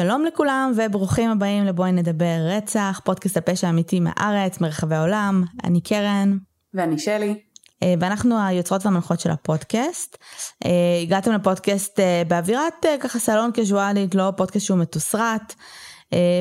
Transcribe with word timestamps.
שלום 0.00 0.24
לכולם 0.24 0.72
וברוכים 0.76 1.30
הבאים 1.30 1.64
לבואי 1.64 1.92
נדבר 1.92 2.36
רצח, 2.48 3.00
פודקאסט 3.04 3.36
הפשע 3.36 3.66
האמיתי 3.66 4.00
מהארץ, 4.00 4.60
מרחבי 4.60 4.94
העולם. 4.94 5.44
אני 5.64 5.80
קרן. 5.80 6.38
ואני 6.74 6.98
שלי. 6.98 7.40
אה, 7.82 7.94
ואנחנו 8.00 8.46
היוצרות 8.46 8.86
והמנחות 8.86 9.20
של 9.20 9.30
הפודקאסט. 9.30 10.16
אה, 10.64 10.70
הגעתם 11.02 11.32
לפודקאסט 11.32 12.00
אה, 12.00 12.22
באווירת 12.28 12.86
ככה 13.00 13.18
סלון 13.18 13.50
קזואלית, 13.54 14.14
לא 14.14 14.32
פודקאסט 14.36 14.66
שהוא 14.66 14.78
מתוסרט. 14.78 15.54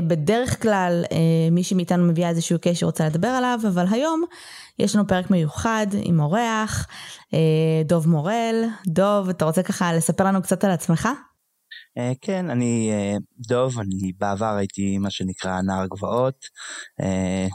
בדרך 0.08 0.62
כלל 0.62 1.04
מישהי 1.52 1.76
מאיתנו 1.76 2.04
מביאה 2.04 2.30
איזשהו 2.30 2.58
קשר 2.62 2.74
שרוצה 2.74 3.06
לדבר 3.06 3.28
עליו, 3.28 3.60
אבל 3.68 3.86
היום 3.92 4.24
יש 4.80 4.96
לנו 4.96 5.08
פרק 5.08 5.32
מיוחד 5.32 5.88
עם 6.02 6.20
אורח, 6.20 6.88
דוב 7.86 8.10
מורל. 8.10 8.64
דוב, 8.88 9.30
אתה 9.30 9.46
רוצה 9.46 9.64
ככה 9.64 9.94
לספר 9.94 10.24
לנו 10.24 10.42
קצת 10.42 10.64
על 10.64 10.72
עצמך? 10.72 11.10
Uh, 11.98 12.18
כן, 12.22 12.50
אני 12.50 12.92
uh, 12.94 13.22
דוב, 13.48 13.80
אני 13.80 14.12
בעבר 14.18 14.56
הייתי 14.56 14.98
מה 14.98 15.10
שנקרא 15.10 15.62
נער 15.62 15.86
גבעות. 15.88 16.46
Uh, 17.02 17.50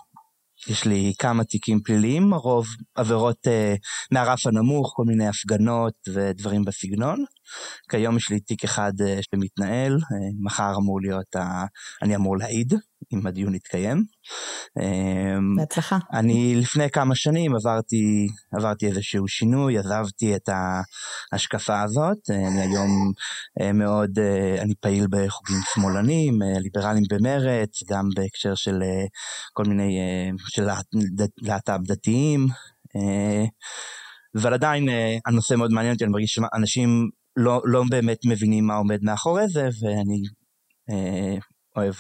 יש 0.68 0.84
לי 0.84 1.12
כמה 1.18 1.44
תיקים 1.44 1.80
פליליים, 1.84 2.32
הרוב 2.32 2.66
עבירות 2.94 3.46
uh, 3.46 3.78
מהרף 4.12 4.46
הנמוך, 4.46 4.92
כל 4.96 5.04
מיני 5.06 5.26
הפגנות 5.28 5.94
ודברים 6.14 6.64
בסגנון. 6.64 7.24
כיום 7.90 8.16
יש 8.16 8.30
לי 8.30 8.40
תיק 8.40 8.64
אחד 8.64 8.92
uh, 9.00 9.04
שמתנהל, 9.22 9.96
uh, 9.96 10.44
מחר 10.44 10.72
אמור 10.76 11.00
להיות, 11.00 11.36
ה... 11.36 11.64
אני 12.02 12.16
אמור 12.16 12.36
להעיד, 12.38 12.74
אם 13.12 13.26
הדיון 13.26 13.54
יתקיים. 13.54 14.04
אמ, 14.80 15.56
בהצלחה. 15.56 15.98
אני 16.12 16.54
לפני 16.56 16.90
כמה 16.90 17.14
שנים 17.14 17.54
עברתי, 17.54 18.26
עברתי 18.52 18.86
איזשהו 18.86 19.28
שינוי, 19.28 19.78
עזבתי 19.78 20.36
את 20.36 20.48
ההשקפה 21.32 21.82
הזאת. 21.82 22.18
אני 22.30 22.60
היום 22.60 23.12
אה, 23.60 23.72
מאוד, 23.72 24.18
אה, 24.18 24.62
אני 24.62 24.74
פעיל 24.74 25.06
בחוגים 25.10 25.56
שמאלנים, 25.74 26.42
אה, 26.42 26.60
ליברליים 26.60 27.04
במרץ, 27.10 27.82
גם 27.90 28.08
בהקשר 28.16 28.54
של 28.54 28.78
כל 29.52 29.64
מיני, 29.64 29.98
של 30.48 30.66
להט"ב 31.38 31.80
דתיים. 31.84 32.46
אבל 34.36 34.54
עדיין 34.54 34.88
הנושא 35.26 35.54
מאוד 35.54 35.72
מעניין 35.72 35.94
אותי, 35.94 36.04
אני 36.04 36.12
מרגיש 36.12 36.34
שאנשים 36.34 37.10
לא, 37.36 37.60
לא 37.64 37.82
באמת 37.90 38.18
מבינים 38.24 38.66
מה 38.66 38.74
עומד 38.74 38.98
מאחורי 39.02 39.48
זה, 39.48 39.68
ואני 39.80 40.22
אוהב 41.76 41.94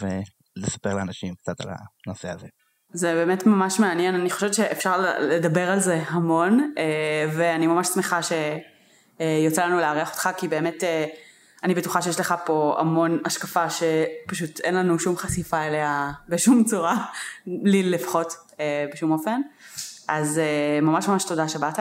לספר 0.56 0.94
לאנשים 0.94 1.34
קצת 1.34 1.60
על 1.60 1.68
הנושא 2.06 2.30
הזה. 2.30 2.46
זה 2.92 3.14
באמת 3.14 3.46
ממש 3.46 3.80
מעניין, 3.80 4.14
אני 4.14 4.30
חושבת 4.30 4.54
שאפשר 4.54 5.04
לדבר 5.20 5.70
על 5.70 5.80
זה 5.80 6.02
המון, 6.08 6.72
אה, 6.78 7.30
ואני 7.36 7.66
ממש 7.66 7.88
שמחה 7.88 8.20
שיוצא 8.22 9.64
לנו 9.66 9.80
לארח 9.80 10.10
אותך, 10.10 10.28
כי 10.36 10.48
באמת 10.48 10.84
אה, 10.84 11.06
אני 11.62 11.74
בטוחה 11.74 12.02
שיש 12.02 12.20
לך 12.20 12.34
פה 12.46 12.76
המון 12.78 13.18
השקפה 13.24 13.64
שפשוט 13.70 14.60
אין 14.60 14.74
לנו 14.74 14.98
שום 14.98 15.16
חשיפה 15.16 15.62
אליה 15.62 16.12
בשום 16.28 16.64
צורה, 16.64 17.04
לי 17.46 17.82
לפחות 17.82 18.32
אה, 18.60 18.86
בשום 18.92 19.10
אופן. 19.10 19.40
אז 20.08 20.40
ממש 20.82 21.08
ממש 21.08 21.24
תודה 21.24 21.48
שבאת. 21.48 21.78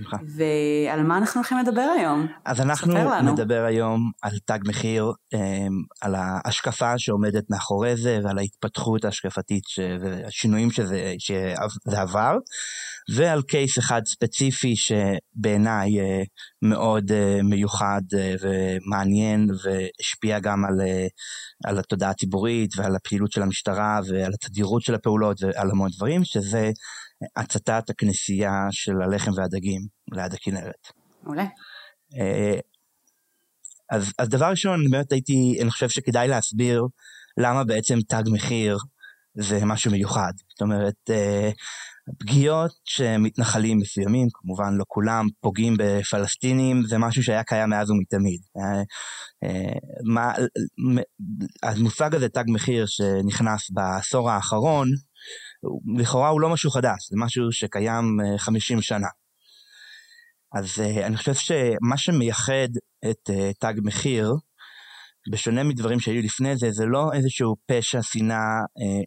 בשמחה. 0.00 0.16
ועל 0.36 1.02
מה 1.02 1.18
אנחנו 1.18 1.40
הולכים 1.40 1.58
לדבר 1.58 1.88
היום? 1.98 2.26
אז 2.44 2.60
אנחנו 2.60 2.94
נדבר 3.22 3.64
היום 3.68 4.10
על 4.22 4.38
תג 4.44 4.58
מחיר, 4.68 5.12
אמ, 5.34 5.38
על 6.00 6.14
ההשקפה 6.14 6.98
שעומדת 6.98 7.50
מאחורי 7.50 7.96
זה 7.96 8.20
ועל 8.24 8.38
ההתפתחות 8.38 9.04
ההשקפתית 9.04 9.64
והשינויים 10.00 10.70
שזה, 10.70 11.14
שזה 11.18 12.00
עבר, 12.00 12.36
ועל 13.16 13.42
קייס 13.42 13.78
אחד 13.78 14.02
ספציפי 14.06 14.74
שבעיניי 14.76 16.00
אה, 16.00 16.22
מאוד 16.62 17.12
אה, 17.12 17.42
מיוחד 17.42 18.00
אה, 18.18 18.34
ומעניין 18.40 19.46
והשפיע 19.50 20.38
גם 20.38 20.64
על, 20.64 20.80
על 21.64 21.78
התודעה 21.78 22.10
הציבורית 22.10 22.70
ועל 22.76 22.96
הפעילות 22.96 23.32
של 23.32 23.42
המשטרה 23.42 24.00
ועל 24.08 24.32
התדירות 24.34 24.82
של 24.82 24.94
הפעולות 24.94 25.42
ועל 25.42 25.70
המון 25.70 25.90
דברים, 25.96 26.24
שזה 26.24 26.70
הצתת 27.36 27.90
הכנסייה 27.90 28.52
של 28.70 29.02
הלחם 29.02 29.30
והדגים 29.36 29.80
ליד 30.12 30.34
הכנרת. 30.34 30.88
מעולה. 31.22 31.44
אז, 33.90 34.12
אז 34.18 34.28
דבר 34.28 34.46
ראשון, 34.46 34.90
באמת 34.90 35.12
הייתי, 35.12 35.58
אני 35.62 35.70
חושב 35.70 35.88
שכדאי 35.88 36.28
להסביר 36.28 36.86
למה 37.38 37.64
בעצם 37.64 37.98
תג 38.08 38.22
מחיר 38.32 38.78
זה 39.34 39.64
משהו 39.64 39.90
מיוחד. 39.90 40.32
זאת 40.50 40.60
אומרת, 40.60 41.10
פגיעות 42.18 42.70
שמתנחלים 42.84 43.78
מסוימים, 43.78 44.28
כמובן 44.32 44.74
לא 44.74 44.84
כולם, 44.88 45.26
פוגעים 45.40 45.74
בפלסטינים, 45.78 46.82
זה 46.82 46.98
משהו 46.98 47.22
שהיה 47.22 47.44
קיים 47.44 47.70
מאז 47.70 47.90
ומתמיד. 47.90 48.40
אה, 48.56 48.82
מה, 50.14 50.32
המושג 51.62 52.14
הזה, 52.14 52.28
תג 52.28 52.44
מחיר, 52.46 52.84
שנכנס 52.86 53.70
בעשור 53.70 54.30
האחרון, 54.30 54.88
לכאורה 55.98 56.28
הוא 56.28 56.40
לא 56.40 56.48
משהו 56.48 56.70
חדש, 56.70 57.08
זה 57.10 57.16
משהו 57.18 57.52
שקיים 57.52 58.04
50 58.38 58.76
אה, 58.76 58.82
שנה. 58.82 59.08
אז 60.54 60.80
אה, 60.80 61.06
אני 61.06 61.16
חושב 61.16 61.34
שמה 61.34 61.96
שמייחד 61.96 62.68
את 63.10 63.30
אה, 63.30 63.50
תג 63.60 63.74
מחיר, 63.84 64.32
בשונה 65.28 65.64
מדברים 65.64 66.00
שהיו 66.00 66.22
לפני 66.22 66.56
זה, 66.56 66.70
זה 66.70 66.86
לא 66.86 67.12
איזשהו 67.12 67.56
פשע 67.66 68.02
שנאה 68.02 68.60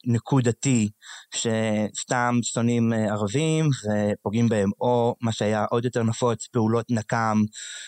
נקודתי 0.08 0.90
שסתם 1.36 2.36
שונאים 2.44 2.94
ערבים 2.94 3.66
ופוגעים 3.66 4.50
בהם, 4.50 4.70
או 4.82 5.16
מה 5.22 5.32
שהיה 5.32 5.66
עוד 5.72 5.86
יותר 5.86 6.04
נפוץ, 6.04 6.48
פעולות 6.48 6.86
נקם, 6.90 7.38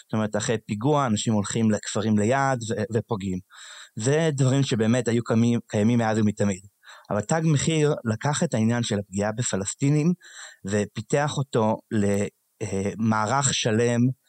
זאת 0.06 0.13
אומרת 0.13 0.36
אחרי 0.36 0.58
פיגוע 0.66 1.06
אנשים 1.06 1.34
הולכים 1.34 1.72
לכפרים 1.72 2.18
ליד 2.18 2.59
ופוגעים. 2.94 3.40
זה 3.96 4.30
דברים 4.34 4.63
שבאמת 4.63 5.07
היו 5.07 5.24
קיימים, 5.24 5.59
קיימים 5.68 6.00
מאז 6.00 6.18
ומתמיד. 6.18 6.62
אבל 7.09 7.22
תג 7.22 7.42
מחיר 7.44 7.94
לקח 8.06 8.44
את 8.44 8.53
העניין 8.53 8.84
של 8.84 9.00
הפגיעה 9.00 9.31
בפלסטינים 9.31 10.13
ופיתח 10.66 11.38
אותו 11.38 11.78
למערך 11.92 13.53
שלם 13.53 13.80
אה, 13.80 13.96
אה, 13.96 14.25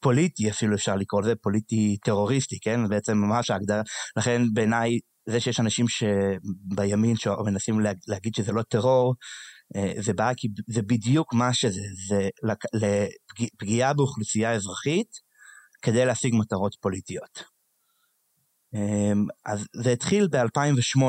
פוליטי 0.00 0.50
אפילו 0.50 0.74
אפשר 0.74 0.96
לקרוא 0.96 1.22
לזה, 1.22 1.34
פוליטי 1.34 1.96
טרוריסטי, 2.04 2.58
כן? 2.60 2.88
בעצם 2.88 3.18
ממש 3.18 3.50
ההגדרה, 3.50 3.82
לכן 4.16 4.42
בעיניי 4.54 4.98
זה 5.28 5.40
שיש 5.40 5.60
אנשים 5.60 5.86
שבימין 5.88 7.16
שמנסים 7.16 7.80
להגיד 8.08 8.34
שזה 8.34 8.52
לא 8.52 8.62
טרור, 8.62 9.14
אה, 9.76 9.92
זה 9.98 10.12
בא 10.12 10.32
כי 10.36 10.48
זה 10.68 10.82
בדיוק 10.82 11.34
מה 11.34 11.54
שזה, 11.54 11.82
זה 12.08 12.28
לפגיעה 12.74 13.94
באוכלוסייה 13.94 14.52
אזרחית 14.52 15.08
כדי 15.82 16.04
להשיג 16.04 16.34
מטרות 16.34 16.76
פוליטיות. 16.80 17.52
אז 19.46 19.66
זה 19.76 19.92
התחיל 19.92 20.28
ב-2008, 20.28 21.02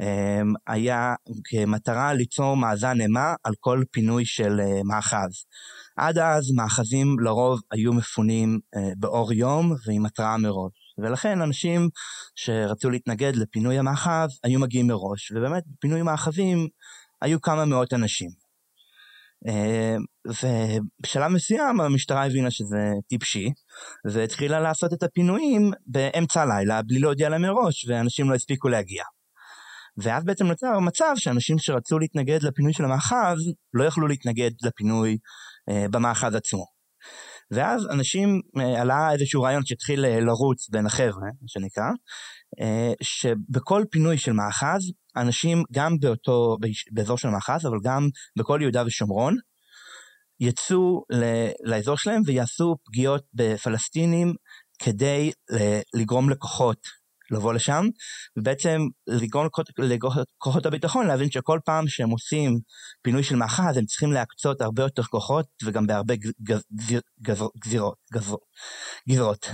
אמ, 0.00 0.54
היה 0.66 1.14
כמטרה 1.44 2.14
ליצור 2.14 2.56
מאזן 2.56 3.00
אימה 3.00 3.34
על 3.44 3.52
כל 3.60 3.82
פינוי 3.90 4.24
של 4.24 4.60
אה, 4.60 4.80
מאחז. 4.84 5.44
עד 5.96 6.18
אז 6.18 6.50
מאחזים 6.56 7.16
לרוב 7.20 7.60
היו 7.70 7.92
מפונים 7.92 8.58
אה, 8.76 8.92
באור 8.96 9.32
יום 9.32 9.72
ועם 9.86 10.06
התראה 10.06 10.36
מראש. 10.36 10.72
ולכן 10.98 11.40
אנשים 11.40 11.88
שרצו 12.34 12.90
להתנגד 12.90 13.36
לפינוי 13.36 13.78
המאחז 13.78 14.38
היו 14.44 14.60
מגיעים 14.60 14.86
מראש, 14.86 15.32
ובאמת 15.32 15.62
בפינוי 15.66 16.02
מאחזים 16.02 16.68
היו 17.22 17.40
כמה 17.40 17.64
מאות 17.64 17.92
אנשים. 17.92 18.30
אמ, 19.48 20.04
ובשלב 20.26 21.28
מסוים 21.28 21.80
המשטרה 21.80 22.26
הבינה 22.26 22.50
שזה 22.50 22.90
טיפשי, 23.08 23.50
והתחילה 24.12 24.60
לעשות 24.60 24.92
את 24.92 25.02
הפינויים 25.02 25.70
באמצע 25.86 26.42
הלילה 26.42 26.82
בלי 26.82 26.98
להודיע 26.98 27.28
להם 27.28 27.42
מראש, 27.42 27.88
ואנשים 27.88 28.30
לא 28.30 28.34
הספיקו 28.34 28.68
להגיע. 28.68 29.04
ואז 29.96 30.24
בעצם 30.24 30.46
נוצר 30.46 30.78
מצב 30.78 31.12
שאנשים 31.16 31.58
שרצו 31.58 31.98
להתנגד 31.98 32.42
לפינוי 32.42 32.72
של 32.72 32.84
המאחז 32.84 33.38
לא 33.74 33.84
יכלו 33.84 34.08
להתנגד 34.08 34.50
לפינוי 34.62 35.10
אה, 35.10 35.16
במאחז 35.70 36.34
עצמו. 36.34 36.64
ואז 37.50 37.86
אנשים, 37.90 38.40
אה, 38.58 38.80
עלה 38.80 39.12
איזשהו 39.12 39.42
רעיון 39.42 39.64
שהתחיל 39.64 40.04
אה, 40.04 40.20
לרוץ 40.20 40.68
בין 40.68 40.86
החבר'ה, 40.86 41.28
מה 41.40 41.48
שנקרא, 41.48 41.84
אה, 42.60 42.92
שבכל 43.02 43.84
פינוי 43.90 44.18
של 44.18 44.32
מאחז, 44.32 44.92
אנשים 45.16 45.62
גם 45.72 45.98
באותו, 46.00 46.56
באזור 46.90 47.18
של 47.18 47.28
המאחז, 47.28 47.66
אבל 47.66 47.78
גם 47.84 48.08
בכל 48.38 48.58
יהודה 48.62 48.82
ושומרון, 48.86 49.36
יצאו 50.40 51.02
לאזור 51.64 51.96
שלהם 51.96 52.22
ויעשו 52.26 52.76
פגיעות 52.84 53.22
בפלסטינים 53.34 54.34
כדי 54.78 55.30
לגרום 55.94 56.30
לכוחות 56.30 56.78
לבוא 57.32 57.54
לשם, 57.54 57.86
ובעצם 58.38 58.80
לגרום 59.06 59.46
לכוחות 59.46 60.66
הביטחון 60.66 61.06
להבין 61.06 61.30
שכל 61.30 61.58
פעם 61.64 61.88
שהם 61.88 62.10
עושים 62.10 62.58
פינוי 63.02 63.22
של 63.22 63.36
מאחז 63.36 63.76
הם 63.76 63.84
צריכים 63.84 64.12
להקצות 64.12 64.60
הרבה 64.60 64.82
יותר 64.82 65.02
כוחות 65.02 65.46
וגם 65.64 65.86
בהרבה 65.86 66.14
גזירות. 67.64 67.94
גזרות. 69.08 69.46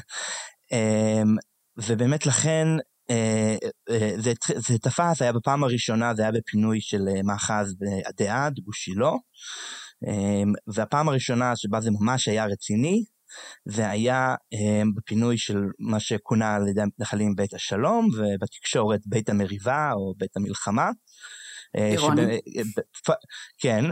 אמ, 0.72 1.36
ובאמת 1.76 2.26
לכן 2.26 2.66
אה, 3.10 3.56
אה, 3.90 4.12
זה, 4.16 4.32
זה 4.56 4.78
תפס, 4.78 5.22
היה 5.22 5.32
בפעם 5.32 5.64
הראשונה, 5.64 6.14
זה 6.14 6.22
היה 6.22 6.32
בפינוי 6.32 6.80
של 6.80 7.08
אה, 7.08 7.22
מאחז 7.22 7.74
בעדי 7.78 8.28
עד, 8.28 8.54
גוש 8.58 8.88
אמ, 10.08 10.52
והפעם 10.74 11.08
הראשונה 11.08 11.56
שבה 11.56 11.80
זה 11.80 11.90
ממש 11.90 12.28
היה 12.28 12.46
רציני, 12.46 13.04
זה 13.64 13.90
היה 13.90 14.34
בפינוי 14.96 15.38
של 15.38 15.58
מה 15.78 16.00
שכונה 16.00 16.54
על 16.54 16.68
ידי 16.68 16.80
המתנחלים 16.82 17.34
בית 17.36 17.54
השלום 17.54 18.08
ובתקשורת 18.16 19.00
בית 19.06 19.28
המריבה 19.28 19.90
או 19.92 20.14
בית 20.16 20.36
המלחמה. 20.36 20.90
אירוני. 21.74 22.22
שב... 22.22 23.12
כן, 23.60 23.84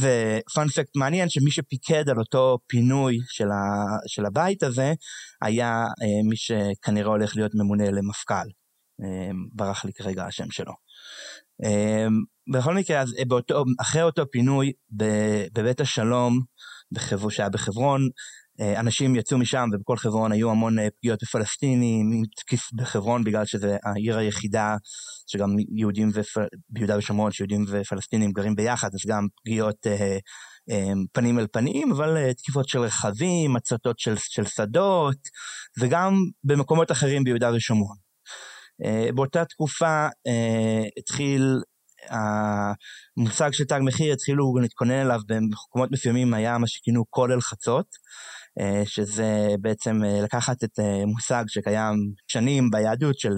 ופאנפקט 0.00 0.96
מעניין 0.96 1.28
שמי 1.28 1.50
שפיקד 1.50 2.08
על 2.08 2.18
אותו 2.18 2.58
פינוי 2.66 3.18
של, 3.28 3.50
ה... 3.50 3.96
של 4.06 4.26
הבית 4.26 4.62
הזה 4.62 4.92
היה 5.42 5.84
מי 6.28 6.36
שכנראה 6.36 7.08
הולך 7.08 7.36
להיות 7.36 7.52
ממונה 7.54 7.90
למפכ"ל. 7.90 8.48
ברח 9.52 9.84
לי 9.84 9.92
כרגע 9.92 10.24
השם 10.26 10.50
שלו. 10.50 10.72
בכל 12.52 12.74
מקרה, 12.74 13.00
אז 13.00 13.14
באותו, 13.28 13.64
אחרי 13.80 14.02
אותו 14.02 14.24
פינוי 14.30 14.72
בבית 15.52 15.80
השלום, 15.80 16.40
בחבר, 16.92 17.28
שהיה 17.28 17.48
בחברון, 17.48 18.08
אנשים 18.60 19.16
יצאו 19.16 19.38
משם 19.38 19.68
ובכל 19.72 19.96
חברון 19.96 20.32
היו 20.32 20.50
המון 20.50 20.76
פגיעות 21.00 21.18
בפלסטינים, 21.22 22.22
תקיף 22.36 22.72
בחברון 22.72 23.24
בגלל 23.24 23.44
שזה 23.44 23.76
העיר 23.84 24.18
היחידה 24.18 24.76
שגם 25.26 25.56
יהודים 25.76 26.10
ופ... 26.14 26.38
ביהודה 26.68 26.98
ושומרון 26.98 27.32
שיהודים 27.32 27.64
ופלסטינים 27.68 28.32
גרים 28.32 28.54
ביחד 28.54 28.88
אז 28.94 29.00
גם 29.08 29.26
פגיעות 29.36 29.86
אה, 29.86 30.18
אה, 30.70 30.92
פנים 31.12 31.38
אל 31.38 31.46
פנים 31.52 31.92
אבל 31.92 32.16
אה, 32.16 32.34
תקיפות 32.34 32.68
של 32.68 32.78
רכבים, 32.78 33.56
הצתות 33.56 33.98
של, 33.98 34.14
של 34.16 34.44
שדות 34.44 35.18
וגם 35.80 36.14
במקומות 36.44 36.90
אחרים 36.90 37.24
ביהודה 37.24 37.54
ושומרון. 37.54 37.96
אה, 38.84 39.08
באותה 39.14 39.44
תקופה 39.44 40.06
אה, 40.26 40.82
התחיל 40.98 41.42
המושג 42.08 43.50
של 43.52 43.64
תג 43.64 43.80
מחיר 43.82 44.12
התחילו 44.12 44.54
להתכונן 44.62 45.00
אליו 45.00 45.20
במקומות 45.26 45.90
מסוימים 45.92 46.34
היה 46.34 46.58
מה 46.58 46.66
שכינו 46.66 47.04
כולל 47.10 47.40
חצות 47.40 47.86
אה, 47.86 48.39
שזה 48.84 49.48
בעצם 49.60 50.04
אה, 50.04 50.20
לקחת 50.22 50.64
את 50.64 50.78
אה, 50.78 51.06
מושג 51.06 51.44
שקיים 51.48 51.94
שנים 52.26 52.70
ביהדות 52.70 53.18
של 53.18 53.34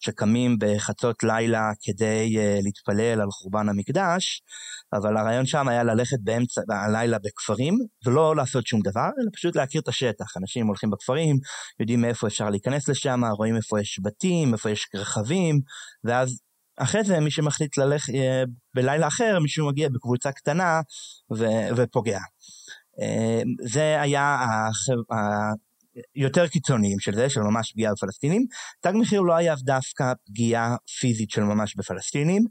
שקמים 0.00 0.56
בחצות 0.60 1.22
לילה 1.22 1.70
כדי 1.82 2.36
להתפלל 2.62 3.20
על 3.20 3.30
חורבן 3.30 3.68
המקדש, 3.68 4.42
אבל 4.92 5.16
הרעיון 5.16 5.46
שם 5.46 5.68
היה 5.68 5.82
ללכת 5.84 6.16
באמצע 6.22 6.60
הלילה 6.86 7.18
בכפרים 7.18 7.74
ולא 8.06 8.36
לעשות 8.36 8.66
שום 8.66 8.80
דבר, 8.80 9.08
אלא 9.20 9.30
פשוט 9.34 9.56
להכיר 9.56 9.80
את 9.80 9.88
השטח. 9.88 10.36
אנשים 10.36 10.66
הולכים 10.66 10.90
בכפרים, 10.90 11.36
יודעים 11.80 12.00
מאיפה 12.00 12.26
אפשר 12.26 12.50
להיכנס 12.50 12.88
לשם, 12.88 13.20
רואים 13.24 13.56
איפה 13.56 13.80
יש 13.80 14.00
בתים, 14.02 14.52
איפה 14.52 14.70
יש 14.70 14.88
רכבים, 14.94 15.60
ואז 16.04 16.38
אחרי 16.78 17.04
זה 17.04 17.20
מי 17.20 17.30
שמחליט 17.30 17.78
ללכת 17.78 18.12
בלילה 18.74 19.06
אחר, 19.06 19.38
מישהו 19.42 19.68
מגיע 19.68 19.88
בקבוצה 19.88 20.32
קטנה 20.32 20.80
ו- 21.36 21.68
ופוגע. 21.76 22.18
אה, 23.00 23.42
זה 23.60 24.00
היה 24.00 24.36
היותר 26.14 26.48
קיצוניים 26.48 27.00
של 27.00 27.14
זה, 27.14 27.30
של 27.30 27.40
ממש 27.40 27.72
פגיעה 27.72 27.92
בפלסטינים. 27.92 28.46
תג 28.80 28.92
מחיר 28.94 29.20
לא 29.20 29.36
היה 29.36 29.54
דווקא 29.58 30.12
פגיעה 30.26 30.76
פיזית 31.00 31.30
של 31.30 31.42
ממש 31.42 31.76
בפלסטינים, 31.76 32.44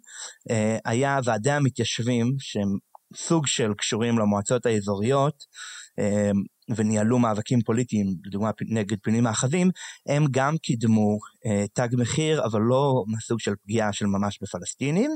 אה, 0.51 0.77
היה 0.85 1.19
ועדי 1.23 1.51
המתיישבים 1.51 2.35
שהם 2.39 2.77
סוג 3.15 3.47
של 3.47 3.73
קשורים 3.73 4.19
למועצות 4.19 4.65
האזוריות, 4.65 5.44
אה, 5.99 6.31
וניהלו 6.75 7.19
מאבקים 7.19 7.61
פוליטיים, 7.61 8.07
לדוגמה 8.25 8.51
נגד 8.61 8.97
פינים 9.03 9.23
מאחזים, 9.23 9.69
הם 10.09 10.25
גם 10.31 10.57
קידמו 10.57 11.17
אה, 11.45 11.65
תג 11.73 11.88
מחיר, 11.97 12.45
אבל 12.45 12.61
לא 12.61 13.03
מסוג 13.07 13.39
של 13.39 13.53
פגיעה 13.63 13.94
של 13.94 14.05
ממש 14.05 14.39
בפלסטינים, 14.41 15.11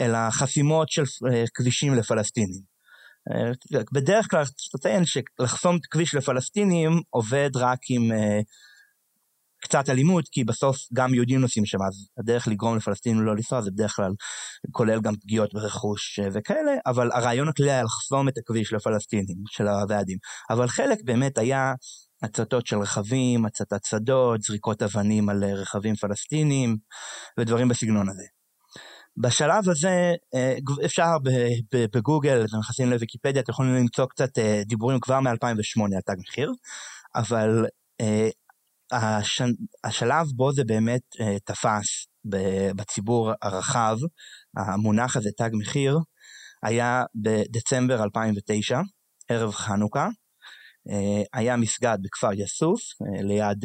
אלא 0.00 0.30
חסימות 0.30 0.88
של 0.88 1.02
אה, 1.32 1.44
כבישים 1.54 1.94
לפלסטינים. 1.94 2.75
אה, 3.32 3.80
בדרך 3.92 4.26
כלל 4.30 4.44
צריך 4.44 4.74
לציין 4.74 5.02
שלחסום 5.04 5.78
כביש 5.90 6.14
לפלסטינים 6.14 7.00
עובד 7.10 7.50
רק 7.56 7.78
עם 7.90 8.12
uh, 8.12 8.44
קצת 9.62 9.88
אלימות, 9.88 10.24
כי 10.32 10.44
בסוף 10.44 10.76
גם 10.94 11.14
יהודים 11.14 11.40
נוסעים 11.40 11.66
שם, 11.66 11.78
אז 11.88 12.08
הדרך 12.18 12.48
לגרום 12.48 12.76
לפלסטינים 12.76 13.22
לא 13.22 13.34
לנסוע 13.36 13.62
זה 13.62 13.70
בדרך 13.70 13.96
כלל 13.96 14.12
כולל 14.70 15.00
גם 15.00 15.16
פגיעות 15.16 15.54
ברכוש 15.54 16.20
uh, 16.20 16.30
וכאלה, 16.34 16.72
אבל 16.86 17.10
הרעיון 17.12 17.48
הכללי 17.48 17.70
היה 17.70 17.82
לחסום 17.82 18.28
את 18.28 18.38
הכביש 18.38 18.72
לפלסטינים, 18.72 19.36
של 19.48 19.68
הוועדים. 19.68 20.18
אבל 20.50 20.68
חלק 20.68 20.98
באמת 21.04 21.38
היה 21.38 21.72
הצתות 22.22 22.66
של 22.66 22.78
רכבים, 22.78 23.46
הצתת 23.46 23.84
שדות, 23.84 24.42
זריקות 24.42 24.82
אבנים 24.82 25.28
על 25.28 25.44
רכבים 25.44 25.94
פלסטינים 25.94 26.76
ודברים 27.38 27.68
בסגנון 27.68 28.08
הזה. 28.08 28.35
בשלב 29.18 29.68
הזה 29.68 30.14
אה, 30.34 30.56
אפשר 30.84 31.16
בגוגל, 31.72 32.44
אתם 32.44 32.58
נכנסים 32.58 32.90
לוויקיפדיה, 32.90 33.42
אתם 33.42 33.52
יכולים 33.52 33.74
למצוא 33.74 34.06
קצת 34.06 34.38
אה, 34.38 34.62
דיבורים 34.66 35.00
כבר 35.00 35.20
מ-2008 35.20 35.82
על 35.96 36.00
תג 36.06 36.16
מחיר, 36.18 36.52
אבל 37.14 37.66
אה, 38.00 38.28
השלב 39.84 40.26
בו 40.34 40.52
זה 40.52 40.64
באמת 40.64 41.02
תפס 41.44 42.06
בציבור 42.76 43.32
הרחב, 43.42 43.96
המונח 44.56 45.16
הזה 45.16 45.30
תג 45.36 45.50
מחיר, 45.52 45.98
היה 46.62 47.04
בדצמבר 47.14 48.02
2009, 48.02 48.80
ערב 49.28 49.52
חנוכה, 49.52 50.08
היה 51.32 51.56
מסגד 51.56 51.98
בכפר 52.02 52.32
יסוף, 52.32 52.80
ליד, 53.22 53.64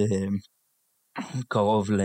קרוב 1.48 1.92
ל... 1.92 2.02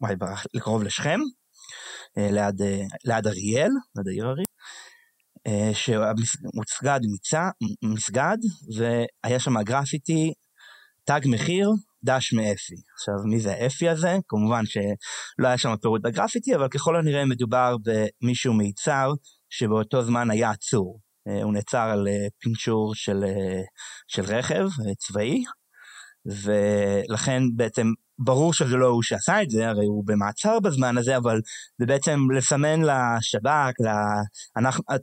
וואי 0.00 0.16
ברח, 0.16 0.46
לקרוב 0.54 0.82
לשכם, 0.82 1.20
אה, 2.18 2.30
ליד, 2.30 2.62
אה, 2.62 2.82
ליד 3.04 3.26
אריאל, 3.26 3.70
ליד 3.96 4.08
העיר 4.08 4.24
אריאל, 4.24 4.44
אה, 5.46 5.70
שהוצגד 5.74 7.00
מיצה, 7.12 7.50
מסגד, 7.82 8.38
והיה 8.76 9.40
שם 9.40 9.62
גרפיטי, 9.62 10.32
תג 11.04 11.20
מחיר, 11.26 11.70
דש 12.04 12.32
מאפי. 12.32 12.74
עכשיו, 12.94 13.14
מי 13.24 13.40
זה 13.40 13.52
האפי 13.52 13.88
הזה? 13.88 14.16
כמובן 14.28 14.66
שלא 14.66 15.48
היה 15.48 15.58
שם 15.58 15.76
פירוט 15.82 16.02
בגרפיטי, 16.02 16.54
אבל 16.54 16.68
ככל 16.68 16.96
הנראה 16.96 17.24
מדובר 17.24 17.76
במישהו 17.84 18.54
מיצר 18.54 19.12
שבאותו 19.50 20.02
זמן 20.02 20.30
היה 20.30 20.50
עצור. 20.50 21.00
הוא 21.42 21.52
נעצר 21.52 21.90
על 21.90 22.08
פינצ'ור 22.38 22.94
של, 22.94 23.24
של 24.08 24.22
רכב 24.22 24.66
צבאי, 24.98 25.44
ולכן 26.26 27.42
בעצם 27.56 27.86
ברור 28.24 28.54
שזה 28.54 28.76
לא 28.76 28.86
הוא 28.86 29.02
שעשה 29.02 29.42
את 29.42 29.50
זה, 29.50 29.68
הרי 29.68 29.86
הוא 29.86 30.04
במעצר 30.06 30.60
בזמן 30.60 30.98
הזה, 30.98 31.16
אבל 31.16 31.40
זה 31.78 31.86
בעצם 31.86 32.20
לסמן 32.36 32.80
לשב"כ, 32.80 33.74
לה... 33.80 33.94
אנחנו, 34.56 34.84
את, 34.94 35.00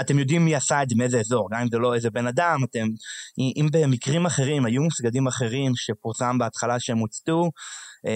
אתם 0.00 0.18
יודעים 0.18 0.44
מי 0.44 0.54
עשה 0.54 0.82
את 0.82 0.88
זה, 0.88 0.94
מאיזה 0.98 1.20
אזור, 1.20 1.48
גם 1.52 1.60
אם 1.60 1.68
זה 1.72 1.78
לא 1.78 1.94
איזה 1.94 2.10
בן 2.10 2.26
אדם, 2.26 2.60
אתם, 2.64 2.86
אם 3.38 3.68
במקרים 3.72 4.26
אחרים, 4.26 4.66
היו 4.66 4.82
מסגדים 4.82 5.26
אחרים 5.26 5.72
שפורסם 5.74 6.38
בהתחלה 6.38 6.80
שהם 6.80 6.98
הוצתו, 6.98 7.50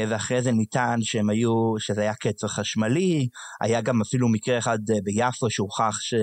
ואחרי 0.08 0.42
זה 0.42 0.50
נטען 0.52 1.02
שהם 1.02 1.30
היו, 1.30 1.74
שזה 1.78 2.00
היה 2.00 2.14
קצר 2.14 2.48
חשמלי, 2.48 3.28
היה 3.60 3.80
גם 3.80 4.00
אפילו 4.00 4.28
מקרה 4.28 4.58
אחד 4.58 4.78
אה, 4.90 4.96
ביפו 5.02 5.50
שהוכח 5.50 5.98
ש, 6.00 6.14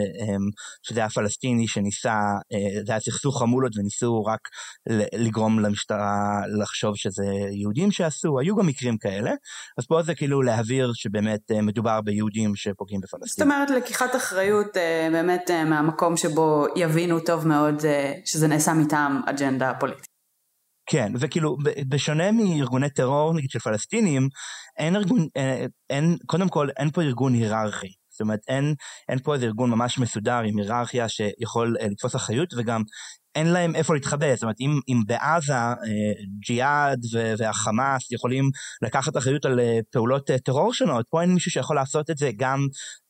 שזה 0.83 0.99
היה 0.99 1.09
פלסטיני 1.09 1.67
שניסה, 1.67 2.15
אה, 2.53 2.83
זה 2.85 2.91
היה 2.91 2.99
סכסוך 2.99 3.39
חמולות 3.39 3.77
וניסו 3.77 4.25
רק 4.25 4.39
לגרום 5.15 5.59
למשטרה 5.59 6.41
לחשוב 6.61 6.95
שזה 6.95 7.25
יהודים 7.51 7.91
שעשו, 7.91 8.39
היו 8.39 8.55
גם 8.55 8.67
מקרים 8.67 8.97
כאלה, 8.97 9.31
אז 9.77 9.85
פה 9.87 10.01
זה 10.01 10.15
כאילו 10.15 10.41
להבהיר 10.41 10.91
שבאמת 10.93 11.51
מדובר 11.51 12.01
ביהודים 12.01 12.55
שפוגעים 12.55 13.01
בפלסטינים. 13.01 13.27
זאת 13.27 13.41
אומרת 13.41 13.83
לקיחת 13.83 14.15
אחריות 14.15 14.77
באמת 15.11 15.51
מהמקום 15.51 16.17
שבו 16.17 16.65
יבינו 16.75 17.19
טוב 17.19 17.47
מאוד 17.47 17.75
שזה 18.25 18.47
נעשה 18.47 18.73
מטעם 18.73 19.21
אג'נדה 19.27 19.71
פוליטית. 19.79 20.12
כן, 20.85 21.11
וכאילו 21.19 21.57
בשונה 21.87 22.31
מארגוני 22.31 22.89
טרור 22.89 23.33
נגיד 23.33 23.49
של 23.49 23.59
פלסטינים, 23.59 24.29
אין 24.77 24.95
ארגון, 24.95 25.27
אין, 25.35 25.69
אין, 25.89 26.17
קודם 26.25 26.49
כל 26.49 26.67
אין 26.77 26.91
פה 26.91 27.01
ארגון 27.01 27.33
היררכי. 27.33 27.93
זאת 28.09 28.21
אומרת 28.21 28.39
אין, 28.47 28.75
אין 29.09 29.19
פה 29.19 29.33
איזה 29.33 29.45
ארגון 29.45 29.69
ממש 29.69 29.99
מסודר 29.99 30.39
עם 30.39 30.57
היררכיה 30.57 31.09
שיכול 31.09 31.75
אה, 31.81 31.87
לתפוס 31.87 32.15
אחריות 32.15 32.53
וגם 32.57 32.81
אין 33.35 33.47
להם 33.47 33.75
איפה 33.75 33.93
להתחבא, 33.93 34.33
זאת 34.35 34.43
אומרת 34.43 34.55
אם, 34.59 34.79
אם 34.89 35.01
בעזה 35.07 35.53
אה, 35.53 35.75
ג'יהאד 36.47 36.99
והחמאס 37.37 38.11
יכולים 38.11 38.49
לקחת 38.81 39.17
אחריות 39.17 39.45
על 39.45 39.59
אה, 39.59 39.79
פעולות 39.91 40.31
אה, 40.31 40.39
טרור 40.39 40.73
שונות, 40.73 41.05
פה 41.09 41.21
אין 41.21 41.33
מישהו 41.33 41.51
שיכול 41.51 41.75
לעשות 41.75 42.09
את 42.09 42.17
זה 42.17 42.31
גם 42.35 42.59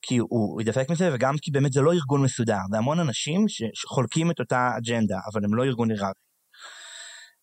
כי 0.01 0.17
הוא 0.17 0.61
ידפק 0.61 0.89
מזה 0.89 1.09
וגם 1.13 1.35
כי 1.41 1.51
באמת 1.51 1.73
זה 1.73 1.81
לא 1.81 1.93
ארגון 1.93 2.21
מסודר, 2.21 2.57
זה 2.71 2.77
המון 2.77 2.99
אנשים 2.99 3.45
שחולקים 3.47 4.31
את 4.31 4.39
אותה 4.39 4.69
אג'נדה 4.77 5.17
אבל 5.33 5.45
הם 5.45 5.55
לא 5.55 5.63
ארגון 5.63 5.91
היררכי. 5.91 6.32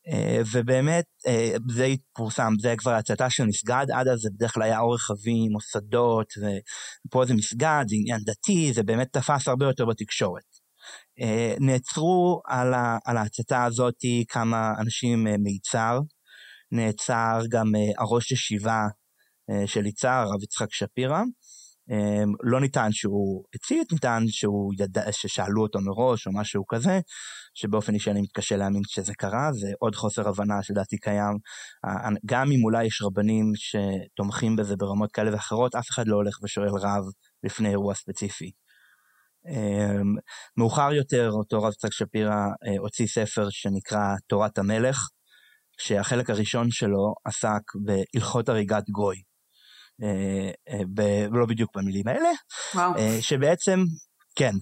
אה, 0.09 0.40
ובאמת 0.52 1.04
אה, 1.26 1.54
זה 1.69 1.88
פורסם, 2.16 2.52
זה 2.61 2.75
כבר 2.78 2.90
הצתה 2.90 3.30
של 3.30 3.45
מסגד, 3.45 3.87
עד 3.95 4.09
אז 4.09 4.21
זה 4.21 4.28
בדרך 4.35 4.54
כלל 4.54 4.62
היה 4.62 4.80
אורך 4.80 5.02
חבים, 5.02 5.52
מוסדות, 5.52 6.33
ופה 7.07 7.25
זה 7.26 7.35
מסגד, 7.35 7.85
זה 7.88 7.97
עניין 7.99 8.21
דתי, 8.25 8.73
זה 8.73 8.83
באמת 8.83 9.09
תפס 9.12 9.49
הרבה 9.49 9.66
יותר 9.66 9.85
בתקשורת. 9.87 10.42
אה, 11.21 11.54
נעצרו 11.61 12.40
על, 12.47 13.16
ההצתה 13.16 13.64
הזאת 13.64 13.99
כמה 14.28 14.73
אנשים 14.78 15.26
מיצהר, 15.38 16.00
נעצר 16.73 17.40
גם 17.50 17.73
הראש 17.99 18.33
ישיבה 18.33 18.80
של 19.66 19.87
יצהר, 19.87 20.23
הרב 20.23 20.42
יצחק 20.42 20.73
שפירא, 20.73 21.23
לא 22.42 22.61
ניתן 22.61 22.88
שהוא 22.92 23.44
הצית, 23.54 23.92
ניתן 23.92 24.23
שהוא 24.26 24.73
ידע, 24.78 25.12
ששאלו 25.12 25.62
אותו 25.62 25.78
מראש 25.80 26.26
או 26.26 26.32
משהו 26.32 26.66
כזה, 26.66 27.00
שבאופן 27.54 27.94
אישי 27.94 28.11
אני 28.11 28.20
מתקשה 28.20 28.56
להאמין 28.56 28.82
שזה 28.87 29.12
קרה, 29.14 29.52
זה 29.52 29.68
עוד 29.78 29.94
חוסר 29.94 30.28
הבנה 30.28 30.62
שלדעתי 30.62 30.99
קיים. 30.99 31.38
גם 32.26 32.52
אם 32.52 32.64
אולי 32.64 32.85
יש 32.85 33.02
רבנים 33.02 33.52
שתומכים 33.54 34.56
בזה 34.56 34.76
ברמות 34.76 35.12
כאלה 35.12 35.32
ואחרות, 35.32 35.75
אף 35.75 35.90
אחד 35.90 36.09
לא 36.09 36.16
הולך 36.16 36.38
ושואל 36.42 36.68
רב 36.68 37.04
לפני 37.44 37.68
אירוע 37.68 37.94
ספציפי. 37.94 38.50
אמ, 39.49 40.14
מאוחר 40.56 40.92
יותר 40.92 41.30
אותו 41.30 41.62
רב 41.62 41.73
צג 41.73 41.92
שפירא 41.92 42.35
אה, 42.66 42.78
הוציא 42.78 43.06
ספר 43.06 43.50
שנקרא 43.50 44.14
תורת 44.26 44.59
המלך, 44.59 45.09
שהחלק 45.78 46.30
הראשון 46.30 46.70
שלו 46.70 47.14
עסק 47.25 47.62
בהלכות 47.85 48.49
הריגת 48.49 48.90
גוי. 48.90 49.30
אה, 50.02 50.50
אה, 50.69 50.80
ב- 50.95 51.35
לא 51.35 51.47
בדיוק 51.47 51.71
במילים 51.76 52.09
האלה, 52.09 52.30
וואו. 52.75 52.92
שבעצם, 53.21 53.80
כן, 54.37 54.52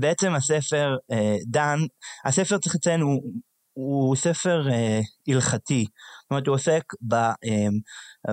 בעצם 0.00 0.34
הספר 0.34 0.96
דן, 1.46 1.78
הספר 2.24 2.58
צריך 2.58 2.74
לציין 2.74 3.00
הוא, 3.00 3.22
הוא 3.72 4.16
ספר 4.16 4.68
הלכתי, 5.28 5.84
זאת 6.22 6.30
אומרת 6.30 6.46
הוא 6.46 6.54
עוסק 6.54 6.82
ב, 7.08 7.14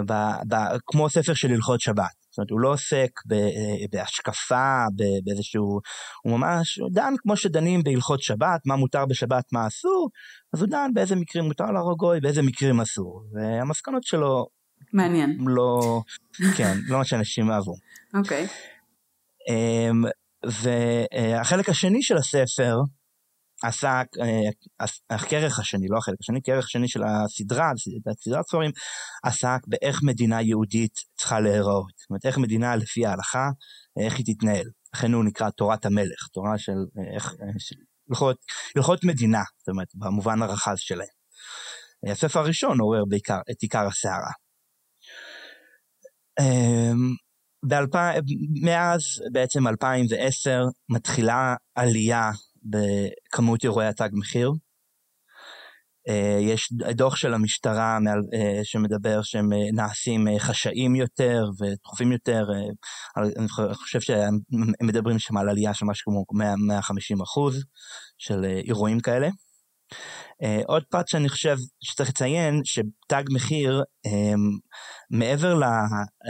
ב, 0.08 0.14
ב, 0.48 0.56
כמו 0.86 1.10
ספר 1.10 1.34
של 1.34 1.52
הלכות 1.52 1.82
שבת. 1.82 2.26
זאת 2.36 2.38
אומרת, 2.38 2.52
הוא 2.52 2.60
לא 2.60 2.74
עוסק 2.74 3.12
בהשקפה, 3.92 4.86
באיזשהו... 5.24 5.80
הוא 6.24 6.40
ממש 6.40 6.80
דן 6.92 7.14
כמו 7.22 7.38
שדנים 7.38 7.84
בהלכות 7.84 8.22
שבת, 8.22 8.62
מה 8.66 8.76
מותר 8.76 9.06
בשבת, 9.06 9.44
מה 9.52 9.68
אסור, 9.68 10.10
אז 10.54 10.62
הוא 10.62 10.70
דן 10.70 10.92
באיזה 10.94 11.16
מקרים 11.16 11.46
מותר 11.46 11.66
להרוג 11.66 12.00
גוי, 12.00 12.20
באיזה 12.20 12.42
מקרים 12.42 12.82
אסור. 12.82 13.24
והמסקנות 13.34 14.04
שלו... 14.04 14.46
מעניין. 14.96 15.38
לא... 15.48 16.02
כן, 16.58 16.78
לא 16.88 16.98
מה 16.98 17.06
שאנשים 17.06 17.52
אהבו. 17.52 17.76
אוקיי. 18.14 18.46
Okay. 18.46 18.50
אמ, 19.50 20.04
והחלק 20.46 21.70
השני 21.70 22.04
של 22.04 22.18
הספר, 22.18 22.78
עסק, 23.64 24.06
אה, 24.22 24.88
הכרך 25.10 25.60
השני, 25.60 25.88
לא 25.88 25.98
החלק 25.98 26.16
השני, 26.20 26.42
כרך 26.44 26.66
השני 26.66 26.88
של 26.88 27.04
הסדרה, 27.04 27.72
סדרת 28.16 28.46
ספרים, 28.48 28.72
עסק 29.24 29.60
באיך 29.68 30.04
מדינה 30.04 30.42
יהודית 30.42 30.94
צריכה 31.18 31.40
להיראות. 31.40 31.92
זאת 31.98 32.10
אומרת, 32.10 32.26
איך 32.26 32.38
מדינה 32.38 32.76
לפי 32.76 33.06
ההלכה, 33.06 33.50
איך 34.00 34.18
היא 34.18 34.26
תתנהל. 34.36 34.70
לכן 34.96 35.14
הוא 35.14 35.24
נקרא 35.24 35.50
תורת 35.50 35.86
המלך, 35.86 36.28
תורה 36.34 36.58
של 36.58 36.72
אה, 37.00 37.16
איך, 37.16 37.34
אה, 37.42 37.48
של 37.58 37.76
הלכות, 38.10 38.38
הלכות 38.76 39.04
מדינה, 39.04 39.44
זאת 39.60 39.70
אומרת, 39.70 39.88
במובן 39.96 40.42
הרחב 40.42 40.76
שלהם. 40.76 41.08
הספר 42.12 42.40
הראשון 42.40 42.80
עורר 42.80 43.04
בעיקר 43.10 43.40
את 43.52 43.62
עיקר 43.62 43.88
הסערה. 43.88 44.45
אמ, 46.40 47.16
מאז 48.62 49.02
בעצם 49.32 49.68
2010 49.68 50.66
מתחילה 50.90 51.56
עלייה 51.76 52.32
בכמות 52.64 53.64
אירועי 53.64 53.88
התג 53.88 54.10
מחיר. 54.14 54.52
אה, 56.10 56.38
יש 56.42 56.74
דוח 56.74 57.16
של 57.16 57.34
המשטרה 57.34 57.98
אה, 58.34 58.60
שמדבר 58.64 59.22
שהם 59.22 59.54
אה, 59.54 59.72
נעשים 59.74 60.28
חשאיים 60.40 60.96
יותר 60.96 61.46
ודחופים 61.60 62.12
יותר, 62.12 62.46
אני 63.18 63.48
חושב 63.74 64.00
שהם 64.00 64.40
מדברים 64.82 65.20
שם 65.20 65.38
על 65.38 65.50
עלייה 65.50 65.74
של 65.74 65.86
משהו 65.86 66.26
כמו 66.28 66.58
150 66.68 67.22
אחוז 67.22 67.64
של 68.18 68.46
אירועים 68.46 69.00
כאלה. 69.00 69.30
עוד 70.68 70.84
פרט 70.90 71.08
שאני 71.08 71.30
חושב 71.30 71.58
שצריך 71.82 72.10
לציין, 72.10 72.62
שתג 72.64 73.24
מחיר, 73.34 73.84
מעבר 75.10 75.60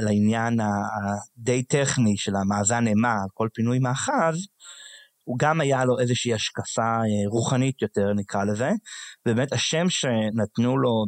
לעניין 0.03 0.59
הדי 0.59 1.63
טכני 1.63 2.17
של 2.17 2.31
המאזן 2.35 2.87
אימה, 2.87 3.15
כל 3.33 3.47
פינוי 3.53 3.79
מאחז, 3.79 4.35
הוא 5.25 5.37
גם 5.39 5.61
היה 5.61 5.85
לו 5.85 5.99
איזושהי 5.99 6.33
השקפה 6.33 6.81
אה, 6.81 7.29
רוחנית 7.31 7.81
יותר 7.81 8.13
נקרא 8.15 8.43
לזה, 8.43 8.69
ובאמת 9.27 9.53
השם 9.53 9.89
שנתנו 9.89 10.77
לו 10.77 11.05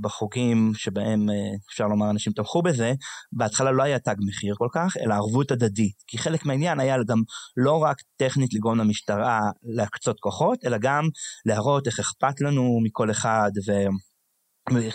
בחוגים 0.00 0.72
שבהם 0.76 1.30
אה, 1.30 1.56
אפשר 1.70 1.86
לומר 1.86 2.10
אנשים 2.10 2.32
תמכו 2.32 2.62
בזה, 2.62 2.92
בהתחלה 3.32 3.70
לא 3.72 3.82
היה 3.82 3.98
תג 3.98 4.14
מחיר 4.28 4.54
כל 4.58 4.68
כך, 4.74 4.96
אלא 5.00 5.14
ערבות 5.14 5.50
הדדית, 5.50 5.96
כי 6.06 6.18
חלק 6.18 6.46
מהעניין 6.46 6.80
היה 6.80 6.96
גם 7.08 7.22
לא 7.56 7.82
רק 7.82 7.96
טכנית 8.16 8.54
לגרום 8.54 8.78
למשטרה 8.78 9.40
להקצות 9.62 10.20
כוחות, 10.20 10.58
אלא 10.64 10.76
גם 10.80 11.04
להראות 11.46 11.86
איך 11.86 12.00
אכפת 12.00 12.40
לנו 12.40 12.80
מכל 12.84 13.10
אחד 13.10 13.50
ו... 13.68 13.72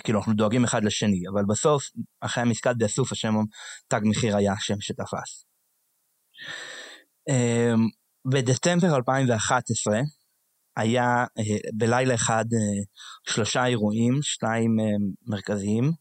כאילו 0.03 0.19
אנחנו 0.19 0.33
דואגים 0.33 0.63
אחד 0.63 0.83
לשני, 0.83 1.21
אבל 1.33 1.43
בסוף, 1.49 1.83
אחרי 2.21 2.43
המסקד 2.43 2.75
באסוף 2.77 3.11
השם 3.11 3.33
תג 3.87 4.01
מחיר 4.03 4.37
היה 4.37 4.53
השם 4.53 4.81
שתפס. 4.81 5.45
אמ, 7.29 7.87
בדצמבר 8.25 8.95
2011 8.95 9.99
היה 10.77 11.25
אה, 11.37 11.57
בלילה 11.73 12.15
אחד 12.15 12.45
אה, 12.53 12.83
שלושה 13.33 13.65
אירועים, 13.65 14.19
שניים 14.21 14.79
אה, 14.79 14.85
מרכזיים. 15.27 15.91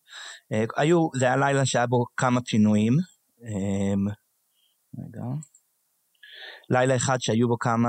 היו, 0.77 1.09
זה 1.15 1.25
היה 1.25 1.37
לילה 1.37 1.67
שהיה 1.67 1.87
בו 1.87 2.05
כמה 2.17 2.41
פינויים. 2.41 2.93
רגע. 4.99 5.25
לילה 6.71 6.97
אחד 6.97 7.17
שהיו 7.21 7.49
בו 7.49 7.59
כמה 7.59 7.89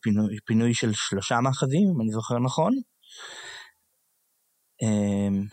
פינוי, 0.00 0.36
פינוי 0.44 0.74
של 0.74 0.92
שלושה 0.92 1.40
מאחזים, 1.40 1.88
אם 1.94 2.00
אני 2.00 2.12
זוכר 2.12 2.38
נכון. 2.38 2.72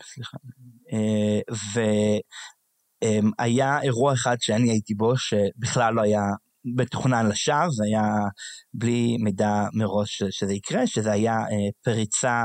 סליחה. 0.02 0.38
והיה 1.74 3.80
אירוע 3.82 4.14
אחד 4.14 4.36
שאני 4.40 4.70
הייתי 4.70 4.94
בו, 4.94 5.16
שבכלל 5.16 5.94
לא 5.94 6.02
היה 6.02 6.22
מתוכנן 6.76 7.28
לשווא, 7.28 7.70
זה 7.70 7.84
היה 7.84 8.04
בלי 8.74 9.16
מידע 9.20 9.64
מראש 9.72 10.22
שזה 10.30 10.54
יקרה, 10.54 10.86
שזה 10.86 11.12
היה 11.12 11.32
אה, 11.32 11.68
פריצה 11.82 12.42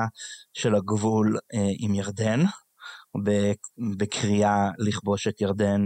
של 0.53 0.75
הגבול 0.75 1.37
אה, 1.53 1.69
עם 1.79 1.95
ירדן, 1.95 2.39
בקריאה 3.97 4.69
לכבוש 4.77 5.27
את 5.27 5.41
ירדן 5.41 5.81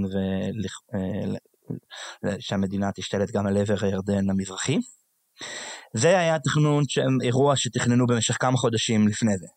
ושהמדינה 2.24 2.86
אה, 2.86 2.92
תשתלט 2.92 3.32
גם 3.32 3.48
על 3.48 3.58
עבר 3.58 3.76
הירדן 3.82 4.30
המזרחי. 4.30 4.78
זה 5.94 6.20
היה 6.20 6.40
תכנון, 6.40 6.84
אירוע 7.24 7.56
שתכננו 7.56 8.06
במשך 8.08 8.38
כמה 8.40 8.58
חודשים 8.58 9.08
לפני 9.08 9.38
זה. 9.38 9.48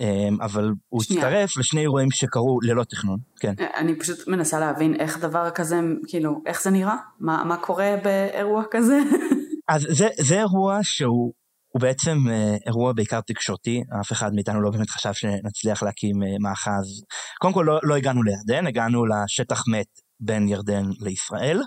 אמ, 0.00 0.40
אבל 0.40 0.70
הוא 0.88 1.02
הצטרף 1.02 1.56
לשני 1.56 1.80
אירועים 1.80 2.10
שקרו 2.10 2.60
ללא 2.62 2.84
תכנון, 2.84 3.18
כן. 3.40 3.54
אני 3.76 3.98
פשוט 3.98 4.28
מנסה 4.28 4.60
להבין 4.60 4.94
איך 5.00 5.18
דבר 5.18 5.50
כזה, 5.50 5.80
כאילו, 6.08 6.42
איך 6.46 6.62
זה 6.62 6.70
נראה? 6.70 6.96
מה, 7.20 7.44
מה 7.44 7.56
קורה 7.56 7.94
באירוע 8.04 8.62
כזה? 8.70 8.98
אז 9.68 9.86
זה, 9.90 10.08
זה 10.18 10.38
אירוע 10.38 10.78
שהוא 10.82 11.32
הוא 11.72 11.82
בעצם 11.82 12.18
אה, 12.30 12.56
אירוע 12.66 12.92
בעיקר 12.92 13.20
תקשורתי, 13.20 13.82
אף 14.00 14.12
אחד 14.12 14.34
מאיתנו 14.34 14.60
לא 14.60 14.70
באמת 14.70 14.90
חשב 14.90 15.12
שנצליח 15.12 15.82
להקים 15.82 16.22
אה, 16.22 16.28
מאחז. 16.40 17.04
קודם 17.40 17.54
כל 17.54 17.64
לא, 17.66 17.80
לא 17.82 17.96
הגענו 17.96 18.22
לירדן, 18.22 18.66
הגענו 18.66 19.06
לשטח 19.06 19.62
מת 19.68 19.86
בין 20.20 20.48
ירדן 20.48 20.84
לישראל. 21.00 21.60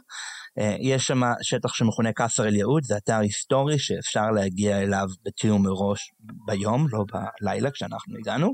אה, 0.59 0.75
יש 0.79 1.03
שם 1.03 1.21
שטח 1.41 1.73
שמכונה 1.73 2.09
קסר 2.15 2.47
אל 2.47 2.55
יהוד, 2.55 2.83
זה 2.83 2.97
אתר 2.97 3.19
היסטורי 3.19 3.79
שאפשר 3.79 4.31
להגיע 4.35 4.79
אליו 4.79 5.07
בתיאום 5.25 5.63
מראש 5.63 6.11
ביום, 6.45 6.87
לא 6.91 7.03
בלילה 7.11 7.71
כשאנחנו 7.71 8.17
הגענו. 8.17 8.53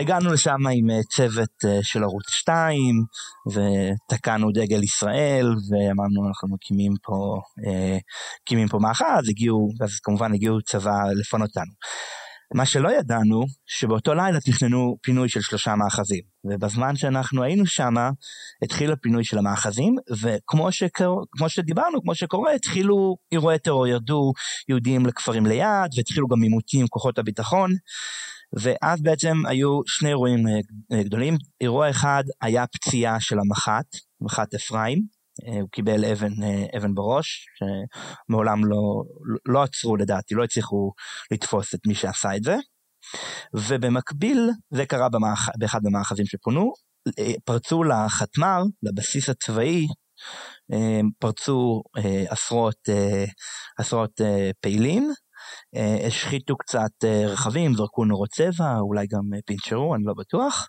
הגענו 0.00 0.32
לשם 0.32 0.66
עם 0.78 0.90
אה, 0.90 1.02
צוות 1.02 1.64
אה, 1.64 1.78
של 1.82 2.02
ערוץ 2.02 2.30
2, 2.30 3.04
ותקענו 3.52 4.50
דגל 4.52 4.82
ישראל, 4.82 5.46
ואמרנו 5.46 6.28
אנחנו 6.28 6.48
מקימים 6.54 6.92
פה, 7.02 7.40
מקימים 8.42 8.68
פה 8.68 8.78
מאחז, 8.78 9.28
הגיעו, 9.28 9.68
אז 9.80 10.00
כמובן 10.02 10.34
הגיעו 10.34 10.62
צבא 10.62 10.98
לפנות 11.20 11.48
אותנו. 11.48 11.72
מה 12.54 12.66
שלא 12.66 12.98
ידענו, 12.98 13.44
שבאותו 13.66 14.14
לילה 14.14 14.40
תכננו 14.40 14.96
פינוי 15.02 15.28
של 15.28 15.40
שלושה 15.40 15.74
מאחזים, 15.74 16.22
ובזמן 16.44 16.96
שאנחנו 16.96 17.42
היינו 17.42 17.66
שם, 17.66 17.94
התחיל 18.64 18.92
הפינוי 18.92 19.24
של 19.24 19.38
המאחזים, 19.38 19.96
וכמו 20.22 20.72
שקור... 20.72 21.24
שדיברנו, 21.48 22.02
כמו 22.02 22.14
שקורה, 22.14 22.52
התחילו 22.52 23.16
אירועי 23.32 23.58
טרור, 23.58 23.86
ירדו 23.86 24.32
יהודים 24.68 25.06
לכפרים 25.06 25.46
ליד, 25.46 25.90
והתחילו 25.96 26.28
גם 26.28 26.42
עימותים 26.42 26.80
עם 26.80 26.86
כוחות 26.86 27.18
הביטחון, 27.18 27.70
ואז 28.52 29.02
בעצם 29.02 29.36
היו 29.46 29.80
שני 29.86 30.08
אירועים 30.08 30.46
אה, 30.92 31.02
גדולים, 31.02 31.36
אירוע 31.60 31.90
אחד 31.90 32.24
היה 32.40 32.66
פציעה 32.66 33.20
של 33.20 33.38
המח"ט, 33.38 33.96
מח"ט 34.20 34.54
אפרים, 34.54 35.17
הוא 35.46 35.68
קיבל 35.72 36.04
אבן, 36.04 36.42
אה, 36.42 36.78
אבן 36.78 36.94
בראש, 36.94 37.46
שמעולם 37.58 38.64
לא, 38.64 39.02
לא 39.46 39.62
עצרו 39.62 39.96
לדעתי, 39.96 40.34
לא 40.34 40.44
הצליחו 40.44 40.92
לתפוס 41.30 41.74
את 41.74 41.80
מי 41.86 41.94
שעשה 41.94 42.36
את 42.36 42.42
זה. 42.42 42.56
ובמקביל, 43.54 44.50
זה 44.70 44.86
קרה 44.86 45.08
במאח, 45.08 45.48
באחד 45.58 45.86
המאחזים 45.86 46.26
שפונו, 46.26 46.72
אה, 47.18 47.32
פרצו 47.44 47.84
לחתמ"ר, 47.84 48.62
לבסיס 48.82 49.28
הצבאי, 49.28 49.86
פרצו 51.18 51.82
עשרות, 52.28 52.88
עשרות 53.78 54.20
פעילים, 54.60 55.12
השחיתו 56.06 56.56
קצת 56.56 57.04
רכבים, 57.26 57.74
זרקו 57.74 58.04
נורות 58.04 58.28
צבע, 58.30 58.78
אולי 58.78 59.06
גם 59.06 59.22
פינצ'רו, 59.46 59.94
אני 59.94 60.02
לא 60.06 60.14
בטוח. 60.14 60.68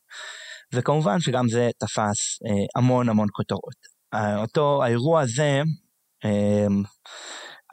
וכמובן 0.74 1.20
שגם 1.20 1.50
זה 1.50 1.70
תפס 1.78 2.40
המון 2.76 3.10
המון 3.10 3.28
כותרות. 3.32 3.99
אותו 4.16 4.84
האירוע 4.84 5.22
הזה, 5.22 5.62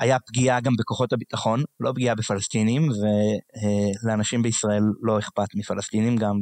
היה 0.01 0.19
פגיעה 0.27 0.61
גם 0.61 0.73
בכוחות 0.79 1.13
הביטחון, 1.13 1.63
לא 1.81 1.93
פגיעה 1.93 2.15
בפלסטינים, 2.15 2.89
ולאנשים 4.05 4.43
בישראל 4.43 4.83
לא 5.03 5.19
אכפת 5.19 5.49
מפלסטינים, 5.55 6.17
גם 6.17 6.39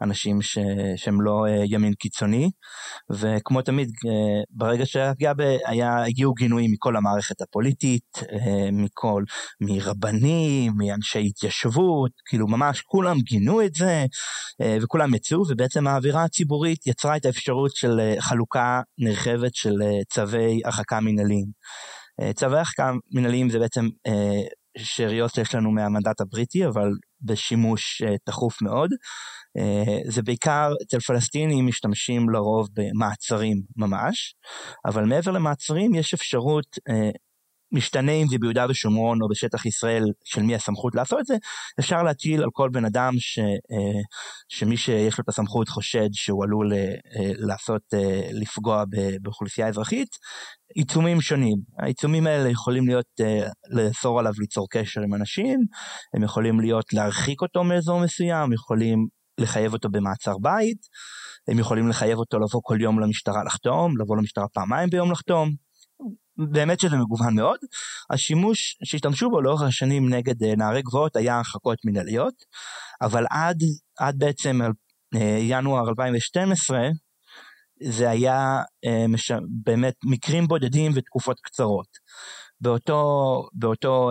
לאנשים 0.00 0.42
ש... 0.42 0.58
שהם 0.96 1.20
לא 1.20 1.46
אה, 1.46 1.62
ימין 1.66 1.94
קיצוני, 1.94 2.50
וכמו 3.10 3.62
תמיד, 3.62 3.88
אה, 3.88 4.42
ברגע 4.50 4.86
שהיה 4.86 5.14
פגיעה, 5.14 5.34
היה, 5.66 6.04
הגיעו 6.04 6.34
גינויים 6.34 6.70
מכל 6.72 6.96
המערכת 6.96 7.40
הפוליטית, 7.40 8.18
אה, 8.32 8.70
מכל, 8.72 9.24
מרבנים, 9.60 10.72
מאנשי 10.76 11.26
התיישבות, 11.26 12.10
כאילו 12.26 12.46
ממש 12.46 12.80
כולם 12.80 13.20
גינו 13.20 13.62
את 13.62 13.74
זה, 13.74 14.04
וכולם 14.82 15.14
יצאו, 15.14 15.42
ובעצם 15.48 15.86
האווירה 15.86 16.24
הציבורית 16.24 16.86
יצרה 16.86 17.16
את 17.16 17.24
האפשרות 17.24 17.76
של 17.76 18.00
חלוקה 18.20 18.80
נרחבת 18.98 19.54
של 19.54 19.74
צווי 20.12 20.60
הרחקה 20.64 21.00
מנהליים. 21.00 21.46
אה, 22.20 22.32
צווי 22.32 22.58
הרחקה 22.58 22.92
מנהליים 23.14 23.50
זה 23.50 23.58
בעצם 23.58 23.88
אה, 24.06 24.42
שאריות 24.78 25.34
שיש 25.34 25.54
לנו 25.54 25.70
מהמנדט 25.70 26.20
הבריטי, 26.20 26.66
אבל 26.66 26.88
בשימוש 27.22 28.02
אה, 28.02 28.14
תכוף 28.24 28.62
מאוד. 28.62 28.90
זה 30.08 30.22
בעיקר 30.22 30.72
אצל 30.82 31.00
פלסטינים 31.00 31.66
משתמשים 31.66 32.30
לרוב 32.30 32.68
במעצרים 32.74 33.56
ממש, 33.76 34.34
אבל 34.86 35.04
מעבר 35.04 35.30
למעצרים 35.30 35.94
יש 35.94 36.14
אפשרות 36.14 36.66
משתנה 37.74 38.12
אם 38.12 38.26
זה 38.28 38.36
ביהודה 38.38 38.66
ושומרון 38.68 39.22
או 39.22 39.28
בשטח 39.28 39.66
ישראל 39.66 40.04
של 40.24 40.42
מי 40.42 40.54
הסמכות 40.54 40.94
לעשות 40.94 41.20
את 41.20 41.26
זה, 41.26 41.34
אפשר 41.80 42.02
להטיל 42.02 42.42
על 42.42 42.48
כל 42.52 42.68
בן 42.72 42.84
אדם 42.84 43.12
ש, 43.18 43.38
אה, 43.38 44.00
שמי 44.48 44.76
שיש 44.76 45.18
לו 45.18 45.22
את 45.22 45.28
הסמכות 45.28 45.68
חושד 45.68 46.08
שהוא 46.12 46.44
עלול 46.44 46.72
אה, 46.72 46.94
לעשות, 47.38 47.82
אה, 47.94 48.28
לפגוע 48.32 48.84
באוכלוסייה 49.22 49.68
אזרחית, 49.68 50.08
עיצומים 50.74 51.20
שונים. 51.20 51.56
העיצומים 51.78 52.26
האלה 52.26 52.48
יכולים 52.48 52.86
להיות, 52.86 53.06
לאסור 53.70 54.20
עליו 54.20 54.32
ליצור 54.38 54.66
קשר 54.70 55.00
עם 55.00 55.14
אנשים, 55.14 55.60
הם 56.14 56.22
יכולים 56.22 56.60
להיות 56.60 56.92
להרחיק 56.92 57.42
אותו 57.42 57.64
מאזור 57.64 58.00
מסוים, 58.00 58.52
יכולים 58.52 59.06
לחייב 59.40 59.72
אותו 59.72 59.88
במעצר 59.88 60.38
בית, 60.38 60.78
הם 61.48 61.58
יכולים 61.58 61.88
לחייב 61.88 62.18
אותו 62.18 62.38
לבוא 62.38 62.60
כל 62.64 62.80
יום 62.80 63.00
למשטרה 63.00 63.44
לחתום, 63.44 63.98
לבוא 64.00 64.16
למשטרה 64.16 64.48
פעמיים 64.48 64.90
ביום 64.90 65.12
לחתום. 65.12 65.63
באמת 66.36 66.80
שזה 66.80 66.96
מגוון 66.96 67.34
מאוד. 67.34 67.58
השימוש 68.10 68.78
שהשתמשו 68.84 69.30
בו 69.30 69.40
לאורך 69.40 69.62
השנים 69.62 70.14
נגד 70.14 70.42
אה, 70.42 70.56
נערי 70.56 70.82
גבוהות 70.82 71.16
היה 71.16 71.36
הרחקות 71.36 71.78
מנהליות, 71.84 72.34
אבל 73.02 73.24
עד, 73.30 73.58
עד 73.98 74.18
בעצם 74.18 74.60
אה, 75.14 75.38
ינואר 75.40 75.88
2012 75.88 76.88
זה 77.82 78.10
היה 78.10 78.62
אה, 78.84 79.06
מש... 79.08 79.32
באמת 79.64 79.94
מקרים 80.04 80.46
בודדים 80.46 80.92
ותקופות 80.94 81.40
קצרות. 81.40 81.88
באותו, 82.60 83.42
באותו, 83.52 84.10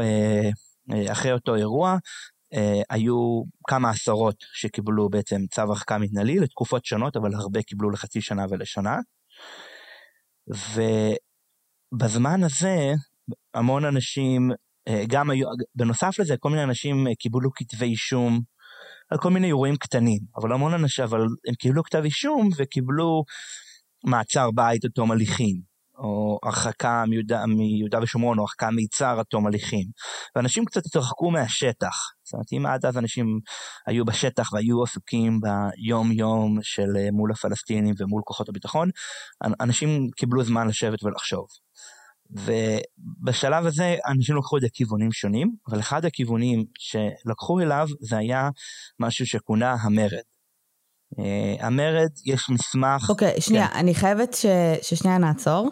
אחרי 1.12 1.32
אותו 1.34 1.56
אירוע, 1.56 1.98
היו 2.90 3.44
כמה 3.68 3.90
עשרות 3.90 4.36
שקיבלו 4.54 5.10
בעצם 5.10 5.42
צו 5.52 5.62
הרחקה 5.62 5.98
מנהלי 5.98 6.40
לתקופות 6.40 6.86
שונות, 6.86 7.16
אבל 7.16 7.34
הרבה 7.34 7.62
קיבלו 7.62 7.90
לחצי 7.90 8.22
שנה 8.22 8.46
ולשנה. 8.50 8.98
ו... 10.56 10.82
בזמן 11.98 12.44
הזה 12.44 12.94
המון 13.54 13.86
אנשים, 13.86 14.52
אה, 14.88 15.04
גם 15.08 15.30
היו, 15.30 15.48
בנוסף 15.76 16.20
לזה 16.20 16.38
כל 16.38 16.50
מיני 16.50 16.64
אנשים 16.64 17.08
אה, 17.08 17.16
קיבלו 17.16 17.50
כתבי 17.56 17.86
אישום 17.86 18.42
על 19.10 19.18
כל 19.18 19.30
מיני 19.30 19.48
אירועים 19.48 19.76
קטנים, 19.76 20.20
אבל 20.36 20.54
המון 20.54 20.74
אנשים, 20.74 21.06
אבל 21.06 21.20
הם 21.22 21.56
קיבלו 21.60 21.84
כתב 21.84 22.02
אישום 22.04 22.50
וקיבלו 22.58 23.24
מעצר 24.06 24.52
בית 24.52 24.86
עד 24.86 24.92
תום 24.92 25.12
הליכים, 25.12 25.73
או 25.98 26.40
הרחקה 26.44 27.04
מיהודה, 27.08 27.46
מיהודה 27.46 28.00
ושומרון, 28.02 28.38
או 28.38 28.44
הרחקה 28.44 28.70
מיצהר 28.72 29.20
עד 29.20 29.26
תום 29.26 29.48
הליכים. 29.48 29.88
ואנשים 30.36 30.66
קצת 30.66 30.86
התרחקו 30.86 31.32
מהשטח. 31.32 31.96
זאת 32.24 32.34
אומרת, 32.34 32.54
אם 32.54 32.66
עד 32.66 32.86
אז 32.86 32.98
אנשים 32.98 33.40
היו 33.88 34.06
בשטח 34.06 34.54
והיו 34.54 34.84
עסוקים 34.84 35.40
ביום-יום 35.42 36.60
של 36.62 36.98
אה, 36.98 37.12
מול 37.12 37.32
הפלסטינים 37.32 37.96
ומול 37.98 38.22
כוחות 38.26 38.50
הביטחון, 38.50 38.90
אנשים 39.62 40.10
קיבלו 40.16 40.44
זמן 40.44 40.68
לשבת 40.68 41.04
ולחשוב. 41.04 41.46
ובשלב 42.32 43.66
הזה 43.66 43.96
אנשים 44.08 44.38
לקחו 44.38 44.58
את 44.58 44.62
זה 44.62 44.68
כיוונים 44.74 45.12
שונים, 45.12 45.56
אבל 45.68 45.80
אחד 45.80 46.06
הכיוונים 46.06 46.66
שלקחו 46.78 47.60
אליו 47.60 47.88
זה 48.00 48.18
היה 48.18 48.50
משהו 49.00 49.26
שכונה 49.26 49.76
המרד. 49.82 50.24
Uh, 51.14 51.66
המרד, 51.66 52.10
יש 52.26 52.50
מסמך... 52.50 53.10
אוקיי, 53.10 53.36
okay, 53.36 53.42
שנייה, 53.42 53.68
כן. 53.68 53.80
אני 53.80 53.96
חייבת 53.96 54.34
ש... 54.34 54.46
ששנייה 54.82 55.18
נעצור. 55.18 55.70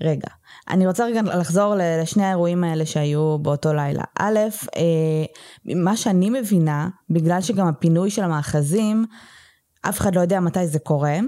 רגע, 0.00 0.28
אני 0.70 0.86
רוצה 0.86 1.06
רגע 1.06 1.22
לחזור 1.22 1.74
לשני 1.78 2.24
האירועים 2.24 2.64
האלה 2.64 2.86
שהיו 2.86 3.38
באותו 3.38 3.72
לילה. 3.72 4.02
א', 4.18 4.38
אה, 4.76 5.24
מה 5.74 5.96
שאני 5.96 6.30
מבינה, 6.30 6.88
בגלל 7.10 7.40
שגם 7.40 7.66
הפינוי 7.66 8.10
של 8.10 8.24
המאחזים, 8.24 9.04
אף 9.82 10.00
אחד 10.00 10.14
לא 10.14 10.20
יודע 10.20 10.40
מתי 10.40 10.66
זה 10.66 10.78
קורה, 10.78 11.18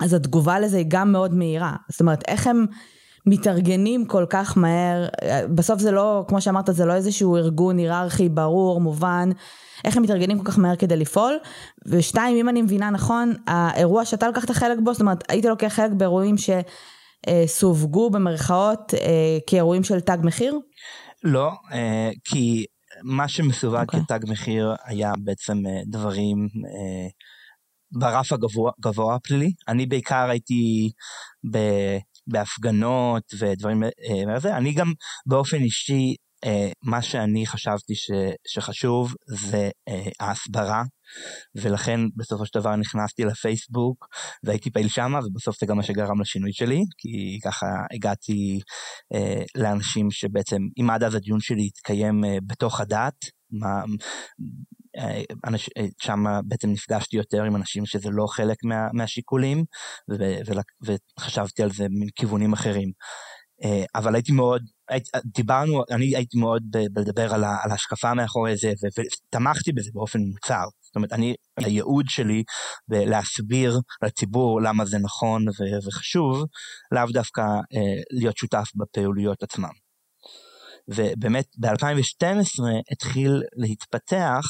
אז 0.00 0.14
התגובה 0.14 0.60
לזה 0.60 0.76
היא 0.76 0.86
גם 0.88 1.12
מאוד 1.12 1.34
מהירה. 1.34 1.76
זאת 1.88 2.00
אומרת, 2.00 2.22
איך 2.28 2.46
הם 2.46 2.66
מתארגנים 3.26 4.04
כל 4.04 4.26
כך 4.30 4.58
מהר, 4.58 5.08
בסוף 5.54 5.80
זה 5.80 5.90
לא, 5.90 6.24
כמו 6.28 6.40
שאמרת, 6.40 6.68
זה 6.72 6.84
לא 6.84 6.94
איזשהו 6.94 7.36
ארגון 7.36 7.78
היררכי 7.78 8.28
ברור, 8.28 8.80
מובן, 8.80 9.30
איך 9.84 9.96
הם 9.96 10.02
מתארגנים 10.02 10.38
כל 10.38 10.44
כך 10.44 10.58
מהר 10.58 10.76
כדי 10.76 10.96
לפעול, 10.96 11.38
ושתיים, 11.86 12.36
אם 12.36 12.48
אני 12.48 12.62
מבינה 12.62 12.90
נכון, 12.90 13.34
האירוע 13.46 14.04
שאתה 14.04 14.28
לקחת 14.28 14.50
חלק 14.50 14.78
בו, 14.82 14.92
זאת 14.92 15.00
אומרת, 15.00 15.24
היית 15.28 15.44
לוקח 15.44 15.68
חלק 15.68 15.90
באירועים 15.90 16.38
שסווגו 17.46 18.10
במרכאות 18.10 18.94
אה, 18.94 19.38
כאירועים 19.46 19.84
של 19.84 20.00
תג 20.00 20.18
מחיר? 20.22 20.58
לא, 21.24 21.50
אה, 21.72 22.10
כי 22.24 22.64
מה 23.02 23.28
שמסווג 23.28 23.74
okay. 23.74 23.80
אוקיי. 23.80 24.00
כתג 24.00 24.30
מחיר 24.30 24.74
היה 24.84 25.12
בעצם 25.24 25.66
אה, 25.66 25.80
דברים 25.86 26.48
ברף 27.92 28.32
הגבוה, 28.32 28.72
גבוה 28.80 29.18
פלילי. 29.18 29.52
אני 29.68 29.86
בעיקר 29.86 30.28
הייתי 30.30 30.90
ב... 31.52 31.58
בהפגנות 32.26 33.22
ודברים. 33.38 33.82
אה, 33.82 34.56
אני 34.56 34.72
גם 34.72 34.92
באופן 35.26 35.56
אישי, 35.56 36.14
אה, 36.44 36.70
מה 36.82 37.02
שאני 37.02 37.46
חשבתי 37.46 37.94
ש, 37.94 38.10
שחשוב 38.48 39.14
זה 39.26 39.70
אה, 39.88 40.04
ההסברה, 40.20 40.82
ולכן 41.54 42.00
בסופו 42.16 42.46
של 42.46 42.60
דבר 42.60 42.76
נכנסתי 42.76 43.24
לפייסבוק 43.24 44.06
והייתי 44.44 44.70
פעיל 44.70 44.88
שמה, 44.88 45.18
ובסוף 45.26 45.60
זה 45.60 45.66
גם 45.66 45.76
מה 45.76 45.82
שגרם 45.82 46.20
לשינוי 46.20 46.52
שלי, 46.52 46.80
כי 46.98 47.38
ככה 47.44 47.66
הגעתי 47.94 48.60
לאנשים 49.56 50.10
שבעצם, 50.10 50.58
אם 50.80 50.90
עד 50.90 51.02
אז 51.02 51.14
הדיון 51.14 51.40
שלי 51.40 51.66
התקיים 51.66 52.20
בתוך 52.46 52.80
הדת, 52.80 53.14
מה, 53.50 53.82
אנש, 55.46 55.70
שם 56.02 56.24
בעצם 56.44 56.70
נפגשתי 56.70 57.16
יותר 57.16 57.42
עם 57.42 57.56
אנשים 57.56 57.86
שזה 57.86 58.08
לא 58.10 58.26
חלק 58.26 58.56
מה, 58.64 58.88
מהשיקולים, 58.92 59.64
ו, 60.10 60.14
ו, 60.46 60.52
וחשבתי 61.18 61.62
על 61.62 61.70
זה 61.72 61.86
מכיוונים 61.90 62.52
אחרים. 62.52 62.90
אה, 63.64 63.84
אבל 63.94 64.14
הייתי 64.14 64.32
מאוד, 64.32 64.62
היית, 64.88 65.08
דיברנו, 65.24 65.82
אני 65.90 66.16
הייתי 66.16 66.38
מאוד 66.38 66.62
בלדבר 66.92 67.34
על, 67.34 67.44
ההשקפה 67.44 68.14
מאחורי 68.14 68.56
זה, 68.56 68.72
ותמכתי 68.82 69.72
בזה 69.72 69.90
באופן 69.94 70.18
מוצר. 70.18 70.64
זאת 70.80 70.96
אומרת, 70.96 71.12
אני, 71.12 71.34
הייעוד 71.56 72.04
שלי 72.08 72.42
להסביר 72.88 73.78
לציבור 74.02 74.62
למה 74.62 74.84
זה 74.84 74.98
נכון 74.98 75.44
וחשוב, 75.86 76.44
לאו 76.92 77.06
דווקא 77.12 77.40
אה, 77.40 78.02
להיות 78.10 78.36
שותף 78.36 78.68
בפעילויות 78.74 79.42
עצמם. 79.42 79.72
ובאמת 80.88 81.46
ב-2012 81.58 82.62
התחיל 82.92 83.42
להתפתח 83.56 84.44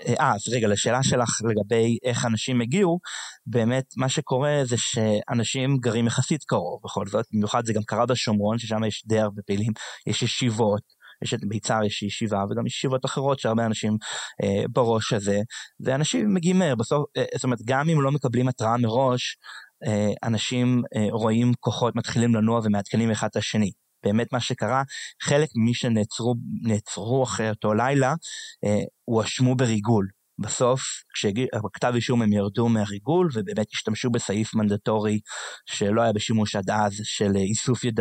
אה, 0.00 0.32
אז 0.34 0.48
רגע, 0.52 0.68
לשאלה 0.68 1.02
שלך 1.02 1.40
לגבי 1.44 1.98
איך 2.04 2.24
אנשים 2.24 2.60
הגיעו, 2.60 2.98
באמת 3.46 3.84
מה 3.96 4.08
שקורה 4.08 4.60
זה 4.64 4.76
שאנשים 4.78 5.76
גרים 5.76 6.06
יחסית 6.06 6.44
קרוב 6.44 6.80
בכל 6.84 7.06
זאת, 7.06 7.24
במיוחד 7.32 7.66
זה 7.66 7.72
גם 7.72 7.82
קרה 7.82 8.06
בשומרון, 8.06 8.58
ששם 8.58 8.84
יש 8.84 9.02
די 9.06 9.18
הרבה 9.18 9.42
פעילים, 9.46 9.72
יש 10.06 10.22
ישיבות, 10.22 10.82
יש 11.24 11.34
את 11.34 11.40
ביצהר 11.48 11.84
יש 11.84 12.02
ישיבה 12.02 12.44
וגם 12.50 12.66
יש 12.66 12.76
ישיבות 12.76 13.04
אחרות 13.04 13.38
שהרבה 13.38 13.66
אנשים 13.66 13.96
אה, 14.42 14.64
בראש 14.72 15.12
הזה, 15.12 15.40
ואנשים 15.80 16.34
מגיעים 16.34 16.58
מהר, 16.58 16.74
בסוף, 16.74 17.04
אה, 17.16 17.24
זאת 17.34 17.44
אומרת 17.44 17.58
גם 17.64 17.88
אם 17.88 18.02
לא 18.02 18.12
מקבלים 18.12 18.48
התראה 18.48 18.76
מראש, 18.76 19.36
אה, 19.86 20.12
אנשים 20.22 20.82
אה, 20.96 21.06
רואים 21.10 21.52
כוחות 21.60 21.96
מתחילים 21.96 22.34
לנוע 22.34 22.60
ומעדכנים 22.64 23.10
אחד 23.10 23.28
את 23.30 23.36
השני. 23.36 23.70
באמת 24.04 24.32
מה 24.32 24.40
שקרה, 24.40 24.82
חלק 25.22 25.48
ממי 25.56 25.74
שנעצרו 25.74 27.24
אחרי 27.24 27.50
אותו 27.50 27.74
לילה, 27.74 28.14
אה, 28.64 28.84
הואשמו 29.04 29.54
בריגול. 29.56 30.06
בסוף, 30.38 30.80
כשכתב 31.14 31.92
אישום 31.94 32.22
הם 32.22 32.32
ירדו 32.32 32.68
מהריגול 32.68 33.28
ובאמת 33.34 33.66
השתמשו 33.74 34.10
בסעיף 34.10 34.54
מנדטורי 34.54 35.20
שלא 35.66 36.02
היה 36.02 36.12
בשימוש 36.12 36.56
עד 36.56 36.70
אז 36.70 36.92
של 37.04 37.36
איסוף 37.36 37.84
יד... 37.84 38.00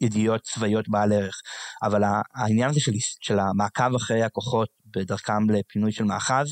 ידיעות 0.00 0.40
צבאיות 0.42 0.88
בעל 0.88 1.12
ערך. 1.12 1.40
אבל 1.82 2.02
העניין 2.34 2.70
הזה 2.70 2.80
של, 2.80 2.92
של 3.20 3.38
המעקב 3.38 3.94
אחרי 3.96 4.22
הכוחות 4.22 4.68
בדרכם 4.96 5.50
לפינוי 5.50 5.92
של 5.92 6.04
מאחז, 6.04 6.46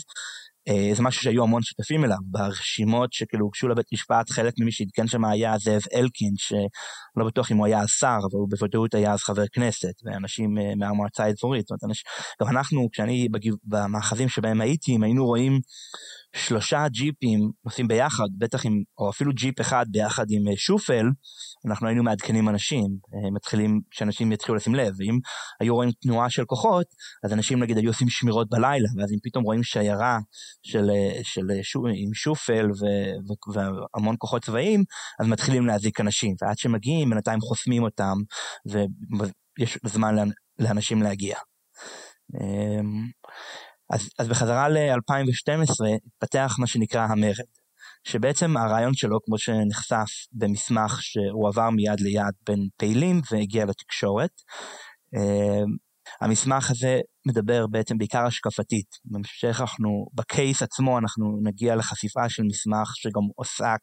זה 0.93 1.03
משהו 1.03 1.23
שהיו 1.23 1.43
המון 1.43 1.63
שותפים 1.63 2.05
אליו, 2.05 2.17
ברשימות 2.23 3.13
שכאילו 3.13 3.45
הוגשו 3.45 3.69
לבית 3.69 3.93
משפט, 3.93 4.31
חלק 4.31 4.55
ממי 4.61 4.73
שעדכן 4.73 5.07
שם 5.07 5.25
היה 5.25 5.59
זאב 5.59 5.83
אלקין, 5.95 6.35
שלא 6.37 7.27
בטוח 7.27 7.53
אם 7.53 7.57
הוא 7.57 7.67
היה 7.67 7.87
שר, 7.87 8.19
אבל 8.21 8.39
הוא 8.39 8.49
בוודאות 8.51 8.95
היה 8.95 9.13
אז 9.13 9.21
חבר 9.21 9.45
כנסת, 9.53 9.93
ואנשים 10.05 10.59
מהמועצה 10.77 11.25
האזורית, 11.25 11.63
זאת 11.63 11.71
אומרת, 11.71 11.85
אנשים, 11.85 12.05
גם 12.43 12.57
אנחנו, 12.57 12.89
כשאני 12.93 13.29
במאחזים 13.65 14.29
שבהם 14.29 14.61
הייתי, 14.61 14.97
אם 14.97 15.03
היינו 15.03 15.27
רואים 15.27 15.61
שלושה 16.35 16.89
ג'יפים 16.89 17.51
נוסעים 17.65 17.89
ביחד, 17.89 18.25
בטח 18.39 18.67
עם, 18.67 18.83
או 18.99 19.11
אפילו 19.11 19.33
ג'יפ 19.33 19.61
אחד 19.61 19.87
ביחד 19.91 20.27
עם 20.31 20.49
אה, 20.49 20.57
שופל, 20.57 21.07
אנחנו 21.67 21.87
היינו 21.87 22.03
מעדכנים 22.03 22.49
אנשים, 22.49 22.87
אה, 23.15 23.31
מתחילים, 23.31 23.81
שאנשים 23.91 24.33
יתחילו 24.33 24.57
לשים 24.57 24.75
לב, 24.75 24.95
ואם 24.99 25.19
היו 25.61 25.75
רואים 25.75 25.91
תנועה 26.03 26.31
של 26.31 26.45
כוחות, 26.45 26.87
אז 27.25 27.33
אנשים 27.33 27.63
נגיד 27.63 27.77
היו 27.77 27.91
עושים 27.91 28.09
שמירות 28.11 28.51
בלילה, 28.51 28.89
ואז 28.97 29.13
אם 29.13 29.19
פתאום 29.23 29.45
רואים 29.45 29.63
שיירה 29.63 30.19
של, 30.63 30.91
אה, 30.91 31.21
של, 31.23 31.47
של 31.63 31.79
עם 31.95 32.15
שופל 32.15 32.71
ו, 32.71 32.85
ו, 33.29 33.53
והמון 33.55 34.17
כוחות 34.19 34.45
צבאיים, 34.45 34.85
אז 35.21 35.27
מתחילים 35.27 35.67
להזיק 35.67 36.01
אנשים, 36.01 36.35
ועד 36.43 36.59
שמגיעים 36.59 37.11
בינתיים 37.11 37.41
חוסמים 37.41 37.83
אותם, 37.83 38.15
ויש 38.67 39.79
זמן 39.85 40.15
לאנשים 40.59 41.03
להגיע. 41.03 41.37
אז, 43.91 44.09
אז 44.19 44.29
בחזרה 44.29 44.69
ל-2012 44.69 45.87
התפתח 46.07 46.57
מה 46.59 46.67
שנקרא 46.67 47.03
המרד, 47.03 47.45
שבעצם 48.05 48.57
הרעיון 48.57 48.95
שלו, 48.95 49.19
כמו 49.27 49.39
שנחשף 49.39 50.27
במסמך 50.33 51.03
שהועבר 51.03 51.71
מיד 51.71 52.01
ליד 52.01 52.35
בין 52.47 52.69
פעילים 52.77 53.21
והגיע 53.31 53.65
לתקשורת, 53.65 54.31
אמ, 55.17 55.85
המסמך 56.21 56.71
הזה 56.71 57.01
מדבר 57.27 57.67
בעצם 57.67 57.99
בעיקר 57.99 58.27
השקפתית. 58.27 58.87
בהמשך 59.05 59.61
אנחנו, 59.61 60.07
בקייס 60.15 60.63
עצמו 60.63 60.99
אנחנו 60.99 61.39
נגיע 61.43 61.77
לחשיפה 61.77 62.29
של 62.29 62.43
מסמך 62.43 62.91
שגם 62.95 63.23
עוסק 63.37 63.81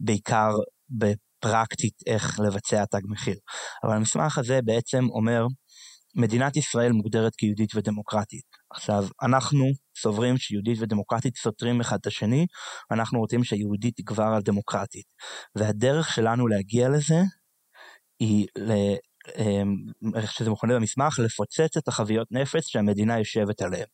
בעיקר 0.00 0.50
בפרקטית 0.90 1.94
איך 2.06 2.40
לבצע 2.40 2.84
תג 2.84 3.00
מחיר. 3.08 3.36
אבל 3.84 3.96
המסמך 3.96 4.38
הזה 4.38 4.60
בעצם 4.64 5.04
אומר 5.10 5.46
מדינת 6.16 6.56
ישראל 6.56 6.92
מוגדרת 6.92 7.32
כיהודית 7.36 7.74
ודמוקרטית. 7.74 8.57
עכשיו, 8.70 9.04
אנחנו 9.22 9.64
סוברים 9.98 10.36
שיהודית 10.36 10.78
ודמוקרטית 10.80 11.36
סותרים 11.36 11.80
אחד 11.80 11.96
את 12.00 12.06
השני, 12.06 12.46
אנחנו 12.90 13.18
רוצים 13.18 13.44
שיהודית 13.44 13.96
תגבר 13.96 14.30
על 14.36 14.42
דמוקרטית. 14.42 15.06
והדרך 15.56 16.14
שלנו 16.14 16.48
להגיע 16.48 16.88
לזה 16.88 17.22
היא, 18.20 18.46
אמ, 19.36 19.74
איך 20.16 20.32
שזה 20.32 20.50
מכונה 20.50 20.74
במסמך, 20.74 21.18
לפוצץ 21.18 21.76
את 21.76 21.88
החביות 21.88 22.28
נפץ 22.30 22.66
שהמדינה 22.66 23.18
יושבת 23.18 23.62
עליהן. 23.62 23.86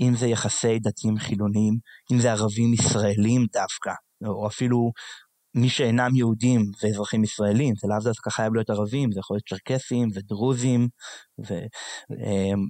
אם 0.00 0.16
זה 0.16 0.26
יחסי 0.26 0.78
דתיים 0.78 1.18
חילונים, 1.18 1.78
אם 2.12 2.20
זה 2.20 2.32
ערבים 2.32 2.74
ישראלים 2.74 3.46
דווקא, 3.52 3.92
או 4.26 4.46
אפילו 4.46 4.92
מי 5.56 5.68
שאינם 5.68 6.16
יהודים 6.16 6.60
ואזרחים 6.82 7.24
ישראלים, 7.24 7.74
זה 7.76 7.88
לאו 7.88 7.98
דווקא 8.04 8.30
חייב 8.30 8.54
להיות 8.54 8.70
ערבים, 8.70 9.12
זה 9.12 9.20
יכול 9.20 9.34
להיות 9.34 9.48
צ'רקסים 9.48 10.08
ודרוזים, 10.14 10.88
ו, 11.48 11.54
אמ, 12.10 12.66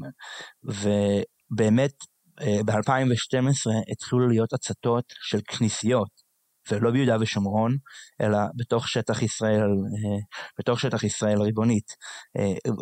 ובאמת 0.64 1.92
אה, 2.40 2.62
ב-2012 2.66 3.70
התחילו 3.92 4.28
להיות 4.28 4.52
הצתות 4.52 5.04
של 5.20 5.38
כנסיות, 5.46 6.26
ולא 6.70 6.90
ביהודה 6.90 7.16
ושומרון, 7.20 7.76
אלא 8.20 8.38
בתוך 8.56 8.88
שטח 8.88 9.22
ישראל, 9.22 9.60
אה, 9.60 10.18
בתוך 10.58 10.80
שטח 10.80 11.04
ישראל 11.04 11.42
ריבונית, 11.42 11.92
אה, 12.38 12.72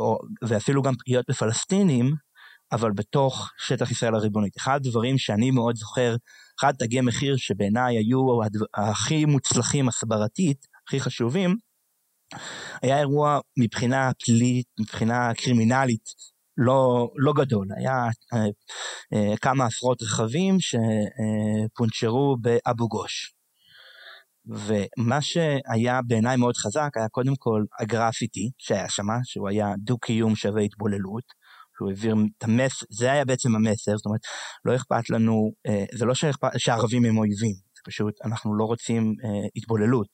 ואפילו 0.49 0.83
גם 0.83 0.95
פגיעות 0.99 1.25
בפלסטינים, 1.29 2.11
אבל 2.72 2.92
בתוך 2.92 3.50
שטח 3.59 3.90
ישראל 3.90 4.14
הריבונית. 4.14 4.57
אחד 4.57 4.77
הדברים 4.87 5.18
שאני 5.18 5.50
מאוד 5.50 5.77
זוכר, 5.77 6.16
אחד 6.61 6.72
תגי 6.79 7.00
מחיר 7.00 7.37
שבעיניי 7.37 7.96
היו 7.96 8.27
הכי 8.74 9.24
מוצלחים 9.24 9.88
הסברתית, 9.88 10.66
הכי 10.87 11.00
חשובים, 11.00 11.57
היה 12.83 12.98
אירוע 12.98 13.38
מבחינה 13.59 14.11
פלילית, 14.24 14.66
מבחינה 14.81 15.35
קרימינלית, 15.35 16.05
לא, 16.57 17.09
לא 17.16 17.33
גדול, 17.33 17.68
היה 17.77 18.09
אה, 18.35 18.38
אה, 19.14 19.37
כמה 19.37 19.66
עשרות 19.66 20.03
רכבים 20.03 20.57
שפונצ'רו 20.61 22.37
באבו 22.40 22.88
גוש. 22.88 23.35
ומה 24.46 25.22
שהיה 25.22 26.00
בעיניי 26.07 26.37
מאוד 26.37 26.57
חזק 26.57 26.90
היה 26.96 27.09
קודם 27.09 27.37
כל 27.38 27.64
הגרפיטי 27.81 28.50
שהיה 28.59 28.88
שם, 28.88 29.07
שהוא 29.24 29.48
היה 29.48 29.72
דו-קיום 29.79 30.37
שווה 30.37 30.62
התבוללות, 30.62 31.24
שהוא 31.76 31.90
העביר 31.90 32.14
את 32.38 32.44
המסר, 32.44 32.87
זה 32.90 33.12
היה 33.12 33.24
בעצם 33.24 33.54
המסר, 33.54 33.96
זאת 33.96 34.06
אומרת, 34.06 34.20
לא 34.64 34.76
אכפת 34.76 35.10
לנו, 35.10 35.52
אה, 35.66 35.84
זה 35.94 36.04
לא 36.04 36.14
שאכפת, 36.14 36.50
שהערבים 36.58 37.04
הם 37.04 37.18
אויבים, 37.18 37.54
זה 37.54 37.80
פשוט, 37.84 38.14
אנחנו 38.24 38.54
לא 38.54 38.64
רוצים 38.64 39.14
אה, 39.24 39.48
התבוללות. 39.56 40.08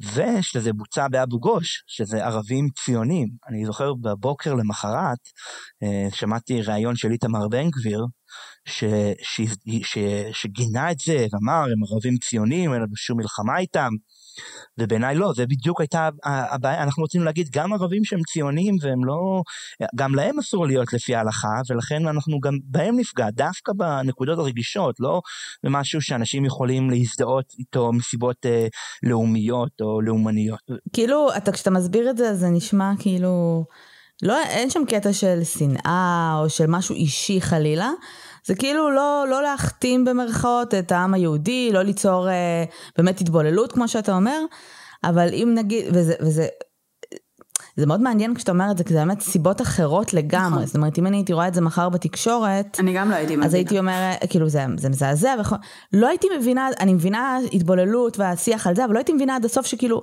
ושזה 0.00 0.72
בוצע 0.72 1.08
באבו 1.08 1.40
גוש, 1.40 1.84
שזה 1.86 2.24
ערבים 2.24 2.68
ציונים. 2.84 3.28
אני 3.48 3.66
זוכר 3.66 3.94
בבוקר 3.94 4.54
למחרת, 4.54 5.18
אה, 5.82 6.08
שמעתי 6.10 6.62
ראיון 6.62 6.96
של 6.96 7.10
איתמר 7.12 7.48
בן 7.48 7.70
גביר, 7.70 8.00
ש, 8.68 8.84
ש, 9.22 9.40
ש, 9.82 9.98
שגינה 10.32 10.90
את 10.90 10.98
זה 10.98 11.26
ואמר, 11.32 11.62
הם 11.72 11.92
ערבים 11.92 12.16
ציונים, 12.16 12.72
אין 12.72 12.82
לנו 12.82 12.96
שום 12.96 13.18
מלחמה 13.18 13.58
איתם. 13.58 13.90
ובעיניי 14.78 15.14
לא, 15.14 15.32
זה 15.36 15.46
בדיוק 15.46 15.80
הייתה 15.80 16.08
הבעיה, 16.24 16.82
אנחנו 16.82 17.02
רוצים 17.02 17.22
להגיד 17.24 17.48
גם 17.52 17.72
ערבים 17.72 18.04
שהם 18.04 18.20
ציונים 18.32 18.76
והם 18.82 19.04
לא, 19.04 19.42
גם 19.96 20.14
להם 20.14 20.38
אסור 20.38 20.66
להיות 20.66 20.92
לפי 20.92 21.14
ההלכה, 21.14 21.60
ולכן 21.70 22.06
אנחנו 22.06 22.40
גם 22.40 22.54
בהם 22.64 22.96
נפגע, 22.98 23.30
דווקא 23.30 23.72
בנקודות 23.72 24.38
הרגישות, 24.38 24.94
לא 25.00 25.20
במשהו 25.64 26.02
שאנשים 26.02 26.44
יכולים 26.44 26.90
להזדהות 26.90 27.44
איתו 27.58 27.92
מסיבות 27.92 28.46
אה, 28.46 28.66
לאומיות 29.02 29.72
או 29.80 30.00
לאומניות. 30.00 30.60
כאילו, 30.92 31.28
אתה, 31.36 31.52
כשאתה 31.52 31.70
מסביר 31.70 32.10
את 32.10 32.16
זה, 32.16 32.34
זה 32.34 32.48
נשמע 32.48 32.92
כאילו, 32.98 33.64
לא, 34.22 34.42
אין 34.42 34.70
שם 34.70 34.82
קטע 34.88 35.12
של 35.12 35.44
שנאה 35.44 36.38
או 36.40 36.50
של 36.50 36.64
משהו 36.68 36.94
אישי 36.94 37.40
חלילה. 37.40 37.90
זה 38.44 38.54
כאילו 38.54 38.90
לא, 38.90 39.24
לא 39.30 39.42
להכתים 39.42 40.04
במרכאות 40.04 40.74
את 40.74 40.92
העם 40.92 41.14
היהודי, 41.14 41.70
לא 41.72 41.82
ליצור 41.82 42.28
אה, 42.28 42.64
באמת 42.98 43.20
התבוללות 43.20 43.72
כמו 43.72 43.88
שאתה 43.88 44.16
אומר, 44.16 44.40
אבל 45.04 45.28
אם 45.32 45.52
נגיד, 45.54 45.84
וזה, 45.92 46.14
וזה, 46.20 46.46
זה 47.76 47.86
מאוד 47.86 48.00
מעניין 48.00 48.34
כשאתה 48.34 48.52
אומר 48.52 48.70
את 48.70 48.78
זה, 48.78 48.84
כי 48.84 48.92
זה 48.92 48.98
באמת 48.98 49.20
סיבות 49.20 49.60
אחרות 49.60 50.14
לגמרי. 50.14 50.50
נכון. 50.50 50.66
זאת 50.66 50.76
אומרת, 50.76 50.98
אם 50.98 51.06
אני 51.06 51.16
הייתי 51.16 51.32
רואה 51.32 51.48
את 51.48 51.54
זה 51.54 51.60
מחר 51.60 51.88
בתקשורת, 51.88 52.76
אני 52.80 52.92
גם 52.92 53.10
לא 53.10 53.14
הייתי 53.14 53.32
מבינה. 53.32 53.46
אז 53.46 53.54
הייתי 53.54 53.78
אומרת, 53.78 54.18
כאילו 54.30 54.48
זה, 54.48 54.64
זה 54.76 54.88
מזעזע, 54.88 55.34
וכו, 55.40 55.56
לא 55.92 56.08
הייתי 56.08 56.26
מבינה, 56.38 56.68
אני 56.80 56.94
מבינה 56.94 57.38
התבוללות 57.52 58.18
והשיח 58.18 58.66
על 58.66 58.74
זה, 58.74 58.84
אבל 58.84 58.92
לא 58.92 58.98
הייתי 58.98 59.12
מבינה 59.12 59.36
עד 59.36 59.44
הסוף 59.44 59.66
שכאילו, 59.66 60.02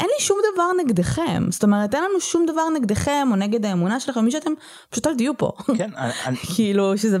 אין 0.00 0.08
לי 0.18 0.24
שום 0.24 0.38
דבר 0.54 0.84
נגדכם, 0.84 1.44
זאת 1.50 1.62
אומרת 1.62 1.94
אין 1.94 2.04
לנו 2.04 2.20
שום 2.20 2.46
דבר 2.46 2.68
נגדכם 2.76 3.28
או 3.30 3.36
נגד 3.36 3.64
האמונה 3.64 4.00
שלכם, 4.00 4.24
מי 4.24 4.30
שאתם 4.30 4.50
פשוט 4.90 5.06
אל 5.06 5.16
תהיו 5.16 5.36
פה. 5.38 5.52
כן, 5.78 5.90
אני... 5.96 6.36
כאילו 6.54 6.98
שזה 6.98 7.18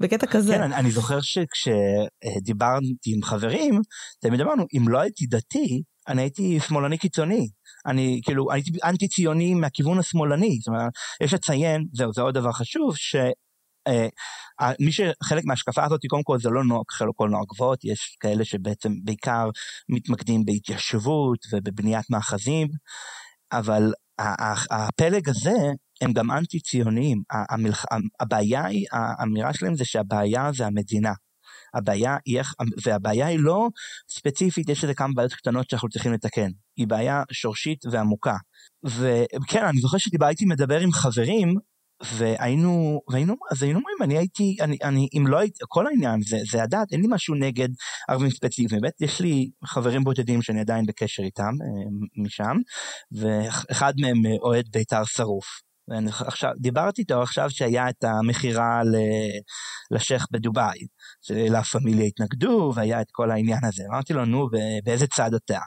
בקטע 0.00 0.26
כזה. 0.26 0.54
כן, 0.54 0.62
אני, 0.62 0.74
אני 0.74 0.90
זוכר 0.90 1.18
שכשדיברתי 1.20 3.12
עם 3.14 3.22
חברים, 3.22 3.80
תמיד 4.20 4.40
אמרנו, 4.40 4.64
אם 4.76 4.88
לא 4.88 5.00
הייתי 5.00 5.26
דתי, 5.26 5.82
אני 6.08 6.22
הייתי 6.22 6.60
שמאלני 6.60 6.98
קיצוני. 6.98 7.48
אני 7.86 8.20
כאילו 8.24 8.52
הייתי 8.52 8.70
אנטי 8.84 9.08
ציוני 9.08 9.54
מהכיוון 9.54 9.98
השמאלני, 9.98 10.58
זאת 10.60 10.68
אומרת, 10.68 10.92
יש 11.20 11.34
לציין, 11.34 11.84
זהו, 11.92 12.12
זה 12.12 12.22
עוד 12.22 12.34
דבר 12.34 12.52
חשוב, 12.52 12.96
ש... 12.96 13.16
מי 14.80 14.92
שחלק 14.92 15.44
מההשקפה 15.44 15.84
הזאת, 15.84 16.00
קודם 16.08 16.22
כל 16.22 16.38
זה 16.38 16.50
לא 16.50 16.64
נוער, 16.64 16.82
כל 17.16 17.28
נוער 17.28 17.44
גבוהות, 17.54 17.84
יש 17.84 18.16
כאלה 18.20 18.44
שבעצם 18.44 18.92
בעיקר 19.04 19.48
מתמקדים 19.88 20.44
בהתיישבות 20.44 21.38
ובבניית 21.52 22.10
מאחזים, 22.10 22.68
אבל 23.52 23.92
הפלג 24.70 25.28
הזה 25.28 25.56
הם 26.00 26.12
גם 26.12 26.30
אנטי 26.30 26.60
ציוניים, 26.60 27.22
המלח... 27.50 27.84
הבעיה 28.20 28.64
היא, 28.64 28.86
האמירה 28.92 29.54
שלהם 29.54 29.76
זה 29.76 29.84
שהבעיה 29.84 30.50
זה 30.54 30.66
המדינה. 30.66 31.12
הבעיה 31.74 32.16
היא 32.24 32.38
איך, 32.38 32.52
והבעיה 32.84 33.26
היא 33.26 33.38
לא 33.40 33.68
ספציפית, 34.10 34.68
יש 34.68 34.82
איזה 34.82 34.94
כמה 34.94 35.12
בעיות 35.14 35.32
קטנות 35.32 35.70
שאנחנו 35.70 35.88
צריכים 35.88 36.12
לתקן, 36.12 36.50
היא 36.76 36.86
בעיה 36.86 37.22
שורשית 37.32 37.86
ועמוקה. 37.90 38.36
וכן, 38.84 39.64
אני 39.64 39.80
זוכר 39.80 39.98
שדיברתי 39.98 40.44
מדבר 40.44 40.80
עם 40.80 40.92
חברים 40.92 41.54
והיינו, 42.12 43.00
והיינו, 43.10 43.34
אז 43.50 43.62
היינו 43.62 43.78
אומרים, 43.78 43.96
אני 44.02 44.18
הייתי, 44.18 44.56
אני, 44.60 44.76
אני, 44.82 45.08
אם 45.18 45.26
לא 45.26 45.38
הייתי, 45.38 45.58
כל 45.68 45.86
העניין 45.86 46.20
זה, 46.22 46.36
זה 46.50 46.62
הדת, 46.62 46.92
אין 46.92 47.00
לי 47.00 47.06
משהו 47.10 47.34
נגד 47.34 47.68
ערבים 48.08 48.30
ספציפיים, 48.30 48.80
באמת, 48.80 49.00
יש 49.00 49.20
לי 49.20 49.50
חברים 49.64 50.04
בודדים 50.04 50.42
שאני 50.42 50.60
עדיין 50.60 50.86
בקשר 50.86 51.22
איתם 51.22 51.42
אה, 51.42 52.22
משם, 52.24 52.56
ואחד 53.12 53.92
מהם 54.00 54.26
אה, 54.26 54.30
אוהד 54.42 54.64
בית"ר 54.72 55.04
שרוף. 55.04 55.46
ואני 55.88 56.10
עכשיו, 56.26 56.50
דיברתי 56.60 57.00
איתו 57.00 57.22
עכשיו 57.22 57.50
שהיה 57.50 57.88
את 57.88 58.04
המכירה 58.04 58.80
לשייח 59.90 60.26
בדובאי, 60.32 60.78
שלה 61.22 61.62
פמיליה 61.62 62.06
התנגדו, 62.06 62.72
והיה 62.74 63.00
את 63.00 63.06
כל 63.12 63.30
העניין 63.30 63.64
הזה. 63.64 63.82
אמרתי 63.92 64.12
לו, 64.12 64.24
נו, 64.24 64.48
באיזה 64.84 65.06
צד 65.06 65.34
אתה? 65.34 65.60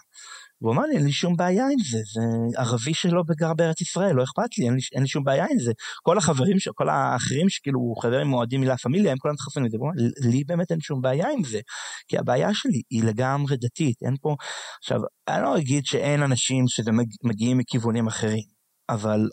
והוא 0.61 0.73
אמר 0.73 0.83
לי, 0.83 0.95
אין 0.95 1.05
לי 1.05 1.11
שום 1.11 1.35
בעיה 1.35 1.65
עם 1.65 1.79
זה, 1.91 1.97
זה 1.97 2.21
ערבי 2.61 2.93
שלא 2.93 3.23
גר 3.37 3.53
בארץ 3.53 3.81
ישראל, 3.81 4.15
לא 4.15 4.23
אכפת 4.23 4.57
לי, 4.57 4.65
אין 4.65 4.73
לי, 4.73 4.79
אין 4.93 5.01
לי 5.01 5.07
שום 5.07 5.23
בעיה 5.23 5.45
עם 5.51 5.59
זה. 5.59 5.71
כל 6.03 6.17
החברים, 6.17 6.57
כל 6.75 6.89
האחרים 6.89 7.49
שכאילו 7.49 7.95
חברים 8.01 8.27
מועדים 8.27 8.61
מלה 8.61 8.77
פמיליה, 8.77 9.11
הם 9.11 9.17
כולם 9.17 9.35
דחפים 9.35 9.65
את 9.65 9.71
זה. 9.71 9.77
הוא 9.77 9.87
אמר, 9.87 9.93
לי 10.29 10.43
באמת 10.43 10.71
אין 10.71 10.79
שום 10.79 11.01
בעיה 11.01 11.27
עם 11.37 11.43
זה, 11.43 11.59
כי 12.07 12.17
הבעיה 12.17 12.53
שלי 12.53 12.81
היא 12.89 13.03
לגמרי 13.03 13.57
דתית, 13.57 13.95
אין 14.05 14.15
פה... 14.21 14.35
עכשיו, 14.83 14.99
אני 15.27 15.43
לא 15.43 15.57
אגיד 15.57 15.85
שאין 15.85 16.23
אנשים 16.23 16.65
שזה 16.67 16.91
מגיעים 17.23 17.57
מכיוונים 17.57 18.07
אחרים. 18.07 18.57
אבל 18.89 19.29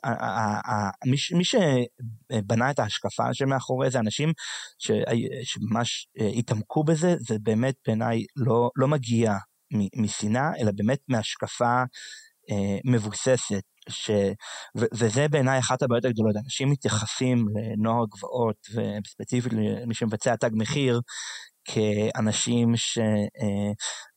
מי 1.37 1.44
שבנה 1.44 2.70
את 2.70 2.78
ההשקפה 2.78 3.34
שמאחורי 3.34 3.90
זה, 3.90 3.98
אנשים 3.98 4.32
שממש 4.78 6.08
אה, 6.20 6.28
התעמקו 6.28 6.84
בזה, 6.84 7.16
זה 7.18 7.37
באמת 7.42 7.74
בעיניי 7.87 8.24
לא, 8.37 8.70
לא 8.76 8.88
מגיע 8.88 9.32
משנאה, 9.96 10.50
אלא 10.60 10.70
באמת 10.76 10.98
מהשקפה 11.08 11.82
אה, 12.50 12.78
מבוססת. 12.84 13.62
ש... 13.88 14.10
ו- 14.78 14.87
וזה 14.94 15.28
בעיניי 15.28 15.58
אחת 15.58 15.82
הבעיות 15.82 16.04
הגדולות, 16.04 16.37
אנשים 16.44 16.70
מתייחסים 16.70 17.46
לנוער 17.54 18.04
גבעות, 18.16 18.56
וספציפית 18.70 19.52
למי 19.52 19.94
שמבצע 19.94 20.37
תג 20.37 20.50
מחיר, 20.52 21.00
כאנשים 21.64 22.72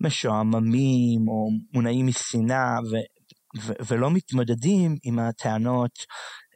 שמשועממים 0.03 1.19
אה, 1.19 1.33
או 1.33 1.49
מונעים 1.73 2.07
משנאה, 2.07 2.77
ולא 3.87 4.11
מתמודדים 4.11 4.95
עם 5.03 5.19
הטענות, 5.19 5.91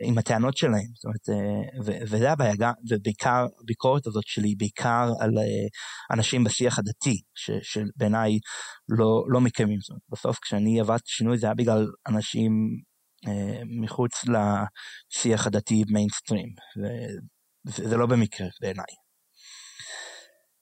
עם 0.04 0.18
הטענות 0.18 0.58
שלהם. 0.58 0.88
זאת 0.96 1.06
אומרת, 1.06 1.30
אה, 1.30 2.04
וזה 2.08 2.32
הבעיה, 2.32 2.72
ובעיקר, 2.90 3.46
הביקורת 3.64 4.08
הזאת 4.08 4.24
שלי 4.28 4.56
בעיקר 4.58 5.12
על 5.20 5.38
אה, 5.38 5.68
אנשים 6.16 6.44
בשיח 6.44 6.80
הדתי, 6.80 7.22
שבעיניי 7.62 8.40
לא, 8.90 9.24
לא 9.28 9.42
מקיימים. 9.42 9.80
זאת 9.80 9.90
אומרת, 9.90 10.02
בסוף 10.10 10.40
כשאני 10.42 10.80
עבדתי 10.80 11.04
שינוי 11.06 11.38
זה 11.38 11.48
היה 11.48 11.54
בגלל 11.54 11.88
אנשים 12.08 12.52
אה, 13.28 13.62
מחוץ 13.82 14.12
לשיח 14.26 15.48
הדתי 15.48 15.84
מיינסטרים, 15.90 16.50
וזה 17.66 17.98
לא 17.98 18.06
במקרה 18.06 18.48
בעיניי. 18.62 19.02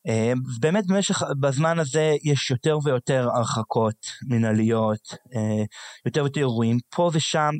אה, 0.07 0.33
באמת 0.59 0.83
במשך, 0.87 1.21
בזמן 1.39 1.79
הזה 1.79 2.13
יש 2.23 2.51
יותר 2.51 2.77
ויותר 2.85 3.27
הרחקות 3.35 3.95
מנהליות, 4.29 5.13
אה, 5.35 5.63
יותר 6.05 6.23
ויותר 6.23 6.39
אירועים, 6.39 6.77
פה 6.95 7.09
ושם 7.13 7.51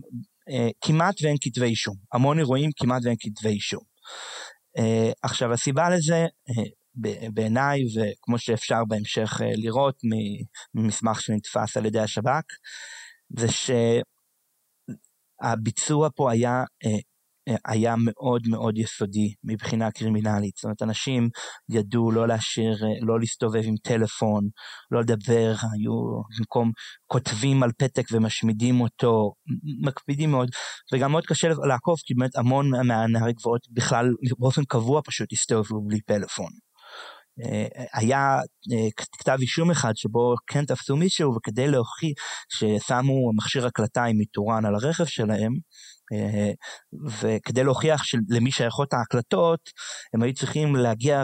כמעט 0.81 1.15
ואין 1.21 1.35
כתבי 1.41 1.65
אישום, 1.65 1.95
המון 2.13 2.39
אירועים 2.39 2.69
כמעט 2.75 3.01
ואין 3.05 3.15
כתבי 3.19 3.49
אישום. 3.49 3.83
עכשיו 5.23 5.53
הסיבה 5.53 5.89
לזה 5.89 6.25
בעיניי 7.33 7.79
וכמו 7.85 8.39
שאפשר 8.39 8.85
בהמשך 8.87 9.41
לראות 9.55 9.95
ממסמך 10.73 11.21
שנתפס 11.21 11.77
על 11.77 11.85
ידי 11.85 11.99
השב"כ, 11.99 12.43
זה 13.37 13.47
שהביצוע 15.41 16.09
פה 16.15 16.31
היה 16.31 16.63
היה 17.65 17.95
מאוד 17.97 18.41
מאוד 18.47 18.77
יסודי 18.77 19.33
מבחינה 19.43 19.91
קרימינלית. 19.91 20.55
זאת 20.55 20.63
אומרת, 20.63 20.81
אנשים 20.81 21.29
ידעו 21.69 22.11
לא 22.11 22.27
להשאיר, 22.27 22.77
לא 23.01 23.19
להסתובב 23.19 23.61
עם 23.63 23.75
טלפון, 23.83 24.49
לא 24.91 25.01
לדבר, 25.01 25.53
היו 25.73 26.21
במקום 26.37 26.71
כותבים 27.07 27.63
על 27.63 27.71
פתק 27.77 28.03
ומשמידים 28.11 28.81
אותו, 28.81 29.33
מקפידים 29.85 30.31
מאוד, 30.31 30.49
וגם 30.93 31.11
מאוד 31.11 31.25
קשה 31.25 31.47
לעקוב, 31.67 31.95
כי 32.05 32.13
באמת 32.13 32.35
המון 32.35 32.69
מהנערי 32.87 33.33
גבוהות 33.33 33.61
בכלל 33.71 34.05
באופן 34.39 34.63
קבוע 34.63 35.01
פשוט 35.05 35.33
הסתובבו 35.33 35.81
בלי 35.87 36.01
פלאפון. 36.01 36.49
אה, 37.43 37.85
היה 37.93 38.37
אה, 38.71 38.87
כתב 39.17 39.37
אישום 39.41 39.71
אחד 39.71 39.91
שבו 39.95 40.35
כן 40.47 40.65
תפסו 40.65 40.95
מישהו 40.95 41.35
וכדי 41.35 41.67
להוכיח 41.67 42.13
ששמו 42.49 43.33
מכשיר 43.35 43.65
הקלטה 43.65 44.03
עם 44.03 44.17
מיטורן 44.17 44.65
על 44.65 44.75
הרכב 44.75 45.05
שלהם 45.05 45.51
אה, 45.51 45.59
וכדי 47.19 47.63
להוכיח 47.63 48.01
למי 48.29 48.51
שייכות 48.51 48.93
ההקלטות 48.93 49.59
הם 50.13 50.23
היו 50.23 50.33
צריכים 50.33 50.75
להגיע 50.75 51.23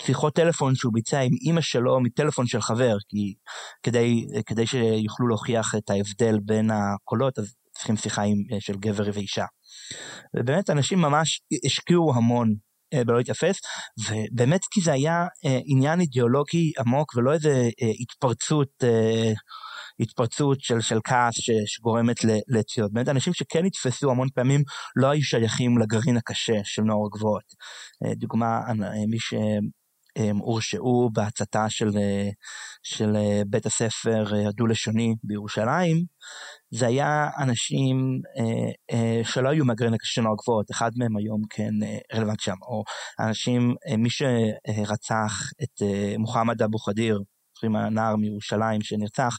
שיחות 0.00 0.34
טלפון 0.34 0.74
שהוא 0.74 0.92
ביצע 0.92 1.20
עם 1.20 1.32
אימא 1.46 1.60
שלו 1.60 2.00
מטלפון 2.00 2.46
של 2.46 2.60
חבר 2.60 2.96
כי 3.08 3.34
כדי, 3.82 4.26
כדי 4.46 4.66
שיוכלו 4.66 5.28
להוכיח 5.28 5.74
את 5.74 5.90
ההבדל 5.90 6.38
בין 6.44 6.70
הקולות 6.70 7.38
אז 7.38 7.54
צריכים 7.74 7.96
שיחה 7.96 8.22
עם, 8.22 8.36
של 8.60 8.76
גבר 8.76 9.04
ואישה. 9.12 9.44
ובאמת 10.36 10.70
אנשים 10.70 10.98
ממש 10.98 11.40
השקיעו 11.64 12.14
המון 12.14 12.54
אה, 12.94 13.02
ולא 13.06 13.18
להתאפס, 13.18 13.56
ובאמת 14.08 14.60
כי 14.70 14.80
זה 14.80 14.92
היה 14.92 15.26
אה, 15.46 15.58
עניין 15.64 16.00
אידיאולוגי 16.00 16.72
עמוק 16.78 17.16
ולא 17.16 17.32
איזה 17.32 17.68
אה, 17.82 17.90
התפרצות, 18.00 18.84
התפרצות 20.00 20.60
של, 20.60 20.80
של 20.80 20.98
כעס 21.04 21.34
ש, 21.34 21.50
שגורמת 21.66 22.16
לציוד. 22.48 22.92
באמת 22.92 23.08
אנשים 23.08 23.32
שכן 23.34 23.64
נתפסו 23.64 24.10
המון 24.10 24.28
פעמים 24.34 24.62
לא 24.96 25.10
היו 25.10 25.22
שייכים 25.22 25.78
לגרעין 25.78 26.16
הקשה 26.16 26.60
של 26.64 26.82
נוער 26.82 27.06
הגבוהות. 27.06 27.44
דוגמה, 28.18 28.60
מי 29.08 29.18
ש... 29.18 29.34
הורשעו 30.40 31.10
בהצתה 31.12 31.66
של, 31.68 31.90
של 32.82 33.16
בית 33.46 33.66
הספר 33.66 34.24
הדו-לשוני 34.48 35.14
בירושלים, 35.24 35.96
זה 36.70 36.86
היה 36.86 37.30
אנשים 37.38 38.20
אה, 38.38 38.96
אה, 38.96 39.24
שלא 39.24 39.48
היו 39.48 39.64
מהגרעין 39.64 39.94
הקשה 39.94 40.22
נוער 40.22 40.34
גבוהות, 40.42 40.70
אחד 40.70 40.90
מהם 40.96 41.16
היום 41.16 41.40
כן 41.50 41.72
אה, 41.82 41.98
רלוונט 42.14 42.40
שם, 42.40 42.56
או 42.62 42.82
אנשים, 43.20 43.74
אה, 43.88 43.96
מי 43.96 44.10
שרצח 44.10 45.32
את 45.62 45.82
אה, 45.82 46.14
מוחמד 46.18 46.62
אבו 46.62 46.78
חדיר, 46.78 47.18
זוכרים 47.56 47.76
הנער 47.76 48.16
מירושלים 48.16 48.80
שנרצח, 48.82 49.36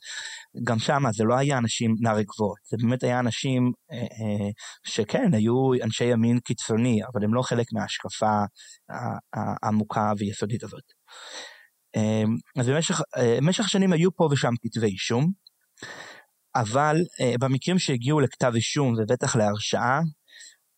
גם 0.64 0.80
שם 0.80 1.04
זה 1.12 1.24
לא 1.24 1.38
היה 1.38 1.58
אנשים 1.58 1.96
נערי 2.00 2.24
גבוהות, 2.24 2.58
זה 2.70 2.78
באמת 2.82 3.04
היה 3.04 3.20
אנשים 3.20 3.72
אה, 3.92 3.98
אה, 3.98 4.50
שכן, 4.84 5.34
היו 5.34 5.74
אנשי 5.84 6.04
ימין 6.04 6.40
קיצוני, 6.40 7.00
אבל 7.14 7.24
הם 7.24 7.34
לא 7.34 7.42
חלק 7.42 7.66
מההשקפה 7.74 8.44
העמוקה 9.34 10.12
ויסודית 10.18 10.64
הזאת. 10.64 10.84
אה, 11.96 12.24
אז 12.60 12.70
במשך, 12.70 13.02
אה, 13.18 13.38
במשך 13.42 13.66
השנים 13.66 13.94
היו 13.94 14.16
פה 14.16 14.30
ושם 14.32 14.54
כתבי 14.62 14.88
אישום, 14.88 15.32
אבל 16.56 16.96
אה, 17.22 17.34
במקרים 17.40 17.80
שהגיעו 17.80 18.20
לכתב 18.20 18.52
אישום 18.56 18.94
ובטח 18.98 19.36
להרשעה, 19.36 20.00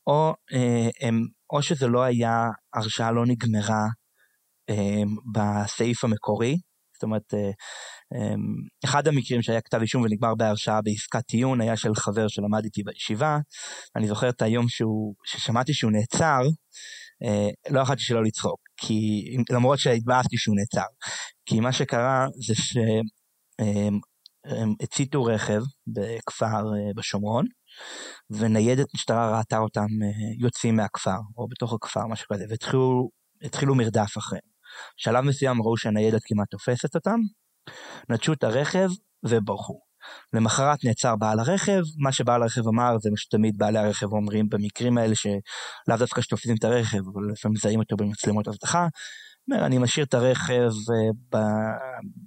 או, 0.08 0.34
אה, 0.54 1.08
הם, 1.08 1.26
או 1.54 1.62
שזה 1.62 1.88
לא 1.88 2.04
היה, 2.04 2.48
הרשעה 2.74 3.12
לא 3.12 3.26
נגמרה 3.26 3.86
אה, 4.70 5.04
בסעיף 5.34 6.04
המקורי, 6.04 6.58
זאת 7.00 7.04
אומרת, 7.04 7.34
אה, 7.34 7.52
אה, 8.14 8.36
אחד 8.86 9.08
המקרים 9.08 9.42
שהיה 9.42 9.62
כתב 9.62 9.82
אישום 9.82 10.02
ונגמר 10.04 10.36
בהרשעה 10.36 10.82
בעסקת 10.82 11.26
טיעון 11.28 11.62
היה 11.62 11.78
של 11.78 11.96
חבר 11.96 12.28
שלמד 12.28 12.64
איתי 12.64 12.84
בישיבה. 12.84 13.38
אני 13.96 14.08
זוכר 14.08 14.30
את 14.30 14.42
היום 14.42 14.70
שהוא, 14.70 15.16
ששמעתי 15.26 15.74
שהוא 15.74 15.92
נעצר, 15.92 16.42
אה, 17.24 17.50
לא 17.70 17.82
יכולתי 17.82 18.02
שלא 18.04 18.24
לצחוק, 18.24 18.60
כי 18.78 19.24
למרות 19.50 19.80
שהתבאסתי 19.80 20.38
שהוא 20.38 20.56
נעצר. 20.56 20.88
כי 21.46 21.60
מה 21.60 21.72
שקרה 21.72 22.28
זה 22.48 22.56
ש... 22.56 22.78
הם 24.46 24.74
הציתו 24.82 25.24
רכב 25.24 25.62
בכפר 25.88 26.46
אה, 26.46 26.94
בשומרון, 26.96 27.46
וניידת 28.30 28.88
משטרה 28.96 29.38
ראתה 29.38 29.58
אותם 29.58 29.88
אה, 30.04 30.10
יוצאים 30.40 30.76
מהכפר, 30.76 31.18
או 31.38 31.48
בתוך 31.48 31.74
הכפר, 31.74 32.08
משהו 32.08 32.28
כזה, 32.34 32.46
והתחילו 33.42 33.76
מרדף 33.76 34.18
אחריהם. 34.18 34.49
בשלב 34.98 35.24
מסוים 35.24 35.62
ראו 35.62 35.78
שהניידת 35.78 36.22
כמעט 36.26 36.48
תופסת 36.50 36.96
אותם, 36.96 37.20
נטשו 38.10 38.34
את 38.34 38.44
הרכב 38.44 38.90
וברחו. 39.24 39.80
למחרת 40.34 40.84
נעצר 40.84 41.16
בעל 41.16 41.40
הרכב, 41.40 41.82
מה 41.98 42.12
שבעל 42.12 42.44
הרכב 42.44 42.68
אמר 42.68 42.98
זה 43.02 43.10
מה 43.10 43.18
שתמיד 43.18 43.58
בעלי 43.58 43.80
הרכב 43.80 44.14
אומרים 44.14 44.50
במקרים 44.50 44.98
האלה 44.98 45.16
שלאו 45.16 45.98
דווקא 45.98 46.22
שתופסים 46.22 46.56
את 46.60 46.64
הרכב, 46.64 46.98
אבל 46.98 47.32
לפעמים 47.32 47.54
מזהים 47.54 47.80
אותו 47.80 47.96
במצלמות 47.98 48.48
אבטחה, 48.48 48.88
אומר, 49.52 49.66
אני 49.66 49.78
משאיר 49.78 50.06
את 50.06 50.14
הרכב 50.14 50.70
אה, 51.34 51.40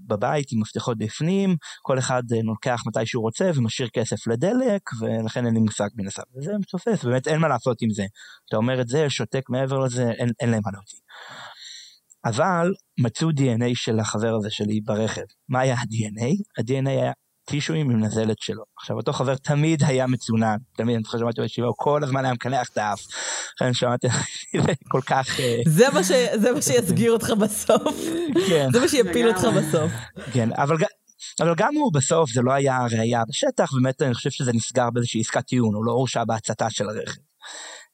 בבית 0.06 0.52
עם 0.52 0.60
מפתחות 0.60 0.98
בפנים, 0.98 1.56
כל 1.82 1.98
אחד 1.98 2.22
אה, 2.34 2.38
לוקח 2.42 2.82
מתי 2.86 3.06
שהוא 3.06 3.22
רוצה 3.22 3.50
ומשאיר 3.54 3.88
כסף 3.92 4.26
לדלק, 4.26 4.82
ולכן 5.00 5.46
אין 5.46 5.54
לי 5.54 5.60
מושג 5.60 5.88
מן 5.96 6.06
הסתם. 6.06 6.22
וזה 6.36 6.52
מתופס, 6.60 7.04
באמת 7.04 7.28
אין 7.28 7.40
מה 7.40 7.48
לעשות 7.48 7.82
עם 7.82 7.90
זה. 7.90 8.04
אתה 8.48 8.56
אומר 8.56 8.80
את 8.80 8.88
זה, 8.88 9.10
שותק 9.10 9.42
מעבר 9.48 9.78
לזה, 9.78 10.10
אין, 10.10 10.28
אין 10.40 10.50
להם 10.50 10.60
מה 10.64 10.70
להוציא. 10.72 10.98
אבל 12.24 12.72
מצאו 13.00 13.30
DNA 13.30 13.70
של 13.74 13.98
החבר 13.98 14.35
הזה 14.35 14.50
שלי 14.50 14.80
ברכב. 14.80 15.22
מה 15.48 15.61
היה 15.61 15.74
ה-DNA? 15.74 16.42
ה-DNA 16.58 16.88
היה 16.88 17.12
טישואים 17.44 17.90
עם 17.90 18.04
נזלת 18.04 18.37
שלו. 18.40 18.62
עכשיו 18.80 18.96
אותו 18.96 19.12
חבר 19.12 19.37
תמיד 19.37 19.82
היה 19.85 20.06
מצונן, 20.06 20.56
תמיד, 20.76 20.94
אני 20.94 21.04
זוכר 21.04 21.18
שמעתי 21.18 21.40
בישיבה, 21.40 21.66
הוא 21.66 21.74
כל 21.78 22.04
הזמן 22.04 22.24
היה 22.24 22.35
מקנח 22.35 22.68
את 22.72 22.78
האף. 22.78 23.00
לכן 23.56 23.74
שמעתי, 23.74 24.08
זה 24.62 24.72
כל 24.92 25.00
כך... 25.06 25.40
אה, 25.40 25.61
זה 25.66 25.87
מה, 25.94 26.04
ש... 26.04 26.11
זה 26.35 26.52
מה 26.52 26.62
שיסגיר 26.62 27.12
אותך 27.12 27.30
בסוף. 27.30 27.96
כן. 28.48 28.68
זה 28.72 28.80
מה 28.80 28.88
שיפיל 28.88 29.28
אותך 29.28 29.44
בסוף. 29.44 29.92
כן, 30.32 30.48
אבל... 30.52 30.76
אבל 31.40 31.54
גם 31.56 31.74
הוא 31.74 31.92
בסוף 31.92 32.30
זה 32.30 32.42
לא 32.42 32.52
היה 32.52 32.78
ראייה 32.90 33.22
בשטח, 33.28 33.72
באמת 33.74 34.02
אני 34.02 34.14
חושב 34.14 34.30
שזה 34.30 34.52
נסגר 34.52 34.90
באיזושהי 34.90 35.20
עסקת 35.20 35.46
טיעון, 35.46 35.74
הוא 35.74 35.85
לא 35.85 35.92
הורשע 35.92 36.24
בהצתה 36.24 36.70
של 36.70 36.88
הרכב. 36.88 37.20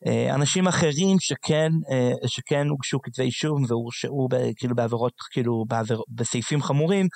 אה, 0.07 0.35
אנשים 0.35 0.67
אחרים 0.67 1.17
שכן, 1.21 1.71
אה, 1.93 2.29
שכן 2.29 2.67
הוגשו 2.69 2.99
כתבי 3.03 3.25
אישום 3.25 3.63
והורשעו 3.69 4.29
כאילו 4.57 4.75
בעבירות, 4.75 5.13
כאילו 5.31 5.65
בעביר, 5.69 6.03
בסעיפים 6.09 6.63
חמורים, 6.63 7.07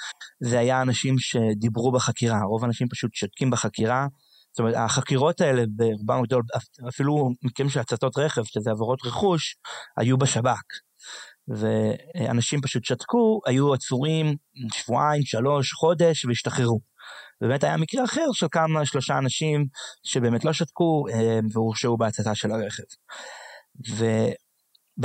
זה 0.42 0.58
היה 0.58 0.82
אנשים 0.82 1.14
שדיברו 1.18 1.92
בחקירה, 1.92 2.40
רוב 2.42 2.64
האנשים 2.64 2.88
פשוט 2.88 3.14
שותקים 3.14 3.50
בחקירה. 3.50 4.06
זאת 4.52 4.58
אומרת, 4.58 4.74
החקירות 4.76 5.40
האלה 5.40 5.62
ברובם 5.76 6.22
הגדול, 6.22 6.42
אפילו 6.88 7.30
מקרים 7.42 7.68
של 7.68 7.80
הצתות 7.80 8.18
רכב, 8.18 8.42
שזה 8.44 8.70
עבירות 8.70 8.98
רכוש, 9.06 9.56
היו 9.96 10.18
בשב"כ. 10.18 10.62
ואנשים 11.48 12.60
פשוט 12.60 12.84
שתקו, 12.84 13.40
היו 13.46 13.74
עצורים 13.74 14.36
שבועיים, 14.72 15.22
שלוש, 15.24 15.72
חודש, 15.72 16.24
והשתחררו. 16.24 16.80
באמת 17.42 17.64
היה 17.64 17.76
מקרה 17.76 18.04
אחר 18.04 18.26
של 18.32 18.46
כמה, 18.50 18.86
שלושה 18.86 19.18
אנשים 19.18 19.66
שבאמת 20.04 20.44
לא 20.44 20.52
שתקו 20.52 21.04
אה, 21.12 21.38
והורשעו 21.52 21.96
בהצתה 21.96 22.34
של 22.34 22.50
הרכב. 22.50 22.82
וב-2015, 23.96 25.02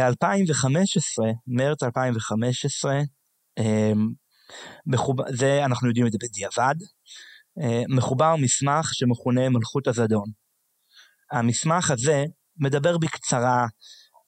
מרץ 1.47 1.83
2015, 1.83 2.99
אה, 3.59 3.91
זה 5.29 5.65
אנחנו 5.65 5.87
יודעים 5.87 6.07
את 6.07 6.11
זה 6.11 6.17
בדיעבד, 6.21 6.75
אה, 7.61 7.83
מחובר 7.89 8.35
מסמך 8.35 8.89
שמכונה 8.93 9.49
מלכות 9.49 9.87
הזדון. 9.87 10.29
המסמך 11.31 11.91
הזה 11.91 12.23
מדבר 12.57 12.97
בקצרה 12.97 13.67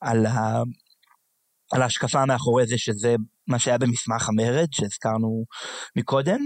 על, 0.01 0.25
ה... 0.25 0.61
על 1.71 1.81
ההשקפה 1.81 2.25
מאחורי 2.25 2.67
זה 2.67 2.77
שזה 2.77 3.15
מה 3.47 3.59
שהיה 3.59 3.77
במסמך 3.77 4.29
המרד 4.29 4.67
שהזכרנו 4.71 5.45
מקודם, 5.95 6.39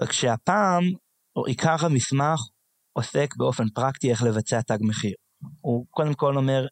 רק 0.00 0.12
שהפעם 0.12 0.82
עיקר 1.46 1.76
המסמך 1.80 2.40
עוסק 2.92 3.36
באופן 3.36 3.68
פרקטי 3.68 4.10
איך 4.10 4.22
לבצע 4.22 4.60
תג 4.60 4.78
מחיר. 4.80 5.14
הוא 5.60 5.86
קודם 5.90 6.14
כל 6.14 6.36
אומר, 6.36 6.66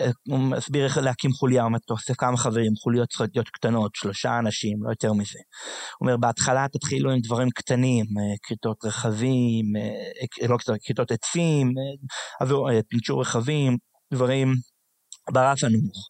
אה, 0.00 0.10
הוא 0.28 0.38
מסביר 0.38 0.84
איך 0.84 0.98
להקים 0.98 1.32
חוליה, 1.32 1.62
הוא 1.62 1.66
אומר, 1.66 1.78
אתה 1.84 1.92
עושה 1.92 2.14
כמה 2.14 2.36
חברים, 2.36 2.72
חוליות 2.82 3.08
צריכות 3.08 3.30
להיות 3.34 3.48
קטנות, 3.48 3.94
שלושה 3.94 4.38
אנשים, 4.38 4.84
לא 4.84 4.90
יותר 4.90 5.12
מזה. 5.12 5.38
הוא 5.98 6.06
אומר, 6.06 6.16
בהתחלה 6.16 6.66
תתחילו 6.72 7.10
עם 7.10 7.20
דברים 7.20 7.50
קטנים, 7.50 8.04
אה, 8.04 8.36
כריתות 8.42 8.84
רכבים, 8.84 9.64
אה, 9.76 10.48
לא 10.48 10.56
כריתות 10.84 11.12
עצים, 11.12 11.72
פינצ'ור 12.88 13.20
רכבים, 13.20 13.76
דברים 14.12 14.54
ברף 15.30 15.64
הנמוך. 15.64 16.08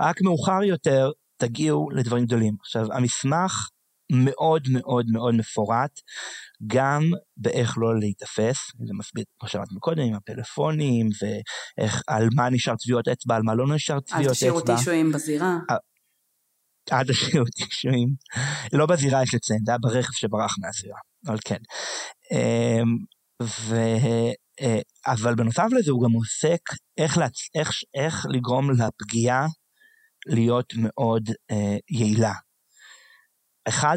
רק 0.00 0.22
מאוחר 0.22 0.62
יותר 0.62 1.10
תגיעו 1.36 1.90
לדברים 1.90 2.24
גדולים. 2.24 2.54
עכשיו, 2.60 2.92
המסמך 2.92 3.68
מאוד 4.12 4.62
מאוד 4.72 5.06
מאוד 5.08 5.34
מפורט, 5.34 6.00
גם 6.66 7.02
באיך 7.36 7.78
לא 7.78 7.98
להיתפס, 7.98 8.56
זה 8.86 8.94
מסביר, 8.98 9.24
כמו 9.38 9.48
שאמרתי 9.48 9.74
קודם, 9.80 10.02
עם 10.02 10.14
הפלאפונים, 10.14 11.08
ואיך, 11.22 12.02
על 12.06 12.28
מה 12.34 12.50
נשאר 12.50 12.76
טביעות 12.76 13.08
אצבע, 13.08 13.36
על 13.36 13.42
מה 13.42 13.54
לא 13.54 13.74
נשאר 13.74 14.00
טביעות 14.00 14.20
אצבע. 14.20 14.28
אל 14.28 14.34
תשאירו 14.34 14.60
טישואים 14.60 15.12
בזירה. 15.12 15.58
אל 16.92 17.04
תשאירו 17.04 17.46
טישואים. 17.56 18.08
לא 18.72 18.86
בזירה 18.86 19.22
יש 19.22 19.34
לציין, 19.34 19.60
זה 19.64 19.72
היה 19.72 19.78
ברכב 19.78 20.12
שברח 20.12 20.54
מהזירה, 20.60 20.98
אבל 21.26 21.38
כן. 21.44 21.60
אמ, 22.32 22.96
ו... 23.42 23.74
אה, 24.60 24.80
אבל 25.06 25.34
בנוסף 25.34 25.68
לזה 25.78 25.90
הוא 25.90 26.04
גם 26.04 26.12
עוסק 26.12 26.60
איך, 26.98 27.18
להצ... 27.18 27.48
איך, 27.54 27.70
איך 27.94 28.26
לגרום 28.28 28.70
לפגיעה 28.70 29.46
להיות 30.26 30.72
מאוד 30.76 31.30
אה, 31.50 31.76
יעילה. 31.90 32.32
אחד 33.68 33.96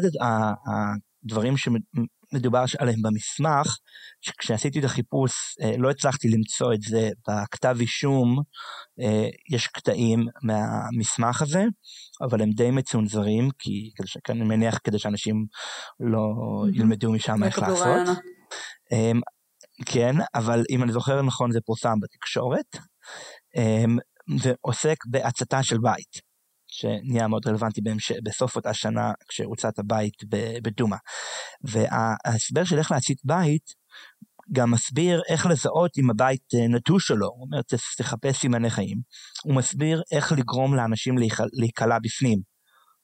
הדברים 1.24 1.54
שמדובר 1.56 2.64
עליהם 2.78 3.02
במסמך, 3.02 3.76
שכשעשיתי 4.20 4.78
את 4.78 4.84
החיפוש 4.84 5.32
אה, 5.62 5.76
לא 5.78 5.90
הצלחתי 5.90 6.28
למצוא 6.28 6.74
את 6.74 6.82
זה 6.82 7.10
בכתב 7.28 7.76
אישום, 7.80 8.42
אה, 9.00 9.28
יש 9.50 9.66
קטעים 9.66 10.26
מהמסמך 10.42 11.42
הזה, 11.42 11.64
אבל 12.22 12.42
הם 12.42 12.50
די 12.50 12.70
מצונזרים, 12.70 13.48
כי 13.58 13.90
אני 14.28 14.44
מניח 14.44 14.78
כדי 14.84 14.98
שאנשים 14.98 15.46
לא 16.00 16.34
ילמדו 16.74 17.12
משם 17.12 17.44
איך 17.44 17.58
לעשות. 17.58 18.18
אמ, 18.92 19.20
כן, 19.86 20.16
אבל 20.34 20.64
אם 20.70 20.82
אני 20.82 20.92
זוכר 20.92 21.22
נכון 21.22 21.52
זה 21.52 21.60
פורסם 21.66 21.94
בתקשורת, 22.00 22.76
אמ, 23.56 23.98
זה 24.38 24.52
עוסק 24.60 24.96
בהצתה 25.06 25.62
של 25.62 25.78
בית. 25.82 26.29
שנהיה 26.70 27.28
מאוד 27.28 27.46
רלוונטי. 27.46 27.80
בסוף 28.24 28.56
אותה 28.56 28.74
שנה 28.74 29.12
כשהוצת 29.28 29.78
הבית 29.78 30.14
בדומא. 30.62 30.96
וההסבר 31.64 32.64
של 32.64 32.78
איך 32.78 32.90
להצית 32.90 33.18
בית 33.24 33.80
גם 34.52 34.70
מסביר 34.70 35.22
איך 35.28 35.46
לזהות 35.46 35.98
אם 35.98 36.10
הבית 36.10 36.54
אה, 36.54 36.68
נטוש 36.68 37.10
או 37.10 37.16
לא, 37.16 37.26
הוא 37.26 37.44
אומר 37.44 37.60
תחפש 37.98 38.40
סימני 38.40 38.70
חיים, 38.70 39.00
הוא 39.44 39.54
מסביר 39.54 40.02
איך 40.12 40.32
לגרום 40.32 40.74
לאנשים 40.74 41.14
להיקלע 41.52 41.98
בפנים. 42.02 42.40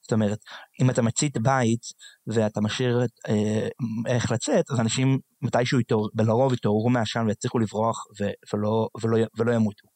זאת 0.02 0.12
אומרת, 0.12 0.38
אם 0.82 0.90
אתה 0.90 1.02
מצית 1.02 1.38
בית 1.38 1.80
ואתה 2.26 2.60
משאיר 2.60 3.00
אה, 3.28 3.68
איך 4.06 4.32
לצאת, 4.32 4.70
אז 4.70 4.80
אנשים 4.80 5.18
מתישהו 5.42 5.80
יתעור, 5.80 6.10
בלרוב 6.14 6.52
יתעוררו 6.52 6.90
מהשם 6.90 7.24
ויצליחו 7.26 7.58
לברוח 7.58 8.04
ו, 8.20 8.24
ולא, 8.54 8.88
ולא, 9.02 9.26
ולא 9.38 9.52
ימותו. 9.52 9.88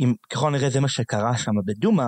אם 0.00 0.14
ככל 0.30 0.48
הנראה 0.48 0.70
זה 0.70 0.80
מה 0.80 0.88
שקרה 0.88 1.38
שם 1.38 1.52
בדומא, 1.66 2.06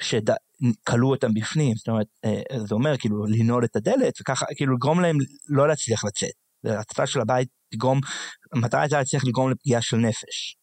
שכלאו 0.00 1.10
אותם 1.10 1.34
בפנים, 1.34 1.76
זאת 1.76 1.88
אומרת, 1.88 2.06
אה, 2.24 2.58
זה 2.66 2.74
אומר 2.74 2.96
כאילו 2.98 3.24
לנעול 3.26 3.64
את 3.64 3.76
הדלת, 3.76 4.20
וככה 4.20 4.46
כאילו 4.56 4.74
לגרום 4.74 5.00
להם 5.00 5.16
לא 5.48 5.68
להצליח 5.68 6.04
לצאת. 6.04 6.32
ההצפה 6.64 7.06
של 7.06 7.20
הבית 7.20 7.48
תגרום, 7.74 8.00
המטרה 8.52 8.80
הייתה 8.80 8.98
להצליח 8.98 9.24
לגרום 9.24 9.50
לפגיעה 9.50 9.82
של 9.82 9.96
נפש. 9.96 10.56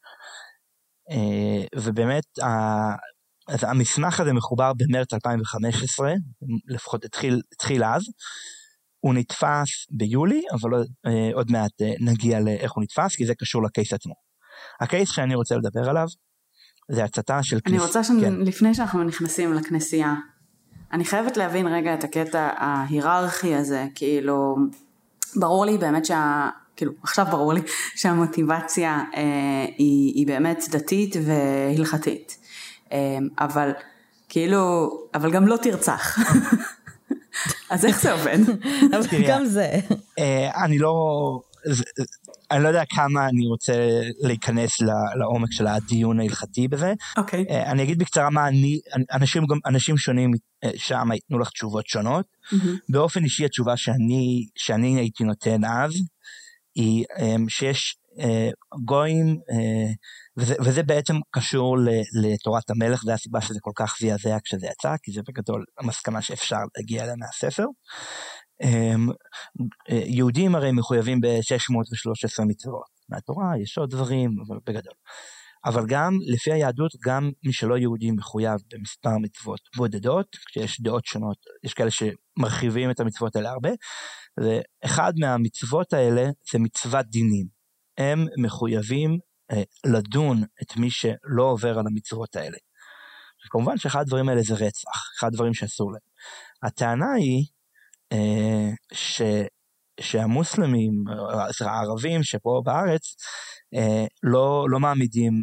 אה, 1.11 1.79
ובאמת, 1.81 2.23
אז 3.47 3.63
המסמך 3.63 4.19
הזה 4.19 4.33
מחובר 4.33 4.71
במרץ 4.77 5.13
2015, 5.13 6.13
לפחות 6.67 7.05
התחיל, 7.05 7.41
התחיל 7.53 7.83
אז. 7.83 8.01
הוא 8.99 9.13
נתפס 9.13 9.85
ביולי, 9.91 10.41
אבל 10.51 10.69
אה, 11.05 11.29
עוד 11.33 11.51
מעט 11.51 11.71
נגיע 11.99 12.39
לאיך 12.39 12.71
הוא 12.71 12.83
נתפס, 12.83 13.15
כי 13.15 13.25
זה 13.25 13.33
קשור 13.35 13.63
לקייס 13.63 13.93
עצמו. 13.93 14.24
הקייס 14.81 15.09
שאני 15.09 15.35
רוצה 15.35 15.55
לדבר 15.55 15.89
עליו 15.89 16.07
זה 16.91 17.03
הצתה 17.03 17.43
של 17.43 17.59
כנסייה. 17.59 17.79
אני 17.79 17.87
רוצה 17.87 18.03
שלפני 18.03 18.69
כן. 18.69 18.73
שאנחנו 18.73 19.03
נכנסים 19.03 19.53
לכנסייה, 19.53 20.13
אני 20.93 21.05
חייבת 21.05 21.37
להבין 21.37 21.67
רגע 21.67 21.93
את 21.93 22.03
הקטע 22.03 22.49
ההיררכי 22.57 23.55
הזה, 23.55 23.85
כאילו, 23.95 24.55
ברור 25.35 25.65
לי 25.65 25.77
באמת 25.77 26.05
שה... 26.05 26.49
כאילו, 26.75 26.91
עכשיו 27.03 27.25
ברור 27.31 27.53
לי 27.53 27.61
שהמוטיבציה 27.99 29.03
אה, 29.15 29.65
היא, 29.77 30.13
היא 30.13 30.27
באמת 30.27 30.63
דתית 30.71 31.15
והלכתית. 31.25 32.37
אה, 32.91 33.17
אבל 33.39 33.71
כאילו, 34.29 34.91
אבל 35.13 35.31
גם 35.31 35.47
לא 35.47 35.57
תרצח. 35.57 36.17
אז 37.69 37.85
איך 37.85 38.01
זה 38.01 38.11
עובד? 38.13 38.37
אבל 38.91 39.27
גם 39.27 39.45
זה. 39.45 39.79
אה, 40.19 40.63
אני 40.65 40.79
לא... 40.79 40.93
אני 42.51 42.63
לא 42.63 42.67
יודע 42.67 42.83
כמה 42.89 43.27
אני 43.27 43.47
רוצה 43.47 43.73
להיכנס 44.19 44.81
לעומק 45.19 45.51
של 45.51 45.67
הדיון 45.67 46.19
ההלכתי 46.19 46.67
בזה. 46.67 46.93
אוקיי. 47.17 47.45
Okay. 47.47 47.51
אה, 47.51 47.71
אני 47.71 47.83
אגיד 47.83 47.99
בקצרה 47.99 48.29
מה 48.29 48.47
אני, 48.47 48.79
אנשים, 49.11 49.43
אנשים 49.65 49.97
שונים 49.97 50.31
אה, 50.63 50.69
שם 50.75 51.11
ייתנו 51.13 51.39
לך 51.39 51.49
תשובות 51.49 51.87
שונות. 51.87 52.25
Mm-hmm. 52.25 52.67
באופן 52.89 53.23
אישי 53.23 53.45
התשובה 53.45 53.77
שאני, 53.77 54.47
שאני 54.55 54.99
הייתי 54.99 55.23
נותן 55.23 55.65
אז, 55.65 55.93
היא 56.75 57.05
אה, 57.19 57.35
שיש 57.47 57.97
גויים, 58.85 59.39
וזה, 60.37 60.55
וזה 60.59 60.83
בעצם 60.83 61.15
קשור 61.31 61.77
לתורת 62.21 62.69
המלך, 62.69 63.03
זה 63.03 63.13
הסיבה 63.13 63.41
שזה 63.41 63.59
כל 63.61 63.71
כך 63.75 63.95
זעזע 64.01 64.37
כשזה 64.43 64.67
יצא, 64.67 64.95
כי 65.03 65.11
זה 65.11 65.21
בגדול 65.27 65.65
המסקנה 65.79 66.21
שאפשר 66.21 66.57
להגיע 66.77 67.03
אליה 67.03 67.15
מהספר. 67.17 67.65
הם, 68.61 69.09
אה, 69.89 70.01
יהודים 70.05 70.55
הרי 70.55 70.71
מחויבים 70.71 71.21
ב-613 71.21 72.45
מצוות. 72.47 72.95
מהתורה 73.09 73.57
יש 73.61 73.77
עוד 73.77 73.89
דברים, 73.89 74.35
אבל 74.47 74.57
בגדול. 74.65 74.93
אבל 75.65 75.85
גם 75.87 76.17
לפי 76.33 76.51
היהדות, 76.51 76.91
גם 77.05 77.31
מי 77.45 77.53
שלא 77.53 77.77
יהודי 77.77 78.11
מחויב 78.11 78.59
במספר 78.73 79.17
מצוות 79.21 79.59
בודדות, 79.75 80.35
כשיש 80.45 80.81
דעות 80.81 81.05
שונות, 81.05 81.37
יש 81.63 81.73
כאלה 81.73 81.89
שמרחיבים 81.91 82.91
את 82.91 82.99
המצוות 82.99 83.35
האלה 83.35 83.49
הרבה, 83.49 83.69
ואחד 84.37 85.13
מהמצוות 85.19 85.93
האלה 85.93 86.29
זה 86.51 86.59
מצוות 86.59 87.05
דינים. 87.05 87.47
הם 87.97 88.25
מחויבים 88.37 89.17
אה, 89.51 89.63
לדון 89.85 90.43
את 90.61 90.77
מי 90.77 90.89
שלא 90.91 91.43
עובר 91.43 91.79
על 91.79 91.85
המצוות 91.87 92.35
האלה. 92.35 92.57
כמובן 93.49 93.77
שאחד 93.77 93.99
הדברים 93.99 94.29
האלה 94.29 94.41
זה 94.41 94.53
רצח, 94.53 95.11
אחד 95.19 95.27
הדברים 95.27 95.53
שאסור 95.53 95.91
להם. 95.91 96.01
הטענה 96.63 97.13
היא 97.17 97.45
ש, 98.93 99.21
שהמוסלמים, 99.99 101.03
הערבים 101.61 102.23
שפה 102.23 102.61
בארץ, 102.65 103.15
אה, 103.75 104.05
לא, 104.23 104.65
לא 104.69 104.79
מעמידים, 104.79 105.33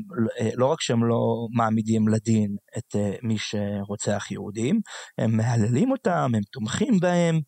אה, 0.41 0.51
לא 0.55 0.67
רק 0.67 0.81
שהם 0.81 1.05
לא 1.05 1.47
מעמידים 1.55 2.09
לדין 2.09 2.57
את 2.79 2.97
מי 3.23 3.37
שרוצח 3.39 4.31
יהודים, 4.31 4.81
הם 5.19 5.37
מהללים 5.37 5.91
אותם, 5.91 6.33
הם 6.35 6.43
תומכים 6.53 7.01
בהם, 7.01 7.41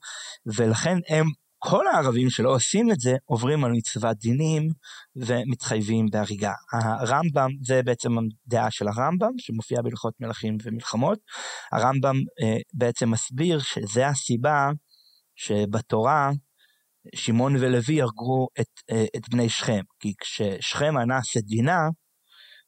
ולכן 0.47 0.99
הם 1.09 1.27
כל 1.67 1.87
הערבים 1.87 2.31
שלא 2.31 2.55
עושים 2.55 2.91
את 2.91 3.01
זה 3.01 3.17
עוברים 3.25 3.65
על 3.65 3.73
מצוות 3.73 4.17
דינים 4.17 4.69
ומתחייבים 5.17 6.07
בהריגה. 6.13 6.53
הרמב"ם, 6.73 7.51
זה 7.63 7.83
בעצם 7.83 8.11
הדעה 8.47 8.71
של 8.71 8.89
הרמב"ם 8.89 9.31
שמופיעה 9.39 9.83
בהלכות 9.83 10.15
מלכים 10.21 10.57
ומלחמות. 10.65 11.19
הרמב"ם 11.73 12.17
אה, 12.43 12.57
בעצם 12.75 13.11
מסביר 13.11 13.59
שזה 13.59 14.07
הסיבה 14.07 14.71
שבתורה 15.37 16.31
שמעון 17.15 17.57
ולוי 17.57 18.03
הרגו 18.03 18.49
את, 18.61 18.67
אה, 18.91 19.05
את 19.17 19.29
בני 19.29 19.49
שכם, 19.49 19.81
כי 20.01 20.13
כששכם 20.21 20.99
אנס 20.99 21.37
את 21.37 21.45
דינה, 21.45 21.81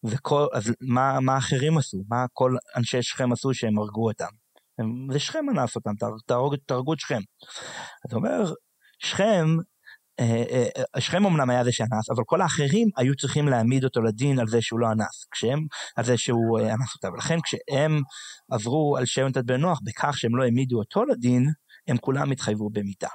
וכל, 0.05 0.47
אז 0.53 0.73
מה, 0.81 1.21
מה 1.21 1.39
אחרים 1.39 1.79
עשו? 1.79 1.99
מה 2.09 2.25
כל 2.33 2.57
אנשי 2.77 3.03
שכם 3.03 3.33
עשו 3.33 3.55
שהם 3.55 3.79
הרגו 3.79 4.09
אותם? 4.09 4.31
זה 5.13 5.19
שכם 5.19 5.45
אנס 5.51 5.77
אותם, 5.77 5.91
תהרגו 6.67 6.93
את 6.93 7.01
שכם. 7.01 7.21
אז 8.09 8.15
אומר, 8.15 8.53
שכם, 8.99 9.47
אה, 10.21 10.45
אה, 10.97 11.01
שכם 11.01 11.27
אמנם 11.27 11.51
היה 11.51 11.65
זה 11.65 11.73
שאנס, 11.73 12.11
אבל 12.11 12.23
כל 12.27 12.41
האחרים 12.41 12.89
היו 12.97 13.17
צריכים 13.17 13.49
להעמיד 13.49 13.85
אותו 13.85 14.03
לדין 14.03 14.39
על 14.39 14.49
זה 14.49 14.63
שהוא 14.63 14.81
לא 14.81 14.87
אנס, 14.93 15.27
כשהם, 15.31 15.67
על 15.97 16.05
זה 16.05 16.17
שהוא 16.17 16.61
אנס 16.61 16.95
אותם. 16.95 17.13
ולכן 17.15 17.39
כשהם 17.41 18.01
עברו 18.51 18.97
על 18.97 19.07
שם 19.07 19.27
בן 19.45 19.61
נוח 19.61 19.81
בכך 19.85 20.19
שהם 20.19 20.37
לא 20.37 20.45
העמידו 20.45 20.79
אותו 20.79 21.05
לדין, 21.05 21.47
הם 21.89 21.97
כולם 21.97 22.31
התחייבו 22.31 22.71
במיתה. 22.71 23.09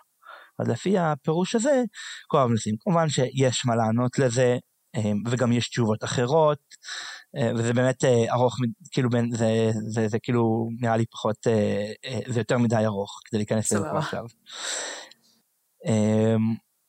אז 0.59 0.69
לפי 0.69 0.97
הפירוש 0.97 1.55
הזה, 1.55 1.83
כל 2.27 2.39
המנסים. 2.39 2.75
כמובן 2.79 3.09
שיש 3.09 3.65
מה 3.65 3.75
לענות 3.75 4.19
לזה, 4.19 4.57
אה, 4.95 5.11
וגם 5.27 5.51
יש 5.51 5.69
תשובות 5.69 6.03
אחרות, 6.03 6.59
אה, 7.37 7.51
וזה 7.55 7.73
באמת 7.73 8.03
אה, 8.03 8.33
ארוך, 8.33 8.57
כאילו 8.91 9.09
בין, 9.09 9.31
זה, 9.31 9.71
זה, 9.87 10.07
זה 10.07 10.19
כאילו 10.19 10.69
נראה 10.81 10.97
לי 10.97 11.05
פחות, 11.11 11.35
זה 12.27 12.39
יותר 12.39 12.57
מדי 12.57 12.85
ארוך 12.85 13.19
כדי 13.25 13.37
להיכנס 13.37 13.71
לזה 13.71 13.91
עכשיו. 13.91 14.25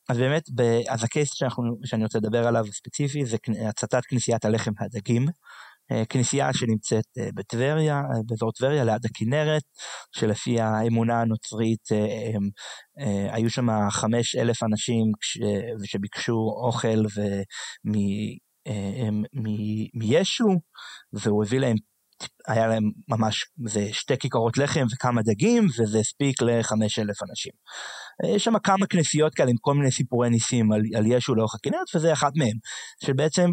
אז 0.09 0.17
באמת, 0.17 0.43
אז 0.89 1.03
הקייס 1.03 1.33
שאנחנו, 1.33 1.77
שאני 1.85 2.03
רוצה 2.03 2.17
לדבר 2.17 2.47
עליו 2.47 2.65
ספציפי 2.71 3.25
זה 3.25 3.37
הצתת 3.69 4.05
כנסיית 4.05 4.45
הלחם 4.45 4.71
והדגים. 4.79 5.25
אה, 5.91 6.05
כנסייה 6.09 6.53
שנמצאת 6.53 7.05
אה, 7.17 7.27
בטבריה, 7.35 7.95
אה, 7.95 8.19
באזור 8.25 8.51
טבריה, 8.51 8.83
ליד 8.83 9.05
הכנרת, 9.05 9.63
שלפי 10.15 10.59
האמונה 10.59 11.21
הנוצרית 11.21 11.87
היו 13.31 13.49
שם 13.49 13.67
חמש 13.89 14.35
אלף 14.35 14.63
אנשים 14.63 15.11
שביקשו 15.85 16.33
אוכל 16.65 17.03
מישו, 19.93 20.47
והוא 21.13 21.43
הביא 21.43 21.59
להם 21.59 21.75
היה 22.47 22.67
להם 22.67 22.83
ממש 23.09 23.45
זה 23.67 23.87
שתי 23.91 24.17
כיכרות 24.17 24.57
לחם 24.57 24.85
וכמה 24.93 25.21
דגים 25.21 25.67
וזה 25.79 25.99
הספיק 25.99 26.41
לחמש 26.41 26.99
אלף 26.99 27.23
אנשים. 27.29 27.51
יש 28.35 28.43
שם 28.43 28.59
כמה 28.59 28.87
כנסיות 28.87 29.33
כאלה 29.35 29.49
עם 29.49 29.57
כל 29.61 29.73
מיני 29.73 29.91
סיפורי 29.91 30.29
ניסים 30.29 30.71
על, 30.71 30.81
על 30.95 31.05
ישו 31.07 31.35
לאורך 31.35 31.55
הכנרת 31.55 31.95
וזה 31.95 32.13
אחת 32.13 32.31
מהם. 32.35 32.57
שבעצם 33.05 33.49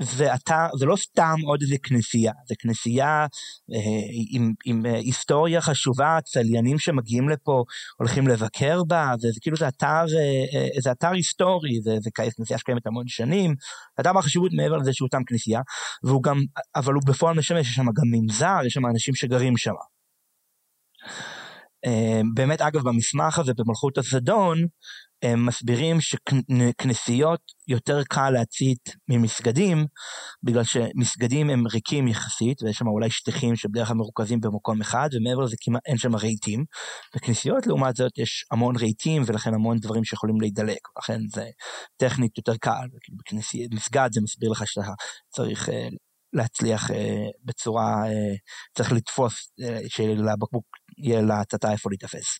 ואתה, 0.00 0.68
זה 0.78 0.86
לא 0.86 0.96
סתם 0.96 1.36
עוד 1.46 1.62
איזה 1.62 1.76
כנסייה, 1.82 2.32
זה 2.48 2.54
כנסייה 2.58 3.26
אה, 3.74 3.78
עם, 4.30 4.52
עם 4.64 4.86
אה, 4.86 4.94
היסטוריה 4.94 5.60
חשובה, 5.60 6.18
צליינים 6.24 6.78
שמגיעים 6.78 7.28
לפה 7.28 7.64
הולכים 7.98 8.28
לבקר 8.28 8.84
בה, 8.84 9.12
זה, 9.18 9.28
זה 9.30 9.40
כאילו 9.40 9.56
זה 9.56 9.68
אתר, 9.68 9.86
אה, 9.86 10.60
אה, 10.60 10.80
זה 10.80 10.92
אתר 10.92 11.10
היסטורי, 11.10 11.80
זה, 11.82 11.96
זה 12.00 12.10
כנסייה 12.36 12.58
שקיימת 12.58 12.86
המון 12.86 13.08
שנים, 13.08 13.54
אתר 14.00 14.12
בחשיבות 14.12 14.52
מעבר 14.52 14.76
לזה 14.76 14.92
שהוא 14.92 15.08
תם 15.08 15.24
כנסייה, 15.24 15.60
והוא 16.04 16.22
גם, 16.22 16.36
אבל 16.76 16.94
הוא 16.94 17.02
בפועל 17.06 17.36
משמש, 17.36 17.68
יש 17.68 17.74
שם 17.74 17.86
גם 17.86 18.10
מנזר, 18.10 18.58
יש 18.66 18.72
שם 18.72 18.86
אנשים 18.86 19.14
שגרים 19.14 19.56
שם. 19.56 19.74
אה, 21.86 22.20
באמת, 22.34 22.60
אגב, 22.60 22.88
במסמך 22.88 23.38
הזה 23.38 23.52
במלכות 23.56 23.98
הזדון, 23.98 24.66
הם 25.24 25.46
מסבירים 25.46 25.96
שכנסיות 26.00 27.40
יותר 27.68 28.02
קל 28.08 28.30
להצית 28.30 28.96
ממסגדים, 29.08 29.86
בגלל 30.42 30.64
שמסגדים 30.64 31.50
הם 31.50 31.66
ריקים 31.66 32.08
יחסית, 32.08 32.62
ויש 32.62 32.76
שם 32.76 32.86
אולי 32.86 33.10
שטיחים 33.10 33.56
שבדרך 33.56 33.88
כלל 33.88 33.96
מרוכזים 33.96 34.40
במקום 34.40 34.80
אחד, 34.80 35.08
ומעבר 35.12 35.42
לזה 35.44 35.56
כמעט 35.60 35.82
אין 35.86 35.96
שם 35.96 36.16
רהיטים. 36.16 36.64
בכנסיות 37.16 37.66
לעומת 37.66 37.96
זאת 37.96 38.18
יש 38.18 38.46
המון 38.50 38.76
רהיטים, 38.76 39.22
ולכן 39.26 39.54
המון 39.54 39.78
דברים 39.78 40.04
שיכולים 40.04 40.40
להידלק, 40.40 40.88
לכן 40.98 41.20
זה 41.34 41.44
טכנית 41.96 42.38
יותר 42.38 42.56
קל. 42.56 42.86
במסגד 43.70 44.08
זה 44.12 44.20
מסביר 44.20 44.50
לך 44.50 44.62
שאתה 44.66 44.92
צריך 45.28 45.68
אה, 45.68 45.88
להצליח 46.32 46.90
אה, 46.90 47.26
בצורה, 47.44 48.06
אה, 48.06 48.34
צריך 48.76 48.92
לתפוס, 48.92 49.52
שלבקבוק 49.88 50.64
יהיה 50.98 51.22
להצתה 51.22 51.72
איפה 51.72 51.90
להיתפס. 51.90 52.38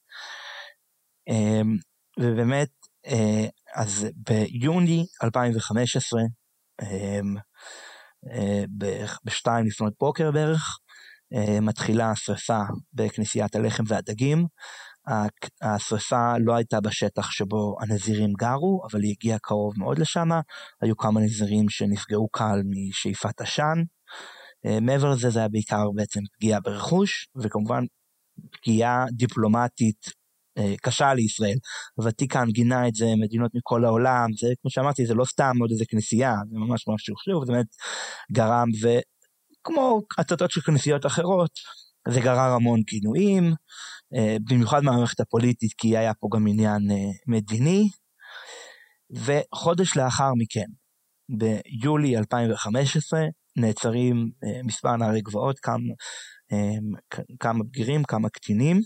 אמ, 1.28 1.76
ובאמת, 2.21 2.69
אה, 3.07 3.47
אז 3.75 4.07
ביוני 4.17 5.07
2015, 5.25 6.21
אמ, 6.83 7.35
בערך 8.69 9.19
בשתיים 9.25 9.67
לפנות 9.67 9.93
בוקר 10.01 10.31
בערך, 10.31 10.79
מתחילה 11.62 12.11
השרפה 12.11 12.61
בכנסיית 12.93 13.55
הלחם 13.55 13.83
והדגים. 13.87 14.47
השרפה 15.62 16.39
לא 16.39 16.55
הייתה 16.55 16.81
בשטח 16.81 17.31
שבו 17.31 17.77
הנזירים 17.81 18.33
גרו, 18.33 18.83
אבל 18.91 19.03
היא 19.03 19.11
הגיעה 19.11 19.39
קרוב 19.39 19.75
מאוד 19.79 19.99
לשם. 19.99 20.29
היו 20.83 20.97
כמה 20.97 21.21
נזירים 21.21 21.69
שנפגעו 21.69 22.29
קל 22.29 22.62
משאיפת 22.65 23.41
עשן. 23.41 23.79
אה, 24.67 24.81
מעבר 24.81 25.11
לזה 25.11 25.31
זה 25.31 25.39
היה 25.39 25.49
בעיקר 25.49 25.91
בעצם 25.95 26.21
פגיעה 26.37 26.61
ברכוש, 26.61 27.29
וכמובן 27.37 27.85
פגיעה 28.51 29.05
דיפלומטית 29.12 30.07
אה, 30.07 30.12
קשה 30.83 31.15
לישראל. 31.15 31.57
הוותיקן 31.95 32.47
גינה 32.51 32.89
את 32.89 32.95
זה, 32.95 33.07
מדינות 33.23 33.51
מכל 33.55 33.85
העולם, 33.85 34.27
זה 34.41 34.47
כמו 34.63 34.71
שאמרתי, 34.71 35.07
זה 35.07 35.15
לא 35.15 35.25
סתם 35.25 35.53
עוד 35.61 35.71
איזה 35.71 35.85
כנסייה, 35.89 36.35
זה 36.51 36.59
ממש 36.59 36.89
ממש 36.89 37.11
חשוב, 37.21 37.45
זה 37.47 37.53
באמת 37.53 37.67
גרם, 38.33 38.69
וכמו 38.81 40.03
הצתות 40.19 40.51
של 40.51 40.61
כנסיות 40.61 41.07
אחרות, 41.07 41.51
זה 42.09 42.21
גרר 42.21 42.51
המון 42.51 42.81
גינויים, 42.83 43.55
אה, 44.15 44.37
במיוחד 44.51 44.81
מהמערכת 44.85 45.21
הפוליטית, 45.21 45.73
כי 45.79 45.97
היה 45.97 46.15
פה 46.15 46.29
גם 46.33 46.47
עניין 46.47 46.83
מדיני. 47.29 47.89
וחודש 49.11 49.97
לאחר 49.97 50.31
מכן, 50.37 50.67
ביולי 51.39 52.17
2015, 52.17 53.21
נעצרים 53.57 54.31
אה, 54.45 54.63
מספר 54.63 54.97
נערי 54.97 55.21
גבעות, 55.21 55.59
כמה, 55.59 55.93
אה, 56.53 57.25
כמה 57.41 57.65
בגירים, 57.65 58.05
כמה 58.05 58.29
קטינים, 58.29 58.77
אה, 58.77 58.83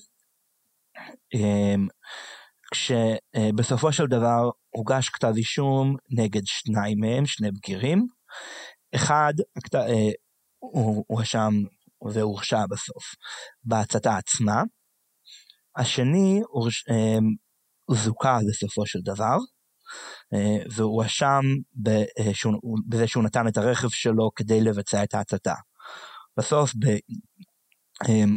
כשבסופו 2.73 3.93
של 3.93 4.07
דבר 4.07 4.51
הוגש 4.71 5.09
כתב 5.09 5.33
אישום 5.37 5.97
נגד 6.11 6.43
שניים 6.45 6.99
מהם, 7.01 7.27
שני 7.27 7.51
בגירים. 7.51 8.07
אחד, 8.95 9.33
הוא 10.59 11.05
הואשם 11.09 11.53
והורשע 12.13 12.67
בסוף 12.71 13.05
בהצתה 13.65 14.17
עצמה. 14.17 14.63
השני 15.77 16.41
הוא 16.49 16.71
זוכה 17.91 18.39
בסופו 18.49 18.87
של 18.87 18.99
דבר, 19.05 19.37
אה, 20.35 20.65
והוא 20.71 21.03
הואשם 21.03 21.43
אה, 21.89 22.05
בזה 22.89 23.07
שהוא 23.07 23.25
נתן 23.25 23.49
את 23.49 23.57
הרכב 23.57 23.89
שלו 23.89 24.31
כדי 24.37 24.61
לבצע 24.61 25.05
את 25.05 25.15
ההצתה. 25.15 25.55
בסוף 26.37 26.71
אה, 26.89 26.97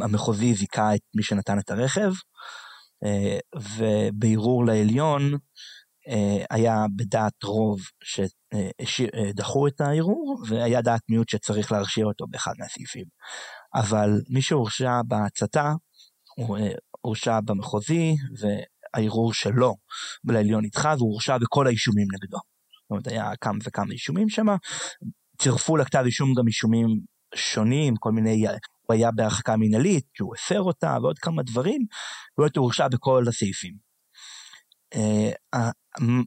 המחוזי 0.02 0.54
זיכה 0.54 0.94
את 0.94 1.00
מי 1.16 1.22
שנתן 1.22 1.58
את 1.58 1.70
הרכב, 1.70 2.12
ובערעור 3.56 4.66
לעליון 4.66 5.22
היה 6.50 6.84
בדעת 6.96 7.42
רוב 7.44 7.80
שדחו 8.82 9.66
את 9.66 9.80
הערעור, 9.80 10.42
והיה 10.48 10.82
דעת 10.82 11.00
מיעוט 11.08 11.28
שצריך 11.28 11.72
להרשיע 11.72 12.04
אותו 12.04 12.26
באחד 12.26 12.52
מהסעיפים. 12.58 13.04
אבל 13.74 14.10
מי 14.28 14.42
שהורשע 14.42 15.00
בהצתה, 15.06 15.72
הוא 16.36 16.58
הורשע 17.00 17.40
במחוזי, 17.44 18.16
הערעור 18.94 19.34
שלו 19.34 19.74
לעליון 20.24 20.64
נדחה 20.64 20.94
והוא 20.98 21.10
הורשע 21.12 21.38
בכל 21.38 21.66
האישומים 21.66 22.06
נגדו. 22.12 22.38
זאת 22.38 22.90
אומרת, 22.90 23.06
היה 23.06 23.36
כמה 23.40 23.58
וכמה 23.64 23.92
אישומים 23.92 24.28
שם, 24.28 24.46
צירפו 25.38 25.76
לכתב 25.76 26.02
אישום 26.06 26.34
גם 26.34 26.46
אישומים 26.46 26.88
שונים, 27.34 27.94
כל 27.96 28.12
מיני, 28.12 28.44
הוא 28.92 28.98
היה 28.98 29.10
בהרחקה 29.10 29.56
מינהלית, 29.56 30.04
שהוא 30.14 30.34
הפר 30.34 30.60
אותה 30.60 30.96
ועוד 31.02 31.18
כמה 31.18 31.42
דברים, 31.42 31.86
הוא 32.34 32.46
הורשע 32.56 32.88
בכל 32.88 33.24
הסעיפים. 33.28 33.74
אה, 34.94 35.30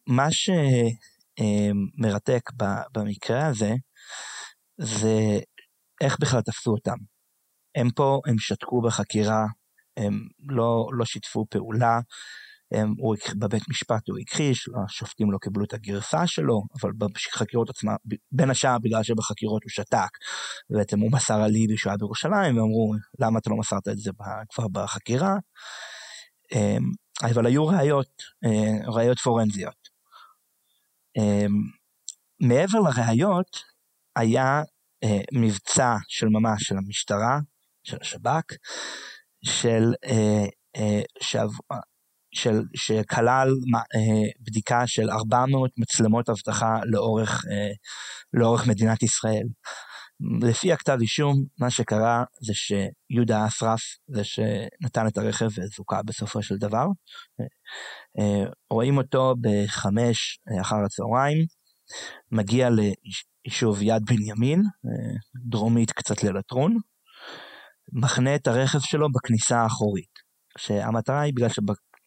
מה 0.08 0.28
שמרתק 2.02 2.50
במקרה 2.94 3.48
הזה, 3.48 3.74
זה 4.78 5.40
איך 6.02 6.20
בכלל 6.20 6.42
תפסו 6.42 6.72
אותם. 6.72 6.98
הם 7.76 7.90
פה, 7.96 8.22
הם 8.28 8.40
שתקו 8.40 8.82
בחקירה, 8.82 9.46
הם 9.98 10.28
לא, 10.50 10.88
לא 10.92 11.06
שיתפו 11.06 11.46
פעולה, 11.50 12.00
הוא, 12.98 13.16
בבית 13.36 13.70
משפט 13.70 14.10
הוא 14.10 14.18
הכחיש, 14.20 14.70
השופטים 14.86 15.32
לא 15.32 15.38
קיבלו 15.38 15.66
את 15.66 15.74
הגרסה 15.74 16.28
שלו, 16.28 16.62
אבל 16.82 16.92
בחקירות 17.00 17.70
עצמה, 17.70 17.96
בין 18.32 18.50
השאר 18.50 18.78
בגלל 18.84 19.04
שבחקירות 19.04 19.64
הוא 19.64 19.70
שתק, 19.70 20.10
בעצם 20.70 21.00
הוא 21.00 21.12
מסר 21.12 21.46
אליבי 21.46 21.78
שהוא 21.78 21.92
היה 21.92 21.98
בירושלים, 21.98 22.58
ואמרו, 22.58 22.94
למה 23.20 23.40
אתה 23.40 23.50
לא 23.50 23.56
מסרת 23.58 23.88
את 23.88 23.98
זה 23.98 24.12
כבר 24.54 24.68
בחקירה? 24.68 25.36
אמ, 26.52 26.92
אבל 27.24 27.46
היו 27.46 27.68
ראיות, 27.68 28.24
ראיות 28.88 29.20
פורנזיות. 29.20 29.96
מעבר 32.42 32.80
לראיות, 32.80 33.60
היה 34.16 34.62
מבצע 35.34 35.96
של 36.08 36.28
ממש 36.28 36.64
של 36.64 36.78
המשטרה, 36.78 37.40
של 37.84 37.98
השב"כ, 38.02 38.54
של, 39.46 39.94
שב, 41.22 41.48
של, 42.36 42.62
שכלל 42.76 43.50
בדיקה 44.40 44.88
של 44.88 45.10
400 45.10 45.72
מצלמות 45.78 46.30
אבטחה 46.30 46.80
לאורך, 46.86 47.46
לאורך 48.34 48.68
מדינת 48.68 49.04
ישראל. 49.04 49.44
לפי 50.42 50.74
הכתב 50.74 50.98
אישום, 51.02 51.44
מה 51.60 51.70
שקרה 51.70 52.24
זה 52.42 52.54
שיהודה 52.54 53.48
אסרף, 53.48 53.82
זה 54.08 54.24
שנתן 54.24 55.08
את 55.08 55.18
הרכב 55.18 55.46
וזוכה 55.46 56.04
בסופו 56.06 56.44
של 56.44 56.56
דבר. 56.58 56.86
אה, 58.20 58.50
רואים 58.70 58.98
אותו 58.98 59.36
בחמש 59.42 60.40
אחר 60.62 60.76
הצהריים, 60.86 61.38
מגיע 62.32 62.70
ליישוב 62.70 63.82
יד 63.82 64.04
בנימין, 64.06 64.60
אה, 64.60 65.16
דרומית 65.50 65.92
קצת 65.92 66.24
ללטרון, 66.24 66.78
מחנה 67.94 68.36
את 68.36 68.48
הרכב 68.48 68.80
שלו 68.80 69.08
בכניסה 69.12 69.58
האחורית. 69.58 70.26
שהמטרה 70.58 71.22
היא 71.22 71.34
בגלל 71.36 71.50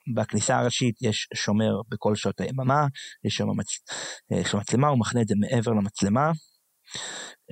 שבכניסה 0.09 0.59
הראשית 0.59 1.03
יש 1.03 1.29
שומר 1.35 1.81
בכל 1.89 2.15
שעות 2.17 2.41
היממה, 2.41 2.87
יש 3.25 3.35
שם 3.35 3.47
מצ... 3.57 3.67
אה, 4.33 4.59
מצלמה, 4.59 4.89
הוא 4.89 4.99
מחנה 4.99 5.21
את 5.21 5.29
זה 5.29 5.35
מעבר 5.39 5.71
למצלמה, 5.73 6.31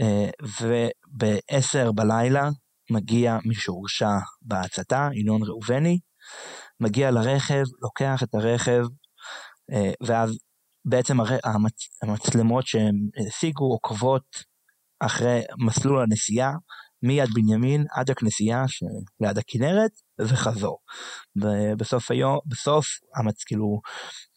אה, 0.01 0.31
וב-10 0.61 1.93
בלילה 1.93 2.49
מגיע 2.91 3.39
מי 3.45 3.55
שהורשע 3.55 4.11
בהצתה, 4.43 5.09
ינון 5.15 5.43
ראובני, 5.43 5.99
מגיע 6.81 7.11
לרכב, 7.11 7.65
לוקח 7.83 8.23
את 8.23 8.35
הרכב, 8.35 8.85
אה, 9.73 9.93
ואז 10.07 10.39
בעצם 10.85 11.17
המצלמות 12.03 12.67
שהם 12.67 12.95
השיגו 13.29 13.65
עוקבות 13.65 14.25
אחרי 15.01 15.41
מסלול 15.59 16.03
הנסיעה, 16.03 16.53
מיד 17.07 17.29
בנימין 17.35 17.85
עד 17.93 18.11
הכנסייה 18.11 18.65
ליד 19.21 19.39
הכנרת 19.39 19.91
וחזור. 20.21 20.79
ובסוף 21.37 22.11
היום, 22.11 22.39
בסוף, 22.47 22.87
המצ, 23.17 23.45
כאילו, 23.45 23.81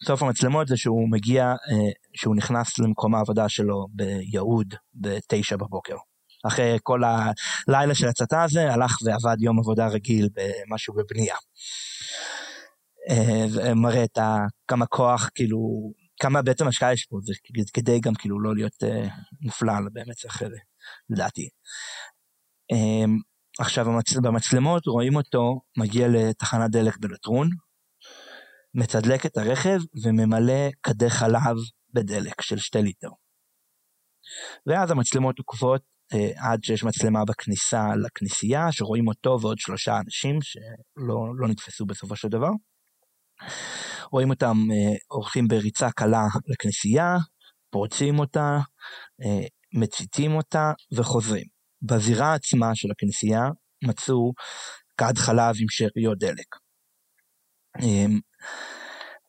בסוף 0.02 0.22
המצלמות 0.22 0.68
זה 0.68 0.76
שהוא 0.76 1.10
מגיע, 1.10 1.44
אה, 1.44 1.90
שהוא 2.14 2.36
נכנס 2.36 2.78
למקום 2.78 3.14
העבודה 3.14 3.48
שלו 3.48 3.86
ביהוד 3.90 4.74
בתשע 4.94 5.56
בבוקר. 5.56 5.96
אחרי 6.46 6.78
כל 6.82 7.00
הלילה 7.68 7.94
של 7.94 8.08
הצתה 8.08 8.42
הזה, 8.42 8.72
הלך 8.72 8.96
ועבד 9.04 9.36
יום 9.42 9.58
עבודה 9.58 9.86
רגיל 9.86 10.28
במשהו 10.34 10.94
בבנייה. 10.94 11.36
אה, 13.10 13.46
ומראה 13.52 14.04
את 14.04 14.18
ה, 14.18 14.36
כמה 14.68 14.86
כוח, 14.86 15.30
כאילו, 15.34 15.58
כמה 16.20 16.42
בעצם 16.42 16.68
השקעה 16.68 16.92
יש 16.92 17.06
פה, 17.06 17.16
זה 17.22 17.32
כדי 17.72 18.00
גם 18.00 18.14
כאילו 18.14 18.40
לא 18.40 18.54
להיות 18.54 18.82
אה, 18.82 19.08
מופלל 19.40 19.82
באמת 19.92 20.16
זה, 20.16 20.46
לדעתי. 21.10 21.48
אמ, 22.72 23.18
עכשיו 23.58 23.88
המצ... 23.88 24.16
במצלמות 24.16 24.86
רואים 24.86 25.16
אותו 25.16 25.60
מגיע 25.78 26.08
לתחנת 26.08 26.70
דלק 26.70 26.98
בלטרון, 26.98 27.48
מתדלק 28.74 29.26
את 29.26 29.36
הרכב 29.36 29.78
וממלא 30.04 30.68
כדי 30.82 31.10
חלב 31.10 31.56
בדלק 31.94 32.40
של 32.40 32.58
שתי 32.58 32.82
ליטר. 32.82 33.08
ואז 34.66 34.90
המצלמות 34.90 35.38
עוקבות 35.38 35.82
אה, 36.14 36.50
עד 36.50 36.64
שיש 36.64 36.84
מצלמה 36.84 37.24
בכניסה 37.24 37.86
לכנסייה, 37.96 38.72
שרואים 38.72 39.08
אותו 39.08 39.38
ועוד 39.40 39.58
שלושה 39.58 39.98
אנשים 40.04 40.38
שלא 40.42 41.16
לא 41.38 41.48
נתפסו 41.48 41.86
בסופו 41.86 42.16
של 42.16 42.28
דבר. 42.28 42.50
רואים 44.12 44.30
אותם 44.30 44.56
אה, 44.72 44.96
הולכים 45.08 45.48
בריצה 45.48 45.90
קלה 45.90 46.24
לכנסייה, 46.46 47.16
פורצים 47.70 48.18
אותה, 48.18 48.58
אה, 49.22 49.46
מציתים 49.74 50.32
אותה 50.32 50.72
וחוזרים. 50.92 51.59
בזירה 51.82 52.34
עצמה 52.34 52.74
של 52.74 52.90
הכנסייה 52.90 53.42
מצאו 53.84 54.32
כד 54.96 55.18
חלב 55.18 55.54
עם 55.60 55.66
שאריות 55.68 56.18
דלק. 56.18 56.56
אמ, 57.80 58.20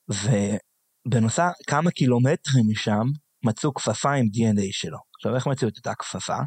ובנוסף, 0.10 1.52
כמה 1.68 1.92
קילומטרים 1.92 2.66
משם 2.72 3.06
מצאו 3.44 3.74
כפפה 3.74 4.14
עם 4.14 4.26
DNA 4.26 4.68
שלו. 4.72 4.98
עכשיו 5.16 5.36
איך 5.36 5.48
מצאו 5.48 5.68
את 5.68 5.78
אותה 5.78 5.94
כפפה? 5.96 6.38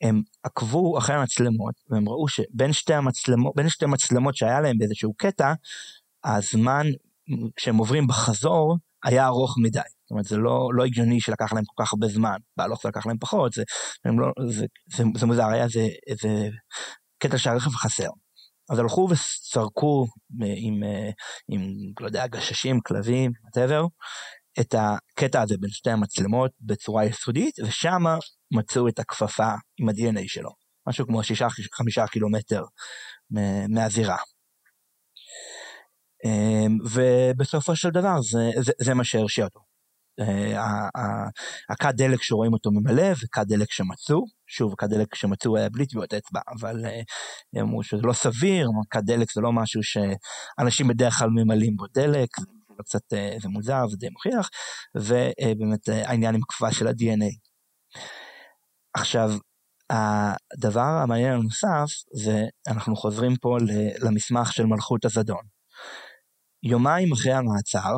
הם 0.00 0.22
עקבו 0.42 0.98
אחרי 0.98 1.16
המצלמות 1.16 1.74
והם 1.90 2.08
ראו 2.08 2.28
שבין 2.28 2.72
שתי 2.72 2.94
המצלמות, 2.94 3.54
שתי 3.68 3.86
מצלמות 3.86 4.36
שהיה 4.36 4.60
להם 4.60 4.78
באיזשהו 4.78 5.14
קטע, 5.14 5.52
הזמן 6.24 6.86
כשהם 7.56 7.76
עוברים 7.76 8.06
בחזור 8.06 8.76
היה 9.04 9.26
ארוך 9.26 9.54
מדי. 9.62 9.78
זאת 9.78 10.10
אומרת, 10.10 10.24
זה 10.24 10.36
לא, 10.36 10.70
לא 10.74 10.84
הגיוני 10.84 11.20
שלקח 11.20 11.52
להם 11.52 11.64
כל 11.64 11.84
כך 11.84 11.92
הרבה 11.92 12.08
זמן, 12.08 12.36
בהלוך 12.56 12.82
זה 12.82 12.88
לקח 12.88 13.06
להם 13.06 13.18
פחות, 13.20 13.52
זה, 13.52 13.62
לא, 14.04 14.32
זה, 14.48 14.66
זה, 14.96 15.04
זה 15.16 15.26
מוזר, 15.26 15.46
היה 15.46 15.64
איזה, 15.64 15.86
איזה 16.06 16.48
קטע 17.18 17.38
שהרכב 17.38 17.70
חסר. 17.70 18.08
אז 18.70 18.78
הלכו 18.78 19.08
וסרקו 19.10 20.06
עם, 20.40 20.82
עם, 21.48 21.62
לא 22.00 22.06
יודע, 22.06 22.26
גששים, 22.26 22.80
כלבים, 22.80 23.30
whatever, 23.30 23.86
את 24.60 24.74
הקטע 24.74 25.42
הזה 25.42 25.54
בין 25.60 25.70
שתי 25.70 25.90
המצלמות 25.90 26.50
בצורה 26.60 27.04
יסודית, 27.04 27.54
ושם 27.66 28.02
מצאו 28.50 28.88
את 28.88 28.98
הכפפה 28.98 29.52
עם 29.78 29.88
ה-DNA 29.88 30.22
שלו, 30.26 30.50
משהו 30.88 31.06
כמו 31.06 31.22
שישה, 31.22 31.46
חמישה 31.72 32.06
קילומטר 32.06 32.64
מהזירה. 33.68 34.16
אמ, 36.24 36.78
ובסופו 36.84 37.76
של 37.76 37.90
דבר 37.90 38.22
זה, 38.22 38.50
זה, 38.60 38.72
זה 38.80 38.94
מה 38.94 39.04
שהרשיע 39.04 39.44
אותו. 39.44 39.60
אה, 40.20 40.88
הכד 41.70 41.92
דלק 41.96 42.22
שרואים 42.22 42.52
אותו 42.52 42.70
ממלא 42.70 43.12
וכד 43.22 43.44
דלק 43.48 43.72
שמצאו, 43.72 44.24
שוב 44.46 44.74
כד 44.78 44.90
דלק 44.90 45.14
שמצאו 45.14 45.56
היה 45.56 45.68
בלי 45.68 45.86
טביעות 45.86 46.14
אצבע, 46.14 46.40
אבל 46.48 46.86
אה, 46.86 47.00
אמרו 47.60 47.82
שזה 47.82 48.02
לא 48.02 48.12
סביר, 48.12 48.70
כד 48.90 49.04
דלק 49.04 49.32
זה 49.32 49.40
לא 49.40 49.52
משהו 49.52 49.80
שאנשים 49.82 50.88
בדרך 50.88 51.14
כלל 51.18 51.28
ממלאים 51.30 51.76
בו 51.76 51.84
דלק, 51.94 52.28
זה 52.76 52.82
קצת 52.84 53.12
אה, 53.12 53.36
זה 53.42 53.48
מוזר, 53.48 53.86
זה 53.88 53.96
די 53.96 54.08
מוכיח, 54.08 54.48
ובאמת 54.94 55.88
העניין 55.88 56.34
עם 56.34 56.40
הכפפה 56.42 56.72
של 56.72 56.86
ה-DNA. 56.86 57.36
עכשיו, 58.94 59.30
הדבר 59.90 60.80
המעניין 60.80 61.32
הנוסף 61.32 61.86
זה 62.12 62.44
אנחנו 62.68 62.96
חוזרים 62.96 63.36
פה 63.36 63.56
למסמך 64.02 64.52
של 64.52 64.66
מלכות 64.66 65.04
הזדון. 65.04 65.57
יומיים 66.62 67.12
אחרי 67.12 67.32
המעצר, 67.32 67.96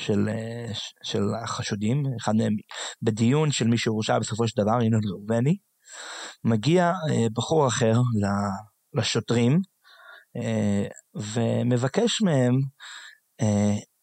של, 0.00 0.28
אה, 0.28 0.72
של 1.02 1.22
החשודים, 1.42 2.02
אחד 2.20 2.32
מהם 2.36 2.56
בדיון 3.02 3.52
של 3.52 3.66
מי 3.66 3.78
שהורשע 3.78 4.18
בסופו 4.18 4.48
של 4.48 4.62
דבר, 4.62 4.82
ינון 4.82 5.00
ראובני, 5.10 5.56
מגיע 6.44 6.84
אה, 6.84 7.26
בחור 7.36 7.68
אחר 7.68 7.94
לשוטרים 8.94 9.60
אה, 10.36 10.86
ומבקש 11.14 12.22
מהם, 12.22 12.54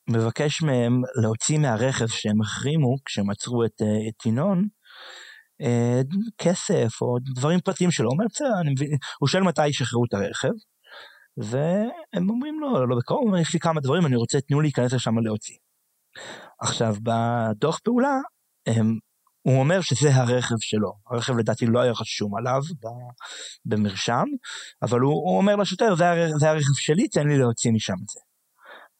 מבקש 0.10 0.62
מהם 0.62 1.02
להוציא 1.22 1.60
מהרכב 1.60 2.08
שהם 2.08 2.42
החרימו 2.42 2.96
כשהם 3.06 3.30
עצרו 3.30 3.66
את, 3.66 3.82
את 4.10 4.26
ינון, 4.26 4.68
כסף 6.38 7.02
או 7.02 7.18
דברים 7.36 7.60
פרטיים 7.60 7.92
שלו, 7.92 8.10
הוא 8.10 8.14
אומר 8.14 8.26
בסדר, 8.30 8.48
הוא 9.20 9.28
שואל 9.28 9.44
מתי 9.44 9.68
ישחררו 9.68 10.06
את 10.06 10.14
הרכב, 10.14 10.50
והם 11.44 12.30
אומרים 12.30 12.60
לו, 12.60 12.74
לא, 12.74 12.90
לא 12.90 12.96
בקרוב, 12.96 13.36
יש 13.36 13.54
לי 13.54 13.60
כמה 13.60 13.82
דברים, 13.82 14.06
אני 14.06 14.16
רוצה, 14.16 14.42
תנו 14.42 14.62
להיכנס 14.62 14.94
לשם 14.94 15.20
להוציא. 15.20 15.56
עכשיו, 16.60 16.96
בדוח 17.04 17.80
פעולה, 17.80 18.18
הם, 18.66 18.98
הוא 19.42 19.60
אומר 19.60 19.82
שזה 19.82 20.16
הרכב 20.16 20.56
שלו. 20.60 20.94
הרכב 21.12 21.38
לדעתי 21.38 21.66
לא 21.66 21.80
היה 21.80 21.94
רשום 22.02 22.38
עליו 22.38 22.62
במרשם, 23.66 24.26
אבל 24.82 25.00
הוא, 25.00 25.14
הוא 25.14 25.38
אומר 25.38 25.56
לשוטר, 25.56 25.96
זה, 25.96 26.10
הרכב, 26.10 26.38
זה 26.38 26.50
הרכב 26.50 26.74
שלי, 26.76 27.08
תן 27.08 27.28
לי 27.28 27.38
להוציא 27.38 27.72
משם 27.72 27.94
את 28.04 28.10
זה. 28.10 28.20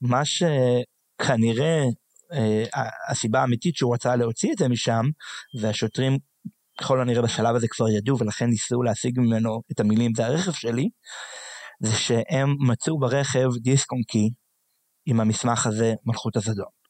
מה 0.02 0.22
שכנראה 0.26 1.84
אה, 2.34 2.64
הסיבה 3.10 3.42
האמיתית 3.42 3.76
שהוא 3.76 3.94
רצה 3.94 4.16
להוציא 4.16 4.52
את 4.54 4.58
זה 4.58 4.68
משם, 4.68 5.06
והשוטרים 5.62 6.18
ככל 6.80 7.02
הנראה 7.02 7.22
בשלב 7.22 7.56
הזה 7.56 7.68
כבר 7.68 7.90
ידעו 7.90 8.20
ולכן 8.20 8.46
ניסו 8.46 8.84
להשיג 8.84 9.20
ממנו 9.20 9.62
את 9.72 9.80
המילים 9.80 10.12
זה 10.16 10.26
הרכב 10.26 10.52
שלי, 10.52 10.90
זה 11.82 11.96
שהם 11.96 12.56
מצאו 12.70 13.00
ברכב 13.00 13.50
דיסק 13.62 13.92
און 13.92 14.02
קי 14.04 14.30
עם 15.06 15.20
המסמך 15.20 15.66
הזה 15.68 15.94
מלכות 16.06 16.36
הזדון. 16.36 16.82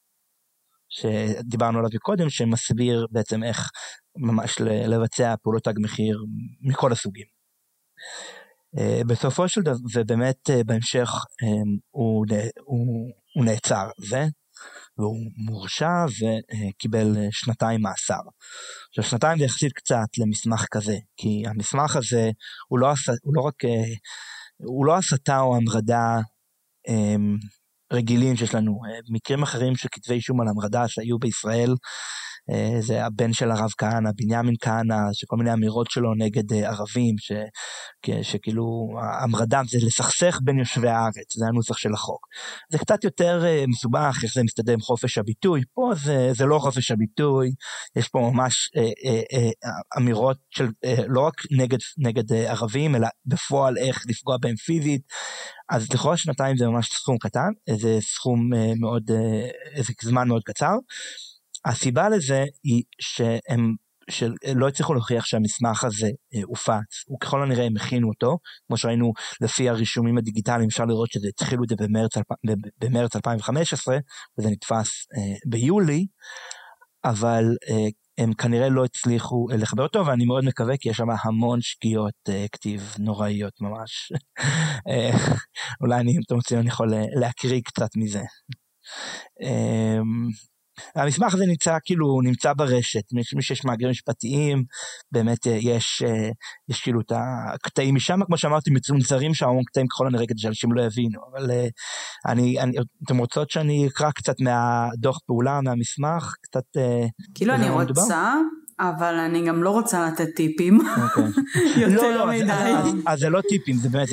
שדיברנו 0.89 1.79
עליו 1.79 1.89
קודם, 2.01 2.29
שמסביר 2.29 3.07
בעצם 3.11 3.43
איך 3.43 3.69
ממש 4.17 4.61
לבצע 4.61 5.35
פעולות 5.43 5.63
תג 5.63 5.73
מחיר 5.77 6.23
מכל 6.61 6.91
הסוגים. 6.91 7.25
אה, 8.77 9.01
בסופו 9.07 9.47
של 9.47 9.61
דבר, 9.61 9.75
ובאמת 9.93 10.49
אה, 10.49 10.63
בהמשך 10.63 11.09
אה, 11.43 11.47
הוא, 11.89 12.25
הוא, 12.59 13.11
הוא 13.35 13.45
נעצר 13.45 13.89
זה, 13.97 14.25
והוא 14.97 15.17
מורשע 15.37 16.05
וקיבל 16.05 17.15
שנתיים 17.31 17.81
מאסר. 17.81 18.21
עכשיו 18.89 19.03
שנתיים 19.03 19.37
זה 19.37 19.45
יחסית 19.45 19.73
קצת 19.73 20.17
למסמך 20.17 20.65
כזה, 20.71 20.95
כי 21.17 21.43
המסמך 21.47 21.95
הזה 21.95 22.31
הוא 22.67 22.79
לא, 22.79 22.87
הוא 23.23 23.33
לא 23.35 23.41
רק, 23.41 23.55
הוא 24.63 24.85
לא 24.85 24.97
הסתה 24.97 25.39
או 25.39 25.55
המרדה 25.55 26.19
רגילים 27.93 28.35
שיש 28.35 28.55
לנו. 28.55 28.79
מקרים 29.09 29.43
אחרים 29.43 29.75
של 29.75 29.87
כתבי 29.91 30.13
אישום 30.13 30.41
על 30.41 30.47
המרדה 30.47 30.87
שהיו 30.87 31.19
בישראל, 31.19 31.69
אה, 31.69 31.75
זה 32.79 33.05
הבן 33.05 33.33
של 33.33 33.51
הרב 33.51 33.69
כהנא, 33.77 34.09
בנימין 34.15 34.55
כהנא, 34.61 34.95
שכל 35.13 35.35
מיני 35.35 35.53
אמירות 35.53 35.91
שלו 35.91 36.15
נגד 36.15 36.53
אה, 36.53 36.69
ערבים, 36.69 37.15
ש, 37.17 37.31
שכאילו 38.21 38.89
המרדה 39.23 39.61
זה 39.69 39.77
לסכסך 39.81 40.39
בין 40.43 40.59
יושבי 40.59 40.89
הארץ, 40.89 41.37
זה 41.37 41.45
הנוסח 41.47 41.77
של 41.77 41.93
החוק. 41.93 42.27
זה 42.71 42.77
קצת 42.77 43.03
יותר 43.03 43.45
אה, 43.45 43.63
מסובך, 43.67 44.19
איך 44.23 44.33
זה 44.33 44.43
מסתדר 44.43 44.73
עם 44.73 44.79
חופש 44.79 45.17
הביטוי, 45.17 45.61
פה 45.73 45.91
זה, 46.03 46.29
זה 46.33 46.45
לא 46.45 46.59
חופש 46.59 46.91
הביטוי, 46.91 47.51
יש 47.95 48.07
פה 48.07 48.31
ממש 48.33 48.69
אה, 48.77 48.81
אה, 48.81 49.21
אה, 49.33 49.71
אמירות 49.97 50.37
של 50.49 50.67
אה, 50.85 50.95
לא 51.07 51.21
רק 51.21 51.33
נגד, 51.51 51.79
נגד 51.97 52.33
אה, 52.33 52.51
ערבים, 52.51 52.95
אלא 52.95 53.07
בפועל 53.25 53.77
איך 53.77 54.03
לפגוע 54.07 54.37
בהם 54.41 54.55
פיזית. 54.55 55.01
אז 55.71 55.93
לכאורה 55.93 56.17
שנתיים 56.17 56.57
זה 56.57 56.67
ממש 56.67 56.89
סכום 56.93 57.17
קטן, 57.17 57.51
זה 57.69 57.97
סכום 58.01 58.53
אה, 58.53 58.73
מאוד, 58.79 59.11
אה, 59.11 59.83
זה 59.83 59.93
זמן 60.01 60.27
מאוד 60.27 60.41
קצר. 60.45 60.75
הסיבה 61.65 62.09
לזה 62.09 62.43
היא 62.63 62.83
שהם 63.01 63.75
שלא 64.09 64.67
הצליחו 64.67 64.93
להוכיח 64.93 65.25
שהמסמך 65.25 65.83
הזה 65.83 66.07
אה, 66.35 66.41
הופץ, 66.43 67.05
וככל 67.13 67.43
הנראה 67.43 67.65
הם 67.65 67.77
הכינו 67.77 68.09
אותו, 68.09 68.37
כמו 68.67 68.77
שראינו 68.77 69.13
לפי 69.41 69.69
הרישומים 69.69 70.17
הדיגיטליים, 70.17 70.67
אפשר 70.69 70.85
לראות 70.85 71.11
שזה 71.11 71.27
התחילו 71.27 71.63
את 71.63 71.69
זה 71.69 71.75
במרץ, 71.79 72.11
במרץ 72.79 73.15
2015, 73.15 73.97
וזה 74.39 74.49
נתפס 74.49 75.07
אה, 75.17 75.35
ביולי, 75.45 76.05
אבל 77.05 77.43
אה, 77.69 77.87
הם 78.17 78.33
כנראה 78.33 78.69
לא 78.69 78.85
הצליחו 78.85 79.47
לחבר 79.57 79.83
אותו, 79.83 80.05
ואני 80.05 80.25
מאוד 80.25 80.45
מקווה, 80.45 80.77
כי 80.77 80.89
יש 80.89 80.97
שם 80.97 81.07
המון 81.23 81.59
שגיאות 81.61 82.29
כתיב 82.51 82.95
נוראיות 82.99 83.53
ממש. 83.61 84.11
אולי 85.81 85.99
אני, 85.99 86.11
אם 86.11 86.21
אתם 86.25 86.35
רוצים, 86.35 86.59
אני 86.59 86.67
יכול 86.67 86.93
להקריא 87.19 87.61
קצת 87.65 87.89
מזה. 87.95 88.21
המסמך 90.95 91.33
הזה 91.33 91.45
נמצא 91.45 91.77
כאילו 91.83 92.21
נמצא 92.23 92.53
ברשת. 92.53 93.03
מי 93.35 93.41
שיש 93.41 93.65
מאגרים 93.65 93.91
משפטיים 93.91 94.63
באמת 95.11 95.47
אה, 95.47 95.57
יש 95.61 96.03
אה, 96.05 96.29
יש 96.69 96.81
כאילו 96.81 97.01
את 97.01 97.11
הקטעים 97.15 97.95
משם 97.95 98.19
כמו 98.25 98.37
שאמרתי 98.37 98.71
מצונזרים 98.71 99.33
שם 99.33 99.49
המון 99.49 99.63
קטעים 99.63 99.87
ככל 99.87 100.07
הנראה 100.07 100.27
כדי 100.27 100.39
שאנשים 100.39 100.71
לא 100.71 100.81
יבינו 100.81 101.19
אבל 101.31 101.51
אה, 101.51 101.67
אני, 102.25 102.59
אני 102.59 102.77
אתם 103.05 103.17
רוצות 103.17 103.49
שאני 103.49 103.87
אקרא 103.87 104.11
קצת 104.11 104.35
מהדוח 104.39 105.19
פעולה 105.25 105.59
מהמסמך? 105.63 106.33
קצת 106.41 106.63
כאילו 107.35 107.53
אני 107.53 107.69
רוצה 107.69 107.83
מדובר? 107.83 108.01
אבל 108.79 109.15
אני 109.15 109.47
גם 109.47 109.63
לא 109.63 109.69
רוצה 109.69 110.07
לתת 110.07 110.27
טיפים. 110.35 110.79
אוקיי. 111.03 111.23
יותר 111.83 112.01
לא, 112.01 112.15
לא, 112.15 112.27
מדי. 112.27 113.01
אז 113.07 113.19
זה 113.19 113.29
לא 113.29 113.41
טיפים, 113.49 113.75
זה 113.75 113.89
באמת... 113.89 114.09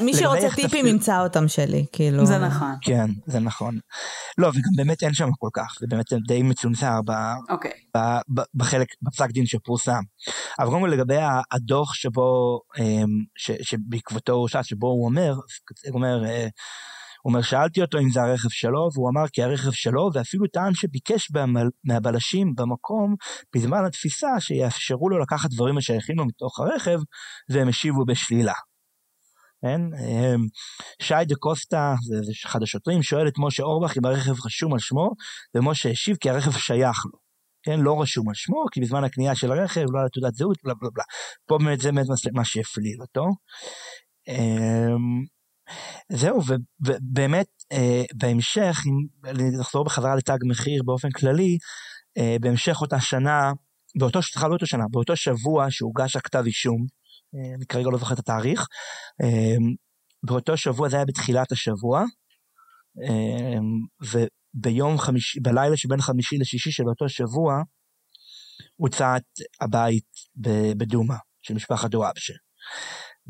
מי 0.00 0.14
שרוצה 0.14 0.48
טיפים 0.56 0.86
ימצא 0.86 1.22
אותם 1.22 1.48
שלי, 1.48 1.86
כאילו. 1.92 2.26
זה 2.26 2.38
נכון. 2.38 2.74
כן, 2.80 3.06
זה 3.26 3.40
נכון. 3.40 3.78
לא, 4.38 4.48
וגם 4.48 4.70
באמת 4.76 5.02
אין 5.02 5.14
שם 5.14 5.28
כל 5.38 5.48
כך, 5.52 5.76
זה 5.80 5.86
באמת 5.90 6.12
די 6.28 6.42
מצונזר 6.42 7.00
אוקיי. 7.50 7.70
בחלק, 8.54 8.88
בפסק 9.02 9.30
דין 9.30 9.46
שפורסם. 9.46 10.02
אבל 10.58 10.68
קודם 10.68 10.80
כל 10.80 10.88
לגבי 10.88 11.18
הדוח 11.52 11.94
שבו, 11.94 12.60
אמ, 12.78 13.06
שבעקבותו 13.62 14.32
הוא 14.32 14.48
שאל, 14.48 14.62
שבו 14.62 14.86
הוא 14.86 15.04
אומר, 15.04 15.32
הוא 15.32 15.94
אומר, 15.94 16.24
אה, 16.24 16.48
אומר, 17.24 17.42
שאלתי 17.42 17.82
אותו 17.82 17.98
אם 17.98 18.10
זה 18.10 18.22
הרכב 18.22 18.48
שלו, 18.48 18.88
והוא 18.94 19.10
אמר 19.10 19.28
כי 19.32 19.42
הרכב 19.42 19.70
שלו, 19.70 20.10
ואפילו 20.14 20.46
טען 20.46 20.74
שביקש 20.74 21.28
מהבלשים 21.84 22.54
במקום, 22.54 23.14
בזמן 23.54 23.84
התפיסה, 23.86 24.28
שיאפשרו 24.40 25.08
לו 25.08 25.18
לקחת 25.18 25.50
דברים 25.50 25.78
השייכים 25.78 26.16
לו 26.16 26.26
מתוך 26.26 26.60
הרכב, 26.60 26.98
והם 27.50 27.68
השיבו 27.68 28.04
בשלילה. 28.04 28.54
כן? 29.62 29.80
אמ, 29.80 30.46
שי 31.02 31.24
דה 31.28 31.34
קוסטה, 31.34 31.94
זה 32.00 32.32
אחד 32.46 32.62
השוטרים, 32.62 33.02
שואל 33.02 33.28
את 33.28 33.34
משה 33.38 33.62
אורבך 33.62 33.96
אם 33.98 34.04
הרכב 34.04 34.34
רשום 34.46 34.72
על 34.72 34.78
שמו, 34.78 35.10
ומשה 35.54 35.90
השיב 35.90 36.16
כי 36.16 36.30
הרכב 36.30 36.52
שייך 36.52 36.98
לו. 37.12 37.30
כן, 37.62 37.80
לא 37.80 38.02
רשום 38.02 38.28
על 38.28 38.34
שמו, 38.34 38.64
כי 38.72 38.80
בזמן 38.80 39.04
הקנייה 39.04 39.34
של 39.34 39.52
הרכב 39.52 39.84
לא 39.92 39.98
היה 39.98 40.08
תעודת 40.08 40.34
זהות, 40.34 40.56
בלה 40.64 40.74
בלה 40.74 40.90
בלה. 40.94 41.04
פה 41.46 41.58
באמת 41.58 41.80
זה 41.80 41.92
באמת 41.92 42.06
מה 42.32 42.44
שהפליל 42.44 43.00
אותו. 43.00 43.24
זהו, 46.08 46.40
ובאמת 46.80 47.46
אה, 47.72 48.02
בהמשך, 48.14 48.78
אם 48.86 49.32
נחזור 49.60 49.84
בחזרה 49.84 50.16
לתג 50.16 50.38
מחיר 50.50 50.82
באופן 50.84 51.10
כללי, 51.10 51.58
אה, 52.18 52.36
בהמשך 52.40 52.76
אותה 52.80 53.00
שנה, 53.00 53.52
באותו, 53.98 54.22
סליחה 54.22 54.48
לא 54.48 54.52
אותה 54.52 54.66
שנה, 54.66 54.84
באותו 54.90 55.16
שבוע 55.16 55.66
שהוגש 55.70 56.16
הכתב 56.16 56.42
אישום, 56.46 56.86
אה, 57.34 57.54
אני 57.56 57.66
כרגע 57.66 57.90
לא 57.90 57.98
זוכר 57.98 58.14
את 58.14 58.18
התאריך, 58.18 58.66
אה, 59.22 59.56
באותו 60.22 60.56
שבוע, 60.56 60.88
זה 60.88 60.96
היה 60.96 61.04
בתחילת 61.04 61.52
השבוע, 61.52 62.04
אה, 63.02 63.58
וביום 64.00 64.98
חמישי, 64.98 65.40
בלילה 65.40 65.76
שבין 65.76 66.00
חמישי 66.00 66.36
לשישי 66.38 66.70
של 66.70 66.88
אותו 66.88 67.08
שבוע, 67.08 67.62
הוצאת 68.76 69.22
הבית 69.60 70.08
בדומא 70.76 71.14
של 71.42 71.54
משפחת 71.54 71.90
דוואבשה. 71.90 72.34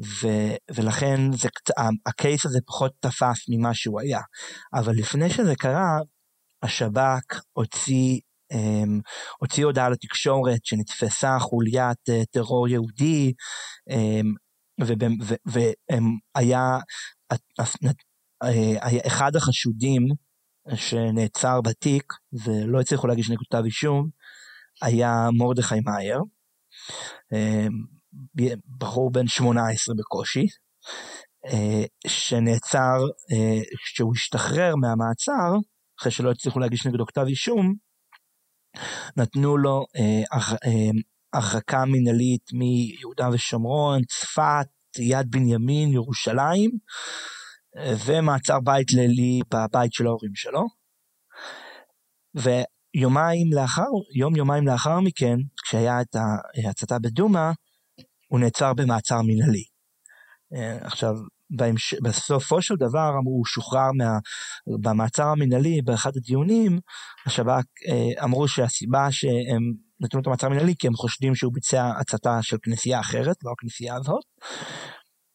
ו, 0.03 0.28
ולכן 0.74 1.32
זה, 1.32 1.48
הקייס 2.07 2.46
הזה 2.46 2.59
פחות 2.66 2.92
תפס 3.01 3.48
ממה 3.48 3.74
שהוא 3.74 4.01
היה. 4.01 4.20
אבל 4.74 4.94
לפני 4.94 5.30
שזה 5.30 5.55
קרה, 5.57 5.98
השב"כ 6.62 7.40
הוציא, 7.53 8.20
um, 8.53 9.01
הוציא 9.38 9.64
הודעה 9.64 9.88
לתקשורת 9.88 10.64
שנתפסה 10.64 11.38
חוליית 11.38 12.09
uh, 12.11 12.24
טרור 12.30 12.68
יהודי, 12.68 13.32
um, 13.90 14.26
והיה 15.46 16.78
היה 18.40 19.01
אחד 19.07 19.36
החשודים 19.36 20.03
שנעצר 20.74 21.61
בתיק 21.61 22.12
ולא 22.44 22.80
הצליחו 22.80 23.07
להגיש 23.07 23.30
נגד 23.30 23.40
כתב 23.48 23.62
אישום, 23.64 24.09
היה 24.82 25.28
מרדכי 25.38 25.80
מאייר. 25.80 26.20
בחור 28.78 29.12
בן 29.12 29.26
18 29.26 29.94
בקושי, 29.94 30.46
אה, 31.46 31.84
שנעצר, 32.06 32.98
אה, 33.32 33.61
כשהוא 33.84 34.14
השתחרר 34.14 34.76
מהמעצר, 34.76 35.52
אחרי 36.00 36.12
שלא 36.12 36.30
הצליחו 36.30 36.58
להגיש 36.58 36.86
נגדו 36.86 37.06
כתב 37.06 37.24
אישום, 37.26 37.74
נתנו 39.16 39.56
לו 39.56 39.84
אה, 39.96 40.38
הרחקה 41.32 41.84
מינהלית 41.84 42.52
מיהודה 42.52 43.28
ושומרון, 43.32 44.04
צפת, 44.04 44.68
יד 44.98 45.30
בנימין, 45.30 45.92
ירושלים, 45.92 46.70
ומעצר 48.06 48.61
בית 48.61 48.92
לילי 48.92 49.40
בבית 49.54 49.92
של 49.92 50.06
ההורים 50.06 50.34
שלו. 50.34 50.66
ויומיים 52.34 53.52
לאחר, 53.52 53.90
יום 54.14 54.36
יומיים 54.36 54.66
לאחר 54.66 55.00
מכן, 55.00 55.36
כשהיה 55.64 56.00
את 56.00 56.16
ההצתה 56.64 56.98
בדומא, 56.98 57.50
הוא 58.31 58.41
נעצר 58.41 58.74
במעצר 58.74 59.22
מנהלי. 59.22 59.64
אה, 60.55 60.78
עכשיו, 60.81 61.14
בהמש... 61.51 61.95
בסופו 62.03 62.62
של 62.62 62.74
דבר 62.74 63.12
הוא 63.24 63.47
שוחרר 63.47 63.91
מה... 63.97 64.18
במעצר 64.81 65.26
המנהלי 65.26 65.83
באחד 65.83 66.11
הדיונים, 66.16 66.78
השב"כ 67.26 67.64
אה, 67.89 68.24
אמרו 68.24 68.49
שהסיבה 68.49 69.07
שהם 69.11 69.72
נתנו 70.01 70.20
את 70.20 70.26
המעצר 70.26 70.47
המנהלי 70.47 70.74
כי 70.78 70.87
הם 70.87 70.95
חושדים 70.95 71.35
שהוא 71.35 71.53
ביצע 71.55 71.91
הצתה 72.01 72.39
של 72.43 72.57
כנסייה 72.62 73.01
אחרת, 73.01 73.37
לא 73.45 73.53
הכנסייה 73.53 73.95
הזאת. 73.97 74.24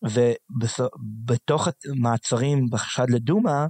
ובתוך 0.04 1.68
המעצרים 1.92 2.66
בחשד 2.72 3.06
לדומא, 3.10 3.66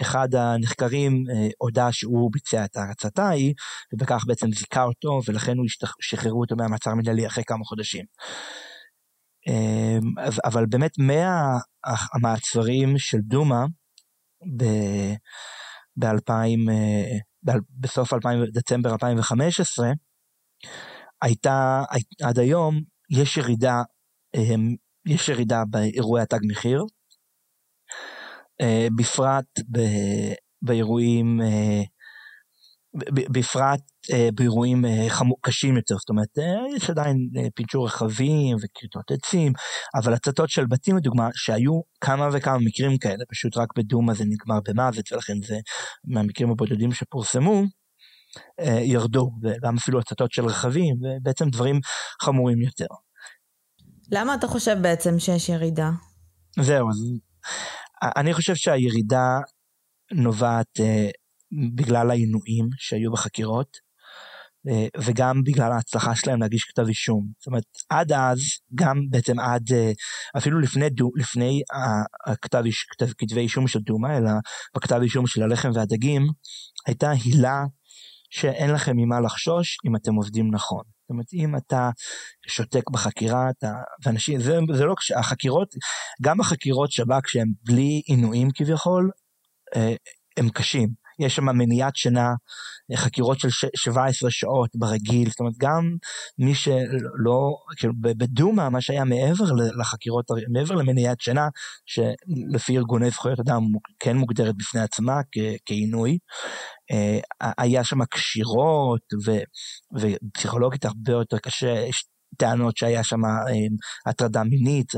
אחד 0.00 0.34
הנחקרים 0.34 1.24
אה, 1.30 1.48
הודה 1.58 1.92
שהוא 1.92 2.30
ביצע 2.32 2.64
את 2.64 2.76
ההצתה 2.76 3.22
ההיא, 3.22 3.54
ובכך 3.92 4.24
בעצם 4.26 4.52
זיכה 4.52 4.82
אותו, 4.82 5.20
ולכן 5.28 5.56
הוא 5.56 5.66
שחררו 6.00 6.40
אותו 6.40 6.56
מהמעצר 6.56 6.90
המנהלי 6.90 7.26
אחרי 7.26 7.44
כמה 7.46 7.64
חודשים. 7.64 8.04
אה, 9.48 9.98
אבל 10.44 10.66
באמת 10.66 10.92
מהמעצרים 10.98 12.98
של 12.98 13.18
דומא, 13.18 13.64
ב-2000, 15.98 16.70
אה, 16.70 17.54
בסוף 17.80 18.12
2000, 18.12 18.44
דצמבר 18.52 18.92
2015, 18.92 19.90
הייתה, 21.22 21.82
עד 22.22 22.38
היום, 22.38 22.80
יש 23.10 23.36
ירידה, 23.36 23.82
יש 25.06 25.28
ירידה 25.28 25.62
באירועי 25.70 26.22
התג 26.22 26.38
מחיר, 26.48 26.84
בפרט 28.96 29.44
ב, 29.72 29.80
באירועים, 30.62 31.40
אה, 31.40 31.82
בפרט 33.32 33.80
אה, 34.12 34.28
באירועים 34.34 34.84
קשים 35.40 35.76
יותר, 35.76 35.94
זאת 35.98 36.08
אומרת, 36.08 36.28
יש 36.76 36.90
עדיין 36.90 37.16
פינצ'ור 37.54 37.86
רכבים 37.86 38.56
וכריתות 38.56 39.10
עצים, 39.10 39.52
אבל 39.94 40.14
הצתות 40.14 40.50
של 40.50 40.66
בתים 40.66 40.96
לדוגמה, 40.96 41.28
שהיו 41.34 41.80
כמה 42.00 42.28
וכמה 42.32 42.58
מקרים 42.58 42.98
כאלה, 42.98 43.24
פשוט 43.30 43.56
רק 43.56 43.68
בדומא 43.76 44.14
זה 44.14 44.24
נגמר 44.24 44.58
במוות, 44.68 45.12
ולכן 45.12 45.42
זה 45.46 45.58
מהמקרים 46.04 46.50
הבודדים 46.50 46.92
שפורסמו, 46.92 47.62
ירדו, 48.82 49.30
וגם 49.42 49.76
אפילו 49.76 50.00
הצתות 50.00 50.32
של 50.32 50.46
רכבים, 50.46 50.96
ובעצם 51.02 51.48
דברים 51.48 51.80
חמורים 52.22 52.60
יותר. 52.62 52.86
למה 54.12 54.34
אתה 54.34 54.46
חושב 54.46 54.76
בעצם 54.82 55.18
שיש 55.18 55.48
ירידה? 55.48 55.90
זהו, 56.60 56.90
אז 56.90 56.96
אני 58.02 58.34
חושב 58.34 58.54
שהירידה 58.54 59.38
נובעת 60.12 60.80
בגלל 61.74 62.10
העינויים 62.10 62.68
שהיו 62.78 63.12
בחקירות. 63.12 63.90
אה, 64.68 64.86
וגם 65.04 65.42
בגלל 65.44 65.72
ההצלחה 65.72 66.14
שלהם 66.14 66.40
להגיש 66.40 66.64
כתב 66.64 66.86
אישום. 66.88 67.26
זאת 67.38 67.46
אומרת, 67.46 67.64
עד 67.90 68.12
אז, 68.12 68.38
גם 68.74 69.00
בעצם 69.10 69.40
עד, 69.40 69.72
אה, 69.72 69.92
אפילו 70.36 70.60
לפני, 70.60 70.90
דו, 70.90 71.10
לפני 71.16 71.62
הכתב, 72.26 72.62
כתב, 72.90 73.12
כתבי 73.18 73.40
אישום 73.40 73.66
של 73.66 73.78
דומא, 73.78 74.18
אלא 74.18 74.30
בכתב 74.76 75.00
אישום 75.02 75.26
של 75.26 75.42
הלחם 75.42 75.70
והדגים, 75.74 76.22
הייתה 76.86 77.10
הילה 77.10 77.64
שאין 78.30 78.70
לכם 78.70 78.92
ממה 78.96 79.20
לחשוש 79.20 79.78
אם 79.86 79.96
אתם 79.96 80.14
עובדים 80.14 80.50
נכון. 80.54 80.82
זאת 81.10 81.12
אומרת, 81.12 81.32
אם 81.32 81.56
אתה 81.56 81.90
שותק 82.48 82.90
בחקירה, 82.90 83.50
אתה, 83.50 83.72
ואנשים, 84.04 84.40
זה, 84.40 84.58
זה 84.74 84.84
לא, 84.84 84.94
החקירות, 85.18 85.74
גם 86.22 86.40
החקירות 86.40 86.92
שב"כ 86.92 87.28
שהן 87.28 87.52
בלי 87.64 88.02
עינויים 88.06 88.48
כביכול, 88.54 89.10
אה, 89.76 89.94
הם 90.36 90.48
קשים. 90.48 90.88
יש 91.20 91.36
שם 91.36 91.44
מניעת 91.44 91.96
שינה, 91.96 92.34
חקירות 92.96 93.40
של 93.40 93.48
17 93.76 94.30
שעות 94.30 94.70
ברגיל, 94.74 95.28
זאת 95.30 95.40
אומרת 95.40 95.54
גם 95.58 95.96
מי 96.38 96.54
שלא, 96.54 97.56
כאילו 97.76 97.92
בדומא 98.00 98.68
מה 98.68 98.80
שהיה 98.80 99.04
מעבר 99.04 99.44
לחקירות, 99.80 100.24
מעבר 100.52 100.74
למניעת 100.74 101.20
שינה, 101.20 101.48
שלפי 101.86 102.76
ארגוני 102.76 103.10
זכויות 103.10 103.40
אדם 103.40 103.62
כן 103.98 104.16
מוגדרת 104.16 104.56
בפני 104.56 104.80
עצמה 104.80 105.20
כעינוי, 105.66 106.18
אה, 106.90 107.18
היה 107.58 107.84
שם 107.84 108.04
קשירות 108.04 109.02
ופסיכולוגית 109.94 110.84
הרבה 110.84 111.12
יותר 111.12 111.38
קשה, 111.38 111.84
יש 111.88 112.04
טענות 112.36 112.76
שהיה 112.76 113.04
שם 113.04 113.24
אה, 113.24 113.30
הטרדה 114.06 114.44
מינית, 114.44 114.92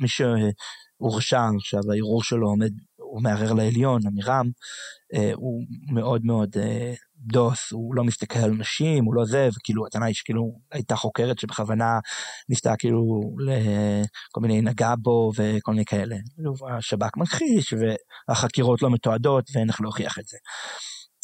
מי 0.00 0.08
שהורשע 0.08 1.40
עכשיו 1.58 1.80
הערעור 1.92 2.22
שלו 2.22 2.48
עומד 2.48 2.70
הוא 3.10 3.22
מערער 3.22 3.52
לעליון, 3.52 4.06
עמירם, 4.06 4.50
אה, 5.14 5.30
הוא 5.34 5.64
מאוד 5.92 6.24
מאוד 6.24 6.56
אה, 6.56 6.94
דוס, 7.16 7.72
הוא 7.72 7.94
לא 7.94 8.04
מסתכל 8.04 8.38
על 8.38 8.50
נשים, 8.50 9.04
הוא 9.04 9.14
לא 9.14 9.24
זה, 9.24 9.48
וכאילו 9.56 9.86
הטענה 9.86 10.06
היא 10.06 10.14
שכאילו 10.14 10.58
הייתה 10.72 10.96
חוקרת 10.96 11.38
שבכוונה 11.38 11.98
ניסתה 12.48 12.76
כאילו 12.76 13.20
לכל 13.38 14.40
מיני 14.40 14.60
נגע 14.60 14.94
בו 14.98 15.32
וכל 15.36 15.72
מיני 15.72 15.84
כאלה. 15.84 16.16
השב"כ 16.78 17.16
מכחיש 17.16 17.74
והחקירות 18.28 18.82
לא 18.82 18.90
מתועדות 18.90 19.50
ואין 19.54 19.68
איך 19.68 19.80
להוכיח 19.80 20.18
את 20.18 20.26
זה. 20.26 20.36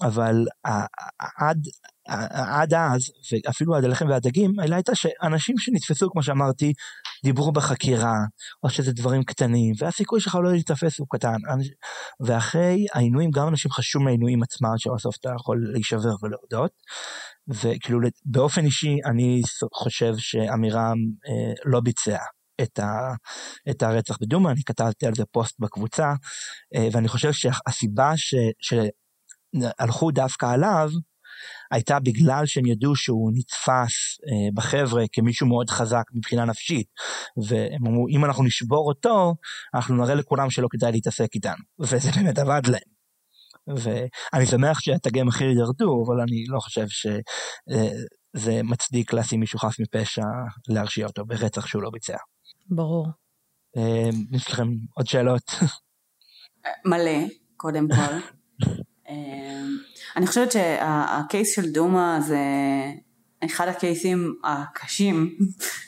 אבל 0.02 0.44
עד, 1.38 1.58
עד 2.32 2.74
אז, 2.74 3.00
ואפילו 3.32 3.74
עד 3.74 3.84
הלחם 3.84 4.08
והדגים, 4.08 4.52
אלא 4.60 4.74
הייתה 4.74 4.94
שאנשים 4.94 5.58
שנתפסו, 5.58 6.10
כמו 6.10 6.22
שאמרתי, 6.22 6.72
דיברו 7.24 7.52
בחקירה, 7.52 8.16
או 8.62 8.70
שזה 8.70 8.92
דברים 8.92 9.22
קטנים, 9.24 9.74
והסיכוי 9.78 10.20
שלך 10.20 10.34
לא 10.34 10.52
להיתפס 10.52 10.98
הוא 10.98 11.06
קטן. 11.10 11.36
ואחרי 12.20 12.86
העינויים, 12.94 13.30
גם 13.30 13.48
אנשים 13.48 13.70
חשוב 13.70 14.02
מהעינויים 14.02 14.42
עצמם, 14.42 14.74
שבסוף 14.78 15.16
אתה 15.20 15.30
יכול 15.36 15.70
להישבר 15.72 16.14
ולהודות. 16.22 16.70
וכאילו 17.48 18.00
באופן 18.24 18.64
אישי, 18.64 18.96
אני 19.04 19.42
חושב 19.74 20.12
שעמירם 20.16 20.96
אה, 21.28 21.52
לא 21.64 21.80
ביצע 21.80 22.18
את, 22.62 22.78
ה, 22.78 23.14
את 23.70 23.82
הרצח 23.82 24.18
בדומא, 24.20 24.48
אני 24.48 24.62
כתבתי 24.66 25.06
על 25.06 25.14
זה 25.14 25.24
פוסט 25.32 25.56
בקבוצה, 25.58 26.12
אה, 26.74 26.88
ואני 26.92 27.08
חושב 27.08 27.32
שהסיבה 27.32 28.12
ש, 28.16 28.34
שהלכו 29.54 30.10
דווקא 30.10 30.46
עליו, 30.46 30.90
הייתה 31.70 31.98
בגלל 32.00 32.46
שהם 32.46 32.66
ידעו 32.66 32.96
שהוא 32.96 33.32
נתפס 33.34 34.18
אה, 34.28 34.48
בחבר'ה 34.54 35.04
כמישהו 35.12 35.46
מאוד 35.46 35.70
חזק 35.70 36.04
מבחינה 36.14 36.44
נפשית. 36.44 36.86
והם 37.48 37.86
אמרו, 37.86 38.08
אם 38.08 38.24
אנחנו 38.24 38.44
נשבור 38.44 38.88
אותו, 38.88 39.34
אנחנו 39.74 39.96
נראה 39.96 40.14
לכולם 40.14 40.50
שלא 40.50 40.68
כדאי 40.70 40.92
להתעסק 40.92 41.34
איתנו. 41.34 41.64
וזה 41.80 42.10
באמת 42.16 42.38
עבד 42.38 42.62
להם. 42.66 42.96
ואני 43.76 44.46
שמח 44.46 44.80
שהתגי 44.80 45.22
מחיר 45.22 45.50
ירדו, 45.50 46.04
אבל 46.06 46.20
אני 46.20 46.44
לא 46.48 46.60
חושב 46.60 46.86
שזה 46.88 48.52
אה, 48.52 48.62
מצדיק 48.62 49.12
לשים 49.12 49.40
מישהו 49.40 49.58
חף 49.58 49.76
מפשע 49.80 50.22
להרשיע 50.68 51.06
אותו 51.06 51.24
ברצח 51.24 51.66
שהוא 51.66 51.82
לא 51.82 51.90
ביצע. 51.90 52.16
ברור. 52.70 53.06
אה, 53.76 54.08
יש 54.32 54.50
לכם 54.52 54.68
עוד 54.94 55.06
שאלות? 55.06 55.50
מלא, 56.84 57.26
קודם 57.56 57.86
כל. 57.88 58.14
אני 60.16 60.26
חושבת 60.26 60.52
שהקייס 60.52 61.54
של 61.54 61.70
דומא 61.70 62.20
זה 62.20 62.38
אחד 63.44 63.68
הקייסים 63.68 64.34
הקשים 64.44 65.36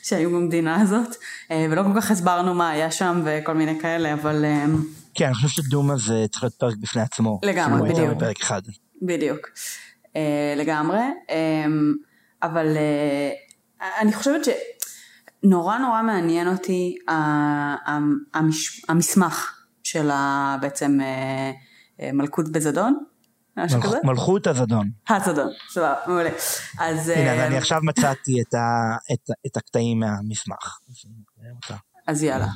שהיו 0.03 0.29
במדינה 0.29 0.81
הזאת, 0.81 1.15
אה, 1.51 1.65
ולא 1.69 1.83
כל 1.83 2.01
כך 2.01 2.11
הסברנו 2.11 2.53
מה 2.53 2.69
היה 2.69 2.91
שם 2.91 3.21
וכל 3.25 3.53
מיני 3.53 3.79
כאלה, 3.79 4.13
אבל... 4.13 4.45
אה, 4.45 4.65
כן, 5.13 5.25
אני 5.25 5.33
חושב 5.33 5.47
שדומא 5.49 5.95
זה 5.97 6.25
צריך 6.31 6.43
להיות 6.43 6.55
פרק 6.55 6.75
בפני 6.77 7.01
עצמו. 7.01 7.39
לגמרי, 7.43 7.89
בדיוק. 7.89 8.09
בפרק 8.09 8.41
אחד. 8.41 8.61
בדיוק, 9.01 9.47
אה, 10.15 10.53
לגמרי, 10.57 10.99
אבל 12.43 12.77
אני 13.99 14.13
חושבת 14.13 14.41
שנורא 15.43 15.77
נורא 15.77 16.01
מעניין 16.01 16.47
אותי 16.47 16.97
המסמך 18.89 19.63
של 19.83 20.09
בעצם 20.61 20.99
מלכות 22.13 22.51
בזדון. 22.51 23.03
משהו 23.57 23.81
כזה? 23.81 23.97
מלכות 24.03 24.47
הזדון. 24.47 24.89
הזדון, 25.09 25.51
סבבה, 25.69 25.95
מעולה. 26.07 26.29
אז... 26.79 27.09
הנה, 27.09 27.33
אז 27.33 27.39
אני 27.39 27.53
אה, 27.53 27.57
עכשיו 27.57 27.79
מצאתי 27.83 28.41
את, 28.41 28.53
ה, 28.53 28.97
את, 29.13 29.29
את 29.47 29.57
הקטעים 29.57 29.99
מהמסמך. 29.99 30.77
אז 32.07 32.23
יאללה. 32.23 32.47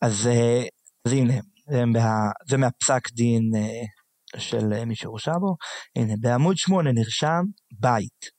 אז, 0.00 0.26
אה, 0.26 0.62
אז 1.06 1.12
הנה, 1.12 1.34
זה, 1.70 1.84
מה, 1.84 2.30
זה 2.48 2.56
מהפסק 2.56 3.12
דין 3.12 3.50
אה, 3.56 4.40
של 4.40 4.84
מי 4.84 4.94
שהורשע 4.94 5.38
בו. 5.38 5.56
הנה, 5.96 6.14
בעמוד 6.20 6.56
8 6.56 6.92
נרשם 6.92 7.42
בית. 7.80 8.30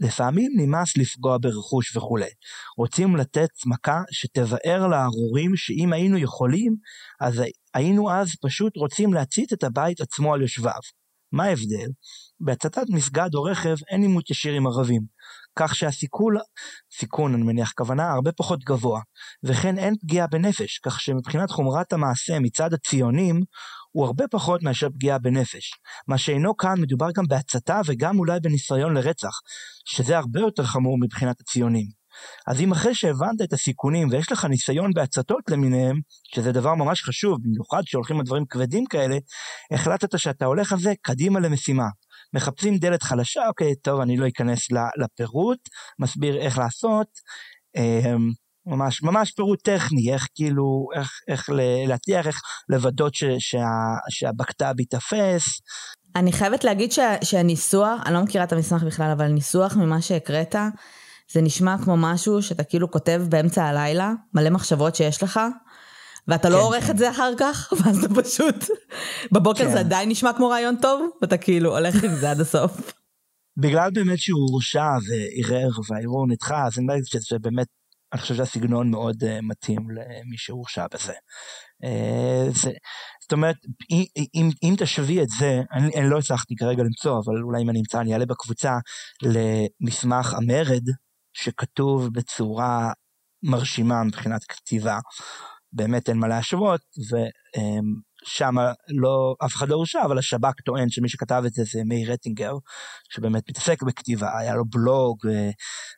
לפעמים 0.00 0.52
נמאס 0.56 0.96
לפגוע 0.96 1.38
ברכוש 1.40 1.96
וכולי. 1.96 2.30
רוצים 2.78 3.16
לתת 3.16 3.50
מכה 3.66 4.02
שתבאר 4.10 4.86
לארורים 4.86 5.56
שאם 5.56 5.92
היינו 5.92 6.18
יכולים, 6.18 6.76
אז 7.20 7.42
היינו 7.74 8.10
אז 8.12 8.28
פשוט 8.42 8.76
רוצים 8.76 9.14
להצית 9.14 9.52
את 9.52 9.64
הבית 9.64 10.00
עצמו 10.00 10.34
על 10.34 10.42
יושביו. 10.42 10.80
מה 11.32 11.44
ההבדל? 11.44 11.88
בהצתת 12.40 12.84
מסגד 12.88 13.28
או 13.34 13.42
רכב 13.42 13.76
אין 13.90 14.02
עימות 14.02 14.30
ישיר 14.30 14.54
עם 14.54 14.66
ערבים, 14.66 15.02
כך 15.58 15.74
שהסיכון, 15.74 16.34
סיכון 16.98 17.34
אני 17.34 17.42
מניח 17.42 17.72
כוונה, 17.76 18.10
הרבה 18.10 18.32
פחות 18.32 18.64
גבוה, 18.64 19.00
וכן 19.44 19.78
אין 19.78 19.94
פגיעה 20.00 20.26
בנפש, 20.26 20.78
כך 20.78 21.00
שמבחינת 21.00 21.50
חומרת 21.50 21.92
המעשה 21.92 22.38
מצד 22.38 22.74
הציונים, 22.74 23.40
הוא 23.92 24.06
הרבה 24.06 24.24
פחות 24.30 24.62
מאשר 24.62 24.88
פגיעה 24.90 25.18
בנפש. 25.18 25.72
מה 26.08 26.18
שאינו 26.18 26.56
כאן 26.56 26.74
מדובר 26.80 27.08
גם 27.16 27.24
בהצתה 27.28 27.80
וגם 27.86 28.18
אולי 28.18 28.40
בניסיון 28.40 28.94
לרצח, 28.94 29.40
שזה 29.84 30.18
הרבה 30.18 30.40
יותר 30.40 30.64
חמור 30.64 30.98
מבחינת 31.00 31.40
הציונים. 31.40 32.00
אז 32.46 32.60
אם 32.60 32.72
אחרי 32.72 32.94
שהבנת 32.94 33.42
את 33.44 33.52
הסיכונים 33.52 34.08
ויש 34.10 34.32
לך 34.32 34.44
ניסיון 34.44 34.90
בהצתות 34.94 35.42
למיניהם, 35.50 36.00
שזה 36.34 36.52
דבר 36.52 36.74
ממש 36.74 37.02
חשוב, 37.02 37.38
במיוחד 37.42 37.82
כשהולכים 37.86 38.18
על 38.18 38.24
דברים 38.24 38.44
כבדים 38.46 38.86
כאלה, 38.86 39.16
החלטת 39.72 40.18
שאתה 40.18 40.44
הולך 40.44 40.72
על 40.72 40.78
זה 40.78 40.92
קדימה 41.02 41.40
למשימה. 41.40 41.86
מחפשים 42.34 42.78
דלת 42.78 43.02
חלשה, 43.02 43.48
אוקיי, 43.48 43.74
טוב, 43.74 44.00
אני 44.00 44.16
לא 44.16 44.28
אכנס 44.28 44.68
לפירוט, 45.02 45.58
מסביר 45.98 46.36
איך 46.36 46.58
לעשות. 46.58 47.08
ממש, 48.70 49.02
ממש 49.02 49.32
פירוט 49.32 49.62
טכני, 49.62 50.12
איך 50.12 50.26
כאילו, 50.34 50.88
איך, 50.94 51.10
איך 51.28 51.50
להצליח, 51.86 52.26
איך 52.26 52.40
ש, 53.12 53.24
שה, 53.38 53.66
שהבקת"ב 54.10 54.80
ייתפס. 54.80 55.60
אני 56.16 56.32
חייבת 56.32 56.64
להגיד 56.64 56.92
שה, 56.92 57.14
שהניסוח, 57.22 58.00
אני 58.06 58.14
לא 58.14 58.22
מכירה 58.22 58.44
את 58.44 58.52
המסמך 58.52 58.82
בכלל, 58.82 59.10
אבל 59.10 59.26
ניסוח 59.28 59.76
ממה 59.76 60.02
שהקראת, 60.02 60.56
זה 61.32 61.40
נשמע 61.40 61.76
כמו 61.84 61.96
משהו 61.96 62.42
שאתה 62.42 62.64
כאילו 62.64 62.90
כותב 62.90 63.22
באמצע 63.28 63.64
הלילה, 63.64 64.12
מלא 64.34 64.50
מחשבות 64.50 64.94
שיש 64.94 65.22
לך, 65.22 65.40
ואתה 66.28 66.48
לא 66.48 66.54
כן, 66.54 66.60
לא 66.60 66.66
עורך. 66.66 66.90
את 66.90 66.98
זה 66.98 67.10
אחר 67.10 67.32
כך, 67.38 67.72
ואז 67.78 68.04
אתה 68.04 68.14
פשוט, 68.22 68.64
בבוקר 69.32 69.64
כן. 69.64 69.72
זה 69.72 69.80
עדיין 69.80 70.08
נשמע 70.08 70.32
כמו 70.32 70.48
רעיון 70.48 70.76
טוב, 70.82 71.10
ואתה 71.22 71.36
כאילו 71.36 71.78
הולך 71.78 72.04
עם 72.04 72.14
זה 72.14 72.30
עד 72.30 72.40
הסוף. 72.40 72.92
בגלל 73.56 73.90
באמת 73.90 74.18
שהוא 74.18 74.48
הורשע 74.50 74.88
וערער 75.08 75.70
והערעור 75.88 76.26
נדחה, 76.28 76.66
אז 76.66 76.78
אני 76.78 76.86
לא 76.86 76.94
חושב 77.04 77.18
שזה 77.20 77.38
באמת, 77.38 77.66
אני 78.12 78.20
חושב 78.20 78.34
שהסגנון 78.34 78.90
מאוד 78.90 79.22
uh, 79.22 79.26
מתאים 79.42 79.90
למי 79.90 80.36
שהורשע 80.36 80.86
בזה. 80.94 81.12
Uh, 81.84 82.50
זה, 82.62 82.70
זאת 83.22 83.32
אומרת, 83.32 83.56
אם, 84.34 84.50
אם 84.62 84.74
תשווי 84.78 85.22
את 85.22 85.28
זה, 85.38 85.60
אני, 85.72 85.90
אני 85.96 86.10
לא 86.10 86.18
הצלחתי 86.18 86.56
כרגע 86.56 86.82
למצוא, 86.82 87.20
אבל 87.24 87.42
אולי 87.42 87.62
אם 87.62 87.70
אני 87.70 87.78
אמצא 87.78 88.00
אני 88.00 88.12
אעלה 88.12 88.26
בקבוצה 88.26 88.78
למסמך 89.22 90.34
המרד 90.34 90.82
שכתוב 91.32 92.08
בצורה 92.12 92.92
מרשימה 93.42 94.04
מבחינת 94.04 94.44
כתיבה. 94.44 94.98
באמת 95.72 96.08
אין 96.08 96.18
מה 96.18 96.28
להשוות, 96.28 96.80
ושם 98.26 98.54
לא, 98.88 99.34
אף 99.44 99.54
אחד 99.54 99.68
לא 99.68 99.74
הורשע, 99.74 100.02
אבל 100.04 100.18
השב"כ 100.18 100.60
טוען 100.64 100.90
שמי 100.90 101.08
שכתב 101.08 101.42
את 101.46 101.52
זה 101.52 101.62
זה 101.64 101.80
מאיר 101.84 102.12
רטינגר, 102.12 102.52
שבאמת 103.10 103.50
מתעסק 103.50 103.82
בכתיבה, 103.82 104.38
היה 104.38 104.54
לו 104.54 104.64
בלוג, 104.64 105.18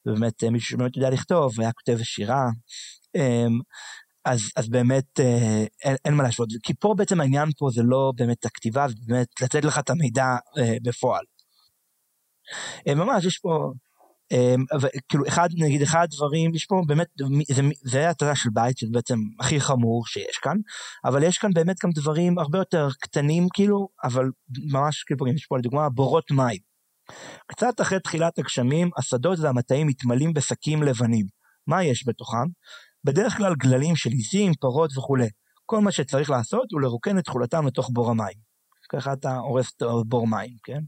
ובאמת 0.07 0.45
מישהו 0.45 0.69
שבאמת 0.71 0.97
יודע 0.97 1.11
לכתוב, 1.11 1.61
היה 1.61 1.73
כותב 1.73 1.99
שירה. 2.03 2.47
אמ, 3.17 3.61
אז, 4.25 4.41
אז 4.57 4.69
באמת 4.69 5.21
אה, 5.21 5.65
אין, 5.85 5.97
אין 6.05 6.15
מה 6.15 6.23
להשוות, 6.23 6.49
כי 6.63 6.73
פה 6.81 6.95
בעצם 6.97 7.21
העניין 7.21 7.49
פה 7.59 7.69
זה 7.73 7.83
לא 7.85 8.13
באמת 8.17 8.45
הכתיבה, 8.45 8.89
זה 8.89 8.95
באמת 9.07 9.27
לתת 9.43 9.65
לך 9.65 9.79
את 9.79 9.91
המידע 9.91 10.27
אה, 10.59 10.77
בפועל. 10.83 11.25
אה, 12.89 12.95
ממש 12.95 13.25
יש 13.25 13.39
פה, 13.39 13.51
אה, 13.51 13.71
כאילו 15.09 15.27
אחד, 15.29 15.49
נגיד 15.59 15.83
אחד 15.83 16.07
הדברים, 16.13 16.55
יש 16.55 16.67
פה 16.67 16.83
באמת, 16.87 17.07
זה, 17.55 17.63
זה 17.83 18.11
התורה 18.11 18.35
של 18.35 18.51
בית, 18.53 18.79
שזה 18.79 18.91
בעצם 18.93 19.19
הכי 19.41 19.61
חמור 19.61 20.07
שיש 20.07 20.39
כאן, 20.43 20.57
אבל 21.05 21.23
יש 21.23 21.39
כאן 21.39 21.51
באמת 21.55 21.77
גם 21.85 21.91
דברים 21.95 22.39
הרבה 22.39 22.59
יותר 22.59 22.89
קטנים 23.01 23.47
כאילו, 23.55 23.89
אבל 24.05 24.25
ממש 24.73 25.03
כאילו, 25.03 25.29
יש 25.29 25.47
פה 25.47 25.59
לדוגמה 25.59 25.89
בורות 25.89 26.31
מים. 26.31 26.73
קצת 27.47 27.81
אחרי 27.81 28.01
תחילת 28.01 28.39
הגשמים, 28.39 28.91
השדות 28.99 29.39
והמטעים 29.39 29.87
מתמלאים 29.87 30.33
בשקים 30.33 30.83
לבנים. 30.83 31.27
מה 31.67 31.85
יש 31.85 32.09
בתוכם? 32.09 32.47
בדרך 33.05 33.37
כלל 33.37 33.55
גללים 33.55 33.97
של 33.97 34.11
עיזים, 34.11 34.53
פרות 34.61 34.99
וכולי. 34.99 35.29
כל 35.67 35.81
מה 35.81 35.93
שצריך 35.93 36.31
לעשות 36.31 36.73
הוא 36.73 36.81
לרוקן 36.81 37.19
את 37.19 37.25
תכולתם 37.25 37.67
לתוך 37.67 37.91
בור 37.93 38.11
המים. 38.11 38.53
ככה 38.93 39.13
אתה 39.13 39.37
הורס 39.37 39.73
בור 40.07 40.27
מים, 40.27 40.57
כן? 40.65 40.81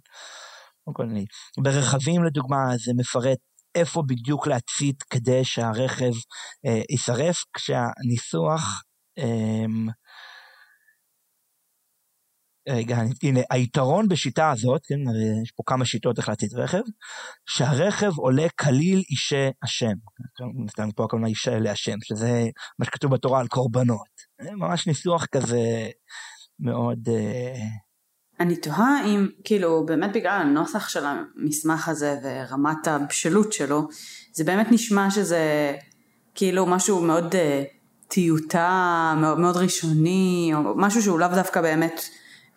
ברכבים 1.58 2.24
לדוגמה 2.24 2.76
זה 2.84 2.92
מפרט 2.96 3.38
איפה 3.74 4.02
בדיוק 4.06 4.46
להצית 4.46 5.02
כדי 5.02 5.44
שהרכב 5.44 6.12
אה, 6.66 6.80
יישרף, 6.90 7.44
כשהניסוח 7.54 8.82
אה, 9.18 9.64
רגע, 12.68 12.98
הנה, 13.22 13.40
היתרון 13.50 14.08
בשיטה 14.08 14.50
הזאת, 14.50 14.86
כן, 14.86 15.00
יש 15.42 15.50
פה 15.56 15.62
כמה 15.66 15.84
שיטות 15.84 16.18
איך 16.18 16.28
להצית 16.28 16.52
רכב, 16.52 16.82
שהרכב 17.46 18.12
עולה 18.16 18.46
כליל 18.60 19.02
אישי 19.10 19.48
השם. 19.62 19.94
נתן 20.64 20.90
פה 20.96 21.04
הכוונה 21.04 21.26
אישי 21.26 21.50
אלי 21.50 21.70
השם, 21.70 21.96
שזה 22.02 22.44
מה 22.78 22.84
שכתוב 22.84 23.14
בתורה 23.14 23.40
על 23.40 23.48
קורבנות. 23.48 24.08
ממש 24.40 24.86
ניסוח 24.86 25.26
כזה 25.26 25.88
מאוד... 26.58 27.08
אה, 27.08 27.83
אני 28.40 28.56
תוהה 28.56 29.04
אם, 29.06 29.28
כאילו, 29.44 29.86
באמת 29.86 30.12
בגלל 30.12 30.40
הנוסח 30.40 30.88
של 30.88 31.04
המסמך 31.06 31.88
הזה 31.88 32.16
ורמת 32.22 32.88
הבשלות 32.88 33.52
שלו, 33.52 33.88
זה 34.32 34.44
באמת 34.44 34.66
נשמע 34.70 35.10
שזה 35.10 35.74
כאילו 36.34 36.66
משהו 36.66 37.00
מאוד 37.00 37.32
uh, 37.32 37.38
טיוטה, 38.08 39.14
מאוד, 39.20 39.38
מאוד 39.38 39.56
ראשוני, 39.56 40.52
או 40.54 40.60
משהו 40.76 41.02
שהוא 41.02 41.18
לאו 41.18 41.28
דווקא 41.28 41.60
באמת... 41.60 42.08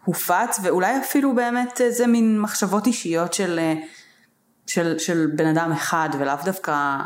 הופץ 0.07 0.59
ואולי 0.63 0.99
אפילו 0.99 1.35
באמת 1.35 1.81
זה 1.89 2.07
מין 2.07 2.41
מחשבות 2.41 2.87
אישיות 2.87 3.33
של, 3.33 3.59
של, 4.67 4.99
של 4.99 5.27
בן 5.35 5.45
אדם 5.45 5.71
אחד 5.71 6.09
ולאו 6.19 6.35
דווקא 6.45 6.97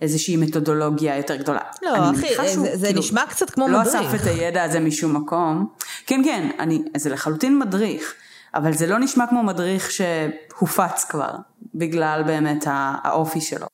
איזושהי 0.00 0.36
מתודולוגיה 0.36 1.16
יותר 1.16 1.36
גדולה. 1.36 1.60
לא 1.82 2.10
אחי 2.10 2.34
שהוא, 2.34 2.46
זה, 2.46 2.76
זה 2.76 2.86
כאילו, 2.86 3.00
נשמע 3.00 3.26
קצת 3.28 3.50
כמו 3.50 3.68
לא 3.68 3.80
מדריך. 3.80 3.94
לא 3.94 4.00
אסף 4.00 4.22
את 4.22 4.26
הידע 4.26 4.62
הזה 4.62 4.80
משום 4.80 5.16
מקום. 5.16 5.74
כן 6.06 6.20
כן 6.24 6.50
אני, 6.58 6.82
זה 6.96 7.10
לחלוטין 7.10 7.58
מדריך 7.58 8.14
אבל 8.54 8.72
זה 8.72 8.86
לא 8.86 8.98
נשמע 8.98 9.26
כמו 9.26 9.42
מדריך 9.42 9.90
שהופץ 9.90 11.04
כבר 11.04 11.30
בגלל 11.74 12.22
באמת 12.26 12.64
האופי 13.04 13.40
שלו. 13.40 13.66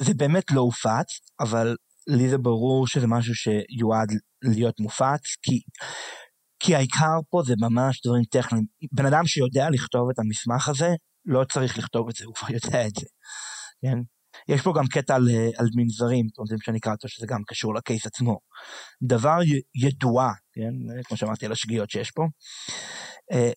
זה 0.00 0.14
באמת 0.14 0.50
לא 0.50 0.60
הופץ 0.60 1.20
אבל 1.40 1.76
לי 2.06 2.28
זה 2.28 2.38
ברור 2.38 2.86
שזה 2.86 3.06
משהו 3.06 3.34
שיועד 3.34 4.08
להיות 4.42 4.80
מופץ 4.80 5.36
כי 5.42 5.60
כי 6.60 6.74
העיקר 6.74 7.18
פה 7.30 7.42
זה 7.46 7.54
ממש 7.60 8.00
דברים 8.06 8.24
טכניים. 8.24 8.64
בן 8.92 9.06
אדם 9.06 9.26
שיודע 9.26 9.70
לכתוב 9.70 10.08
את 10.10 10.18
המסמך 10.18 10.68
הזה, 10.68 10.88
לא 11.26 11.44
צריך 11.52 11.78
לכתוב 11.78 12.08
את 12.08 12.14
זה, 12.16 12.24
הוא 12.24 12.34
כבר 12.34 12.48
יודע 12.50 12.86
את 12.86 12.94
זה, 12.94 13.06
כן? 13.82 13.98
יש 14.48 14.62
פה 14.62 14.72
גם 14.76 14.86
קטע 14.86 15.14
על, 15.14 15.28
על 15.58 15.66
מנזרים, 15.74 16.26
אתם 16.32 16.42
רוצים 16.42 16.58
שאני 16.60 16.78
אקרא 16.78 16.92
אותו, 16.92 17.08
שזה 17.08 17.26
גם 17.26 17.40
קשור 17.46 17.74
לקייס 17.74 18.06
עצמו. 18.06 18.38
דבר 19.02 19.38
ידועה, 19.74 20.32
כן? 20.52 21.02
כמו 21.04 21.16
שאמרתי 21.16 21.46
על 21.46 21.52
השגיאות 21.52 21.90
שיש 21.90 22.10
פה. 22.10 22.22
אה, 23.32 23.50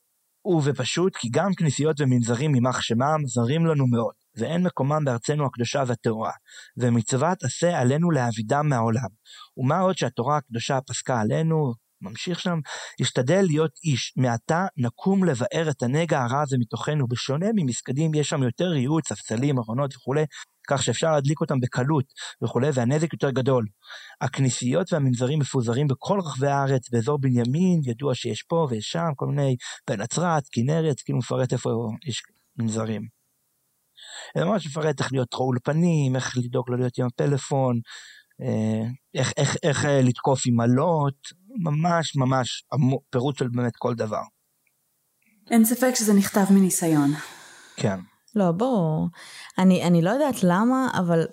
הוא 0.47 0.61
ופשוט 0.65 1.15
כי 1.15 1.27
גם 1.31 1.53
כנסיות 1.53 2.01
ומנזרים 2.01 2.55
יימח 2.55 2.81
שמם 2.81 3.17
זרים 3.25 3.65
לנו 3.65 3.87
מאוד, 3.87 4.13
ואין 4.37 4.63
מקומם 4.63 5.05
בארצנו 5.05 5.45
הקדושה 5.45 5.83
והטהורה, 5.87 6.31
ומצוות 6.77 7.43
עשה 7.43 7.79
עלינו 7.79 8.11
להעבידם 8.11 8.65
מהעולם. 8.69 9.09
ומה 9.57 9.79
עוד 9.79 9.97
שהתורה 9.97 10.37
הקדושה 10.37 10.79
פסקה 10.87 11.21
עלינו, 11.21 11.73
ממשיך 12.01 12.39
שם, 12.39 12.59
ישתדל 12.99 13.41
להיות 13.47 13.71
איש, 13.83 14.13
מעתה 14.17 14.65
נקום 14.77 15.23
לבאר 15.23 15.69
את 15.69 15.83
הנגע 15.83 16.23
הרע 16.23 16.41
הזה 16.41 16.57
מתוכנו, 16.59 17.07
בשונה 17.07 17.45
ממסגדים 17.55 18.13
יש 18.13 18.29
שם 18.29 18.43
יותר 18.43 18.65
ריהוט, 18.65 19.07
ספסלים, 19.07 19.59
ארונות 19.59 19.95
וכולי, 19.95 20.23
כך 20.67 20.83
שאפשר 20.83 21.11
להדליק 21.11 21.41
אותם 21.41 21.59
בקלות 21.59 22.05
וכולי, 22.43 22.67
והנזק 22.73 23.13
יותר 23.13 23.31
גדול. 23.31 23.65
הכנסיות 24.21 24.93
והמנזרים 24.93 25.39
מפוזרים 25.39 25.87
בכל 25.87 26.19
רחבי 26.19 26.47
הארץ, 26.47 26.89
באזור 26.89 27.19
בנימין, 27.19 27.81
ידוע 27.85 28.15
שיש 28.15 28.43
פה 28.43 28.67
ויש 28.69 28.85
שם, 28.85 29.09
כל 29.15 29.25
מיני, 29.25 29.55
בנצרת, 29.89 30.43
כנרת, 30.51 31.01
כאילו 31.01 31.19
מפרט 31.19 31.53
איפה 31.53 31.69
יש 32.05 32.23
מנזרים. 32.57 33.01
זה 34.37 34.45
ממש 34.45 34.67
מפרט 34.67 34.99
איך 34.99 35.11
להיות 35.11 35.33
אולפנים, 35.33 36.15
איך 36.15 36.37
לדאוג 36.37 36.69
לא 36.69 36.77
להיות 36.77 36.97
עם 36.99 37.05
הפלאפון, 37.05 37.79
אה, 38.41 38.89
איך, 39.13 39.33
איך, 39.37 39.55
איך 39.63 39.85
אה, 39.85 40.01
לתקוף 40.01 40.41
עם 40.47 40.59
עלות, 40.59 41.17
ממש 41.63 42.15
ממש 42.15 42.63
פירוט 43.09 43.37
של 43.37 43.47
באמת 43.47 43.75
כל 43.75 43.95
דבר. 43.95 44.21
אין 45.51 45.65
ספק 45.65 45.91
שזה 45.95 46.13
נכתב 46.13 46.45
מניסיון. 46.51 47.11
כן. 47.75 47.99
לא, 48.35 48.51
בואו, 48.51 49.07
אני, 49.57 49.83
אני 49.83 50.01
לא 50.01 50.09
יודעת 50.09 50.43
למה, 50.43 50.89
אבל 50.99 51.27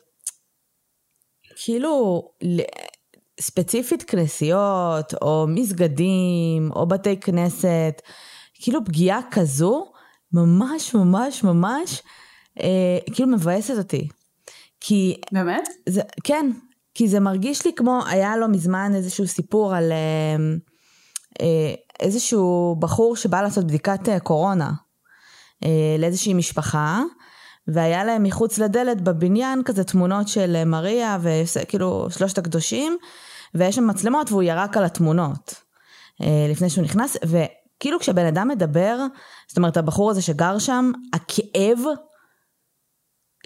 כאילו, 1.57 2.22
ספציפית 3.40 4.03
כנסיות, 4.03 5.14
או 5.22 5.47
מסגדים, 5.49 6.70
או 6.76 6.86
בתי 6.86 7.20
כנסת, 7.20 8.03
כאילו 8.55 8.84
פגיעה 8.84 9.20
כזו, 9.30 9.92
ממש 10.32 10.95
ממש 10.95 11.45
ממש, 11.45 12.03
אה, 12.61 12.99
כאילו 13.14 13.28
מבאסת 13.28 13.78
אותי. 13.78 14.09
כי... 14.80 15.20
באמת? 15.32 15.68
זה, 15.88 16.03
כן, 16.24 16.51
כי 16.95 17.09
זה 17.09 17.20
מרגיש 17.20 17.66
לי 17.66 17.72
כמו, 17.76 18.01
היה 18.07 18.36
לו 18.36 18.49
מזמן 18.49 18.92
איזשהו 18.95 19.26
סיפור 19.26 19.74
על 19.74 19.92
אה, 19.92 20.36
אה, 21.40 21.74
איזשהו 22.01 22.76
בחור 22.78 23.16
שבא 23.16 23.42
לעשות 23.42 23.64
בדיקת 23.66 24.09
אה, 24.09 24.20
קורונה 24.20 24.72
לאיזושהי 25.99 26.35
משפחה, 26.35 27.03
והיה 27.69 28.05
להם 28.05 28.23
מחוץ 28.23 28.59
לדלת 28.59 29.01
בבניין 29.01 29.62
כזה 29.65 29.85
תמונות 29.85 30.29
של 30.29 30.57
אה, 30.57 30.65
מריה 30.65 31.19
וכאילו 31.21 32.07
שלושת 32.11 32.39
הקדושים, 32.39 32.97
ויש 33.55 33.77
שם 33.77 33.87
מצלמות 33.87 34.31
והוא 34.31 34.43
ירק 34.43 34.77
על 34.77 34.85
התמונות 34.85 35.55
אה, 36.23 36.47
לפני 36.51 36.71
שהוא 36.71 36.85
נכנס, 36.85 37.17
וכאילו 37.25 38.01
כשבן 38.01 38.27
אדם 38.27 38.49
מדבר, 38.49 38.99
זאת 39.49 39.57
אומרת 39.57 39.77
הבחור 39.77 40.11
הזה 40.11 40.23
שגר 40.23 40.59
שם, 40.59 40.93
הכאב 41.12 41.79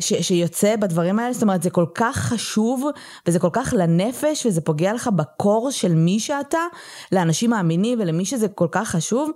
ש, 0.01 0.12
שיוצא 0.14 0.77
בדברים 0.77 1.19
האלה, 1.19 1.33
זאת 1.33 1.43
אומרת 1.43 1.62
זה 1.62 1.71
כל 1.71 1.87
כך 1.95 2.16
חשוב 2.16 2.85
וזה 3.27 3.39
כל 3.39 3.51
כך 3.53 3.75
לנפש 3.77 4.47
וזה 4.47 4.61
פוגע 4.61 4.93
לך 4.93 5.09
בקור 5.16 5.71
של 5.71 5.95
מי 5.95 6.21
שאתה, 6.21 6.59
לאנשים 7.12 7.51
מאמינים 7.51 8.01
ולמי 8.01 8.25
שזה 8.25 8.49
כל 8.49 8.69
כך 8.73 8.89
חשוב, 8.89 9.31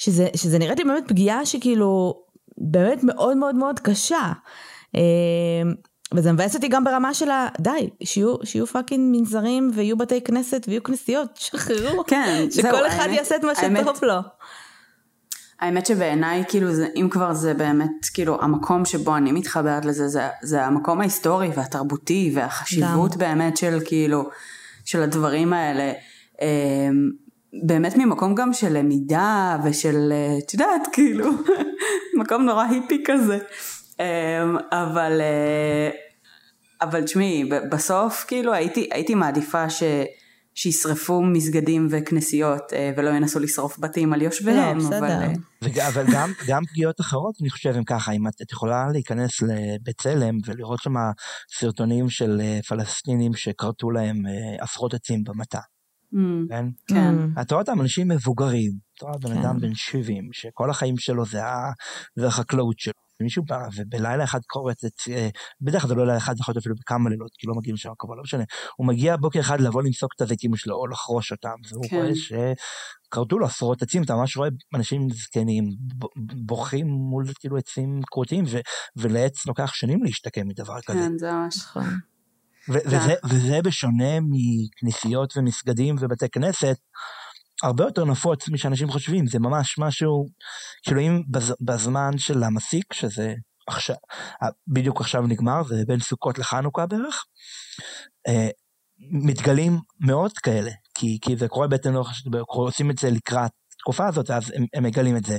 שזה, 0.00 0.28
שזה 0.36 0.58
נראית 0.58 0.78
לי 0.78 0.84
באמת 0.84 1.08
פגיעה 1.08 1.46
שכאילו 1.46 2.22
באמת 2.58 3.04
מאוד 3.04 3.36
מאוד 3.36 3.54
מאוד 3.54 3.80
קשה. 3.80 4.32
אה, 4.96 5.00
וזה 6.14 6.32
מבאס 6.32 6.54
אותי 6.54 6.68
גם 6.68 6.84
ברמה 6.84 7.14
של 7.14 7.30
ה... 7.30 7.48
די, 7.60 7.90
שיהיו, 8.04 8.34
שיהיו 8.44 8.66
fucking 8.66 9.16
מנזרים 9.16 9.70
ויהיו 9.74 9.96
בתי 9.96 10.20
כנסת 10.20 10.64
ויהיו 10.68 10.82
כנסיות, 10.82 11.36
שחררו. 11.42 12.04
כן, 12.06 12.46
שכל 12.50 12.62
זהו, 12.62 12.86
אחד 12.86 13.02
האמת, 13.02 13.16
יעשה 13.16 13.36
את 13.36 13.44
מה 13.44 13.54
שטוב 13.54 13.98
לו. 14.02 14.14
האמת 15.60 15.86
שבעיניי 15.86 16.44
כאילו 16.48 16.72
זה, 16.72 16.86
אם 16.96 17.08
כבר 17.10 17.34
זה 17.34 17.54
באמת 17.54 18.06
כאילו 18.14 18.42
המקום 18.42 18.84
שבו 18.84 19.16
אני 19.16 19.32
מתחברת 19.32 19.84
לזה 19.84 20.08
זה, 20.08 20.28
זה 20.42 20.64
המקום 20.64 21.00
ההיסטורי 21.00 21.50
והתרבותי 21.54 22.32
והחשיבות 22.34 23.12
גם. 23.12 23.18
באמת 23.18 23.56
של 23.56 23.78
כאילו 23.84 24.30
של 24.84 25.02
הדברים 25.02 25.52
האלה 25.52 25.92
אמ, 26.40 27.10
באמת 27.52 27.96
ממקום 27.96 28.34
גם 28.34 28.52
של 28.52 28.78
למידה 28.78 29.56
ושל 29.64 30.12
את 30.38 30.54
יודעת 30.54 30.82
כאילו 30.92 31.30
מקום 32.14 32.42
נורא 32.42 32.64
היפי 32.64 33.02
כזה 33.06 33.38
אמ, 34.00 34.56
אבל 34.72 35.20
אה, 35.20 35.90
אבל 36.82 37.02
תשמעי 37.02 37.50
בסוף 37.70 38.24
כאילו 38.28 38.52
הייתי 38.52 38.88
הייתי 38.92 39.14
מעדיפה 39.14 39.70
ש... 39.70 39.82
שישרפו 40.54 41.22
מסגדים 41.22 41.88
וכנסיות 41.90 42.72
אה, 42.72 42.92
ולא 42.96 43.10
ינסו 43.10 43.40
לשרוף 43.40 43.78
בתים 43.78 44.12
על 44.12 44.22
יושביהם. 44.22 44.78
לא, 44.78 44.98
אבל... 44.98 45.10
אה, 45.10 45.88
אבל 45.88 46.04
גם, 46.12 46.32
גם 46.48 46.62
פגיעות 46.64 47.00
אחרות, 47.00 47.34
אני 47.40 47.50
חושב, 47.50 47.70
הם 47.76 47.84
ככה, 47.84 48.12
אם 48.12 48.28
את, 48.28 48.32
את 48.42 48.52
יכולה 48.52 48.86
להיכנס 48.92 49.30
לבצלם 49.42 50.34
ולראות 50.46 50.78
שם 50.82 50.94
סרטונים 51.58 52.10
של 52.10 52.40
אה, 52.40 52.58
פלסטינים 52.68 53.34
שכרתו 53.34 53.90
להם 53.90 54.16
עשרות 54.60 54.94
עצים 54.94 55.24
במטע. 55.24 55.60
Mm, 56.14 56.48
כן? 56.48 56.64
כן. 56.86 57.40
את 57.40 57.50
רואה 57.50 57.62
אותם 57.62 57.80
אנשים 57.80 58.08
מבוגרים, 58.08 58.72
את 58.94 59.02
רואה 59.02 59.18
בן 59.18 59.34
כן. 59.34 59.40
אדם 59.40 59.60
בן 59.60 59.74
70, 59.74 60.28
שכל 60.32 60.70
החיים 60.70 60.98
שלו 60.98 61.24
זה, 61.26 61.40
החקלאות 62.26 62.78
שלו. 62.78 63.10
ומישהו 63.20 63.44
בא 63.44 63.66
ובלילה 63.76 64.24
אחד 64.24 64.40
קורץ 64.46 64.84
את, 64.84 64.92
אה, 65.10 65.28
בדרך 65.60 65.82
כלל 65.82 65.88
זה 65.88 65.94
לא 65.94 66.06
לילה 66.06 66.18
אחד, 66.18 66.36
זה 66.36 66.40
יכול 66.40 66.52
להיות 66.52 66.62
אפילו 66.62 66.74
בכמה 66.74 67.10
לילות, 67.10 67.30
כי 67.38 67.46
לא 67.46 67.54
מגיעים 67.54 67.74
לשם 67.74 67.90
קרוב, 67.98 68.16
לא 68.16 68.22
משנה. 68.22 68.44
הוא 68.76 68.86
מגיע 68.86 69.16
בוקר 69.16 69.40
אחד 69.40 69.60
לבוא 69.60 69.82
למסוק 69.82 70.10
את 70.16 70.20
הזיתים 70.20 70.56
שלו, 70.56 70.76
או 70.76 70.86
לחרוש 70.86 71.32
אותם, 71.32 71.54
והוא 71.70 71.84
כן. 71.90 71.96
רואה 71.96 72.10
שכרתו 72.14 73.38
לו 73.38 73.46
עשרות 73.46 73.82
עצים, 73.82 74.02
אתה 74.02 74.14
ממש 74.14 74.36
רואה 74.36 74.48
אנשים 74.74 75.10
זקנים 75.10 75.64
בוכים 76.46 76.86
מול 76.86 77.24
כאילו 77.38 77.56
עצים 77.56 78.00
כרותים, 78.10 78.44
ולעץ 78.96 79.46
לוקח 79.46 79.74
שנים 79.74 80.02
להשתקם 80.02 80.48
מדבר 80.48 80.80
כזה. 80.86 80.98
כן, 80.98 81.18
זה 81.18 81.32
ממש 81.32 81.56
נכון. 81.56 81.84
וזה, 82.70 83.14
וזה 83.24 83.62
בשונה 83.62 84.20
מכנסיות 84.20 85.36
ומסגדים 85.36 85.96
ובתי 86.00 86.28
כנסת, 86.28 86.76
הרבה 87.62 87.84
יותר 87.84 88.04
נפוץ 88.04 88.48
משאנשים 88.48 88.90
חושבים, 88.90 89.26
זה 89.26 89.38
ממש 89.38 89.78
משהו, 89.78 90.26
כאילו 90.82 91.00
אם 91.00 91.22
בז, 91.30 91.54
בזמן 91.60 92.18
של 92.18 92.42
המסיק, 92.42 92.92
שזה 92.92 93.34
עכשיו, 93.68 93.96
בדיוק 94.68 95.00
עכשיו 95.00 95.22
נגמר, 95.22 95.62
זה 95.68 95.82
בין 95.86 96.00
סוכות 96.00 96.38
לחנוכה 96.38 96.86
בערך, 96.86 97.24
אה, 98.28 98.48
מתגלים 99.10 99.78
מאות 100.00 100.38
כאלה, 100.38 100.70
כי, 100.94 101.18
כי 101.22 101.36
זה 101.36 101.48
קורה 101.48 101.68
בעצם, 101.68 101.92
לא 101.92 102.04
עושים 102.46 102.90
את 102.90 102.98
זה 102.98 103.10
לקראת 103.10 103.50
התקופה 103.74 104.06
הזאת, 104.06 104.30
אז 104.30 104.52
הם, 104.54 104.64
הם 104.74 104.84
מגלים 104.84 105.16
את 105.16 105.24
זה. 105.24 105.36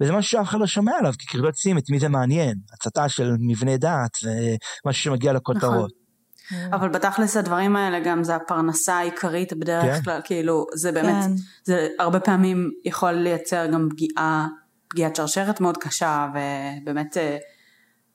וזה 0.00 0.12
משהו 0.12 0.30
שאף 0.30 0.48
אחד 0.48 0.58
לא 0.58 0.66
שומע 0.66 0.92
עליו, 0.98 1.12
כי 1.18 1.26
כאילו 1.26 1.46
יוצאים 1.46 1.78
את 1.78 1.90
מי 1.90 1.98
זה 1.98 2.08
מעניין, 2.08 2.54
הצתה 2.72 3.08
של 3.08 3.30
מבני 3.40 3.78
דת, 3.78 4.10
זה 4.22 4.56
משהו 4.86 5.02
שמגיע 5.02 5.32
לכותרות. 5.32 5.74
נכון. 5.74 6.01
כן. 6.48 6.68
אבל 6.72 6.88
בתכלס 6.88 7.36
הדברים 7.36 7.76
האלה 7.76 8.00
גם 8.00 8.24
זה 8.24 8.36
הפרנסה 8.36 8.94
העיקרית 8.94 9.52
בדרך 9.52 9.96
כן. 9.96 10.02
כלל, 10.02 10.20
כאילו 10.24 10.66
זה 10.74 10.92
באמת, 10.92 11.24
כן. 11.24 11.32
זה 11.64 11.88
הרבה 11.98 12.20
פעמים 12.20 12.70
יכול 12.84 13.10
לייצר 13.10 13.66
גם 13.66 13.88
פגיעה, 13.90 14.46
פגיעת 14.88 15.16
שרשרת 15.16 15.60
מאוד 15.60 15.76
קשה 15.76 16.28
ובאמת, 16.30 17.16
אה, 17.16 17.36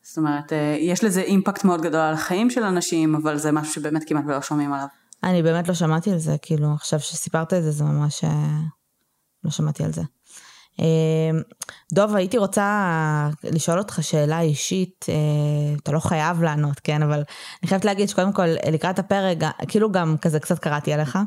זאת 0.01 0.17
אומרת, 0.17 0.53
אה, 0.53 0.77
יש 0.79 1.03
לזה 1.03 1.21
אימפקט 1.21 1.63
מאוד 1.63 1.81
גדול 1.81 2.01
על 2.01 2.13
החיים 2.13 2.49
של 2.49 2.63
אנשים, 2.63 3.15
אבל 3.15 3.37
זה 3.37 3.51
משהו 3.51 3.73
שבאמת 3.73 4.03
כמעט 4.07 4.23
ולא 4.27 4.41
שומעים 4.41 4.73
עליו. 4.73 4.87
אני 5.23 5.43
באמת 5.43 5.67
לא 5.67 5.73
שמעתי 5.73 6.11
על 6.11 6.17
זה, 6.17 6.35
כאילו 6.41 6.73
עכשיו 6.73 6.99
שסיפרת 6.99 7.53
את 7.53 7.63
זה 7.63 7.71
זה 7.71 7.83
ממש, 7.83 8.23
אה, 8.23 8.59
לא 9.43 9.51
שמעתי 9.51 9.83
על 9.83 9.93
זה. 9.93 10.01
אמ, 10.79 11.41
דוב, 11.93 12.15
הייתי 12.15 12.37
רוצה 12.37 13.29
לשאול 13.43 13.79
אותך 13.79 13.99
שאלה 14.01 14.41
אישית, 14.41 15.05
אה, 15.09 15.15
אתה 15.83 15.91
לא 15.91 15.99
חייב 15.99 16.43
לענות, 16.43 16.79
כן? 16.79 17.03
אבל 17.03 17.23
אני 17.61 17.69
חייבת 17.69 17.85
להגיד 17.85 18.09
שקודם 18.09 18.33
כל, 18.33 18.47
לקראת 18.71 18.99
הפרק, 18.99 19.37
כאילו 19.67 19.91
גם 19.91 20.15
כזה 20.21 20.39
קצת 20.39 20.59
קראתי 20.59 20.93
עליך, 20.93 21.17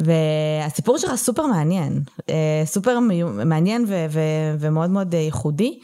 והסיפור 0.00 0.98
שלך 0.98 1.14
סופר 1.14 1.46
מעניין, 1.46 2.02
אה, 2.30 2.62
סופר 2.64 2.98
מעניין 3.44 3.84
ו- 3.88 4.06
ו- 4.10 4.54
ומאוד 4.60 4.90
מאוד 4.90 5.14
ייחודי. 5.14 5.78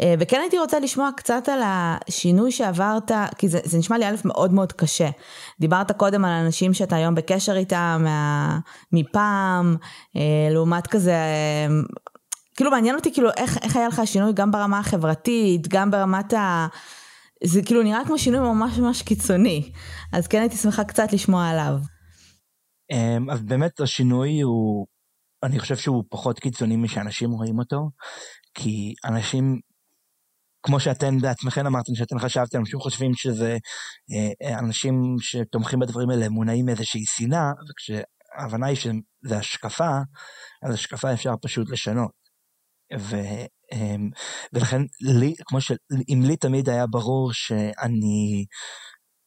אה, 0.00 0.14
וכן 0.18 0.40
הייתי 0.40 0.58
רוצה 0.58 0.80
לשמוע 0.80 1.10
קצת 1.16 1.48
על 1.48 1.60
השינוי 1.64 2.52
שעברת, 2.52 3.10
כי 3.38 3.48
זה, 3.48 3.58
זה 3.64 3.78
נשמע 3.78 3.98
לי 3.98 4.06
א' 4.06 4.14
מאוד 4.24 4.52
מאוד 4.52 4.72
קשה. 4.72 5.08
דיברת 5.60 5.92
קודם 5.92 6.24
על 6.24 6.30
אנשים 6.30 6.74
שאתה 6.74 6.96
היום 6.96 7.14
בקשר 7.14 7.56
איתם 7.56 8.00
מה, 8.04 8.58
מפעם, 8.92 9.76
לעומת 10.50 10.86
כזה 10.86 11.14
כאילו 12.60 12.70
מעניין 12.70 12.94
אותי 12.96 13.12
כאילו 13.12 13.30
איך, 13.36 13.58
איך 13.62 13.76
היה 13.76 13.88
לך 13.88 13.98
השינוי 13.98 14.32
גם 14.32 14.50
ברמה 14.50 14.78
החברתית, 14.78 15.68
גם 15.68 15.90
ברמת 15.90 16.32
ה... 16.32 16.66
זה 17.44 17.60
כאילו 17.62 17.82
נראה 17.82 18.04
כמו 18.06 18.18
שינוי 18.18 18.40
ממש 18.40 18.78
ממש 18.78 19.02
קיצוני, 19.02 19.72
אז 20.12 20.26
כן 20.26 20.40
הייתי 20.40 20.56
שמחה 20.56 20.84
קצת 20.84 21.12
לשמוע 21.12 21.48
עליו. 21.48 21.74
אמ, 22.90 23.30
אז 23.30 23.42
באמת 23.42 23.80
השינוי 23.80 24.40
הוא, 24.40 24.86
אני 25.42 25.58
חושב 25.58 25.76
שהוא 25.76 26.04
פחות 26.10 26.38
קיצוני 26.38 26.76
משאנשים 26.76 27.30
רואים 27.30 27.58
אותו, 27.58 27.90
כי 28.54 28.94
אנשים, 29.04 29.60
כמו 30.62 30.80
שאתם 30.80 31.18
בעצמכם 31.18 31.66
אמרתם 31.66 31.94
שאתם 31.94 32.18
חשבתם, 32.18 32.58
אנשים 32.58 32.80
חושבים 32.80 33.14
שזה 33.14 33.58
אה, 34.42 34.58
אנשים 34.58 35.16
שתומכים 35.20 35.78
בדברים 35.78 36.10
האלה 36.10 36.28
מונעים 36.28 36.66
מאיזושהי 36.66 37.04
שנאה, 37.04 37.50
וכשההבנה 37.70 38.66
היא 38.66 38.76
שזה 38.76 39.36
השקפה, 39.38 39.98
אז 40.62 40.74
השקפה 40.74 41.12
אפשר 41.12 41.32
פשוט 41.42 41.70
לשנות. 41.70 42.19
ו, 42.98 43.16
אמ, 43.72 44.10
ולכן 44.52 44.82
לי, 45.00 45.34
כמו 45.44 45.60
שאם 45.60 46.22
לי 46.26 46.36
תמיד 46.36 46.68
היה 46.68 46.86
ברור 46.86 47.32
שאני, 47.32 48.44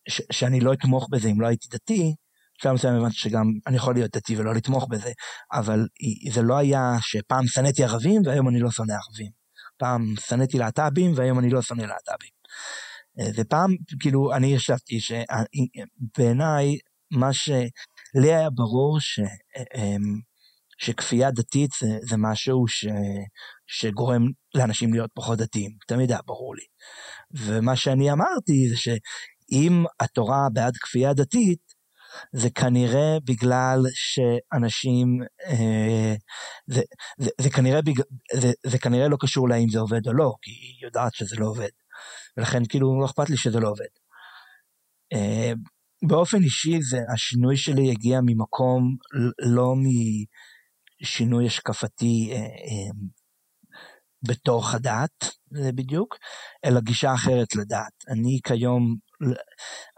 ש, 0.10 0.22
שאני 0.32 0.60
לא 0.60 0.74
אתמוך 0.74 1.08
בזה 1.12 1.30
אם 1.30 1.42
לא 1.42 1.48
הייתי 1.48 1.68
דתי, 1.72 2.16
בשלב 2.60 2.74
מסוים 2.74 2.96
הבנתי 2.96 3.16
שגם 3.16 3.46
אני 3.68 3.76
יכול 3.76 3.94
להיות 3.94 4.16
דתי 4.16 4.38
ולא 4.38 4.54
לתמוך 4.54 4.88
בזה, 4.90 5.12
אבל 5.54 5.88
זה 6.32 6.42
לא 6.42 6.58
היה 6.58 6.96
שפעם 7.02 7.48
שנאתי 7.48 7.84
ערבים 7.84 8.22
והיום 8.26 8.50
אני 8.50 8.60
לא 8.60 8.72
שונא 8.72 8.94
ערבים. 8.94 9.32
פעם 9.78 10.14
שנאתי 10.20 10.58
להט"בים 10.58 11.12
והיום 11.16 11.40
אני 11.40 11.50
לא 11.50 11.62
שונא 11.62 11.82
להט"בים. 11.82 12.30
אה, 13.20 13.32
ופעם, 13.36 13.76
כאילו, 14.00 14.34
אני 14.34 14.48
ישבתי 14.48 15.00
שבעיניי, 15.00 16.78
מה 17.12 17.34
שלי 17.34 18.34
היה 18.34 18.50
ברור 18.50 19.00
ש... 19.00 19.20
שכפייה 20.84 21.32
דתית 21.32 21.70
זה, 21.82 21.98
זה 22.02 22.16
משהו 22.18 22.68
ש, 22.68 22.86
שגורם 23.68 24.22
לאנשים 24.56 24.94
להיות 24.94 25.12
פחות 25.14 25.40
דתיים, 25.40 25.72
תמיד 25.88 26.12
היה 26.12 26.20
ברור 26.26 26.56
לי. 26.56 26.64
ומה 27.32 27.76
שאני 27.76 28.12
אמרתי 28.12 28.70
זה 28.70 28.76
שאם 28.78 29.86
התורה 30.00 30.48
בעד 30.54 30.78
כפייה 30.78 31.14
דתית, 31.14 31.74
זה 32.34 32.50
כנראה 32.50 33.18
בגלל 33.24 33.80
שאנשים, 33.94 35.08
אה, 35.48 36.16
זה, 36.68 36.82
זה, 37.18 37.30
זה, 37.42 37.50
כנראה 37.50 37.82
בג, 37.82 38.02
זה, 38.34 38.52
זה 38.66 38.80
כנראה 38.80 39.08
לא 39.08 39.18
קשור 39.20 39.50
להאם 39.50 39.70
זה 39.70 39.80
עובד 39.80 40.08
או 40.08 40.14
לא, 40.14 40.34
כי 40.42 40.52
היא 40.52 40.86
יודעת 40.86 41.14
שזה 41.14 41.36
לא 41.40 41.46
עובד. 41.46 41.70
ולכן 42.38 42.66
כאילו 42.70 43.02
לא 43.02 43.06
אכפת 43.06 43.30
לי 43.30 43.38
שזה 43.38 43.60
לא 43.60 43.70
עובד. 43.70 43.94
אה, 45.14 45.54
באופן 46.08 46.44
אישי 46.44 46.82
זה, 46.82 47.00
השינוי 47.14 47.58
שלי 47.58 47.92
הגיע 47.92 48.20
ממקום 48.26 48.96
לא 49.40 49.76
מ... 49.76 49.86
שינוי 51.04 51.46
השקפתי 51.46 52.30
אה, 52.32 52.38
אה, 52.38 52.92
בתוך 54.28 54.74
הדת, 54.74 55.26
זה 55.52 55.72
בדיוק, 55.72 56.18
אלא 56.66 56.80
גישה 56.80 57.14
אחרת 57.14 57.56
לדת. 57.56 57.94
אני 58.10 58.40
כיום, 58.44 58.96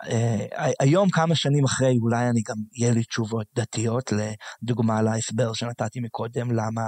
אה, 0.07 0.69
היום 0.79 1.09
כמה 1.09 1.35
שנים 1.35 1.65
אחרי, 1.65 1.97
אולי 2.01 2.29
אני 2.29 2.41
גם, 2.49 2.55
יהיה 2.73 2.93
לי 2.93 3.03
תשובות 3.03 3.47
דתיות, 3.55 4.11
לדוגמה 4.11 5.01
להסבר 5.01 5.53
שנתתי 5.53 5.99
מקודם, 5.99 6.51
למה 6.51 6.81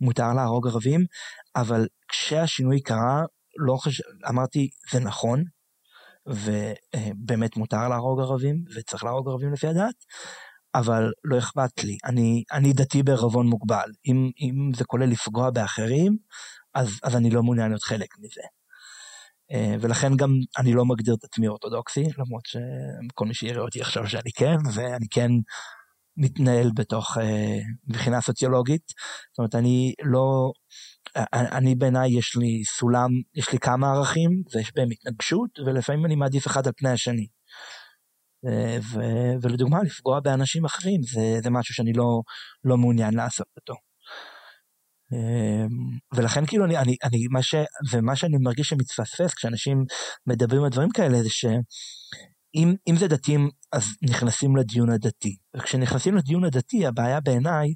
מותר 0.00 0.32
להרוג 0.32 0.66
ערבים, 0.68 1.04
אבל 1.56 1.86
כשהשינוי 2.08 2.80
קרה, 2.80 3.22
לא 3.66 3.76
חש... 3.76 4.02
אמרתי, 4.28 4.68
זה 4.92 5.00
נכון, 5.00 5.44
ובאמת 6.26 7.56
מותר 7.56 7.88
להרוג 7.88 8.20
ערבים, 8.20 8.64
וצריך 8.76 9.04
להרוג 9.04 9.28
ערבים 9.28 9.52
לפי 9.52 9.66
הדת, 9.66 9.94
אבל 10.74 11.12
לא 11.24 11.38
אכפת 11.38 11.84
לי, 11.84 11.98
אני, 12.04 12.44
אני 12.52 12.72
דתי 12.72 13.02
בערבון 13.02 13.46
מוגבל. 13.46 13.90
אם, 14.06 14.30
אם 14.40 14.70
זה 14.76 14.84
כולל 14.84 15.06
לפגוע 15.06 15.50
באחרים, 15.50 16.16
אז, 16.74 16.88
אז 17.02 17.16
אני 17.16 17.30
לא 17.30 17.42
מעוניין 17.42 17.68
להיות 17.68 17.82
חלק 17.82 18.08
מזה. 18.18 18.42
אה, 19.52 19.74
ולכן 19.80 20.16
גם 20.16 20.30
אני 20.58 20.72
לא 20.72 20.84
מגדיר 20.84 21.14
את 21.14 21.24
עצמי 21.24 21.48
אורתודוקסי, 21.48 22.04
למרות 22.18 22.46
שכל 22.46 23.26
מי 23.26 23.34
שיראה 23.34 23.62
אותי 23.62 23.78
יחשוב 23.78 24.06
שאני 24.06 24.32
כן, 24.32 24.56
ואני 24.74 25.06
כן 25.10 25.30
מתנהל 26.16 26.70
בתוך, 26.74 27.18
אה, 27.18 27.58
מבחינה 27.88 28.20
סוציולוגית. 28.20 28.82
זאת 29.32 29.38
אומרת, 29.38 29.54
אני 29.54 29.94
לא, 30.04 30.52
אני 31.32 31.74
בעיניי 31.74 32.18
יש 32.18 32.36
לי 32.36 32.64
סולם, 32.64 33.10
יש 33.34 33.52
לי 33.52 33.58
כמה 33.58 33.92
ערכים, 33.92 34.30
ויש 34.54 34.72
בהם 34.74 34.88
התנגשות, 34.90 35.50
ולפעמים 35.66 36.06
אני 36.06 36.16
מעדיף 36.16 36.46
אחד 36.46 36.66
על 36.66 36.72
פני 36.76 36.90
השני. 36.90 37.26
ו- 38.92 39.34
ולדוגמה 39.42 39.82
לפגוע 39.82 40.20
באנשים 40.20 40.64
אחרים 40.64 41.02
זה, 41.02 41.40
זה 41.42 41.50
משהו 41.50 41.74
שאני 41.74 41.92
לא, 41.92 42.20
לא 42.64 42.76
מעוניין 42.76 43.14
לעשות 43.14 43.46
אותו. 43.56 43.74
אמ, 45.12 45.68
ולכן 46.14 46.46
כאילו 46.46 46.64
אני, 46.64 46.78
אני, 46.78 46.96
אני 47.04 47.26
מה 47.30 47.42
ש... 47.42 47.54
ומה 47.90 48.16
שאני 48.16 48.36
מרגיש 48.36 48.68
שמתפספס 48.68 49.34
כשאנשים 49.34 49.84
מדברים 50.26 50.64
על 50.64 50.70
דברים 50.70 50.90
כאלה 50.90 51.22
זה 51.22 51.30
שאם 51.30 52.96
זה 52.98 53.08
דתיים 53.08 53.50
אז 53.72 53.84
נכנסים 54.02 54.56
לדיון 54.56 54.90
הדתי. 54.90 55.36
וכשנכנסים 55.56 56.16
לדיון 56.16 56.44
הדתי 56.44 56.86
הבעיה 56.86 57.20
בעיניי 57.20 57.74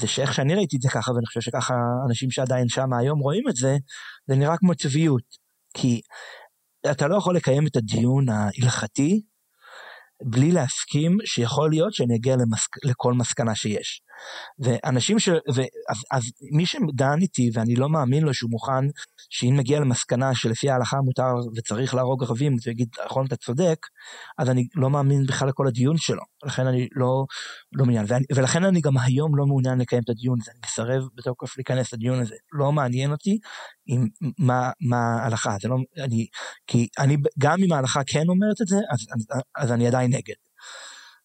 זה 0.00 0.06
שאיך 0.06 0.34
שאני 0.34 0.54
ראיתי 0.54 0.76
את 0.76 0.82
זה 0.82 0.88
ככה 0.88 1.12
ואני 1.12 1.26
חושב 1.26 1.40
שככה 1.40 1.74
אנשים 2.08 2.30
שעדיין 2.30 2.68
שם 2.68 2.92
היום 2.92 3.18
רואים 3.18 3.48
את 3.48 3.56
זה, 3.56 3.76
זה 4.26 4.36
נראה 4.36 4.56
כמו 4.56 4.74
צביעות. 4.74 5.24
כי 5.76 6.00
אתה 6.90 7.08
לא 7.08 7.16
יכול 7.16 7.36
לקיים 7.36 7.66
את 7.66 7.76
הדיון 7.76 8.28
ההלכתי 8.28 9.22
בלי 10.24 10.52
להסכים 10.52 11.16
שיכול 11.24 11.70
להיות 11.70 11.92
שאני 11.92 12.16
אגיע 12.16 12.36
למסק... 12.36 12.70
לכל 12.84 13.12
מסקנה 13.12 13.54
שיש. 13.54 14.00
ואנשים 14.58 15.18
ש... 15.18 15.28
ו... 15.28 15.60
אז, 15.88 15.96
אז 16.10 16.22
מי 16.52 16.66
שדן 16.66 17.18
איתי 17.20 17.50
ואני 17.54 17.74
לא 17.74 17.88
מאמין 17.88 18.24
לו 18.24 18.34
שהוא 18.34 18.50
מוכן, 18.50 18.84
שאם 19.30 19.54
נגיע 19.56 19.80
למסקנה 19.80 20.34
שלפי 20.34 20.70
ההלכה 20.70 21.00
מותר 21.00 21.34
וצריך 21.56 21.94
להרוג 21.94 22.24
ערבים, 22.24 22.52
הוא 22.52 22.60
יגיד, 22.66 22.88
נכון, 23.06 23.26
אתה 23.26 23.36
צודק, 23.36 23.86
אז 24.38 24.50
אני 24.50 24.68
לא 24.74 24.90
מאמין 24.90 25.26
בכלל 25.26 25.48
לכל 25.48 25.66
הדיון 25.66 25.96
שלו. 25.96 26.22
לכן 26.44 26.66
אני 26.66 26.88
לא, 26.92 27.24
לא 27.72 27.84
מעוניין. 27.84 28.04
ואני, 28.08 28.24
ולכן 28.34 28.64
אני 28.64 28.80
גם 28.80 28.98
היום 28.98 29.36
לא 29.36 29.46
מעוניין 29.46 29.78
לקיים 29.78 30.02
את 30.04 30.10
הדיון 30.10 30.38
הזה. 30.40 30.50
אני 30.50 30.60
מסרב 30.64 31.02
בתוקף 31.14 31.56
להיכנס 31.56 31.92
לדיון 31.92 32.20
הזה. 32.20 32.34
לא 32.52 32.72
מעניין 32.72 33.12
אותי 33.12 33.38
עם 33.86 34.06
מה, 34.38 34.70
מה 34.80 35.22
ההלכה. 35.22 35.56
זה 35.62 35.68
לא, 35.68 35.76
אני, 35.98 36.26
כי 36.66 36.88
אני, 36.98 37.16
גם 37.38 37.62
אם 37.62 37.72
ההלכה 37.72 38.00
כן 38.06 38.28
אומרת 38.28 38.60
את 38.62 38.66
זה, 38.66 38.76
אז, 38.76 39.06
אז, 39.14 39.40
אז 39.56 39.72
אני 39.72 39.86
עדיין 39.86 40.10
נגד. 40.10 40.34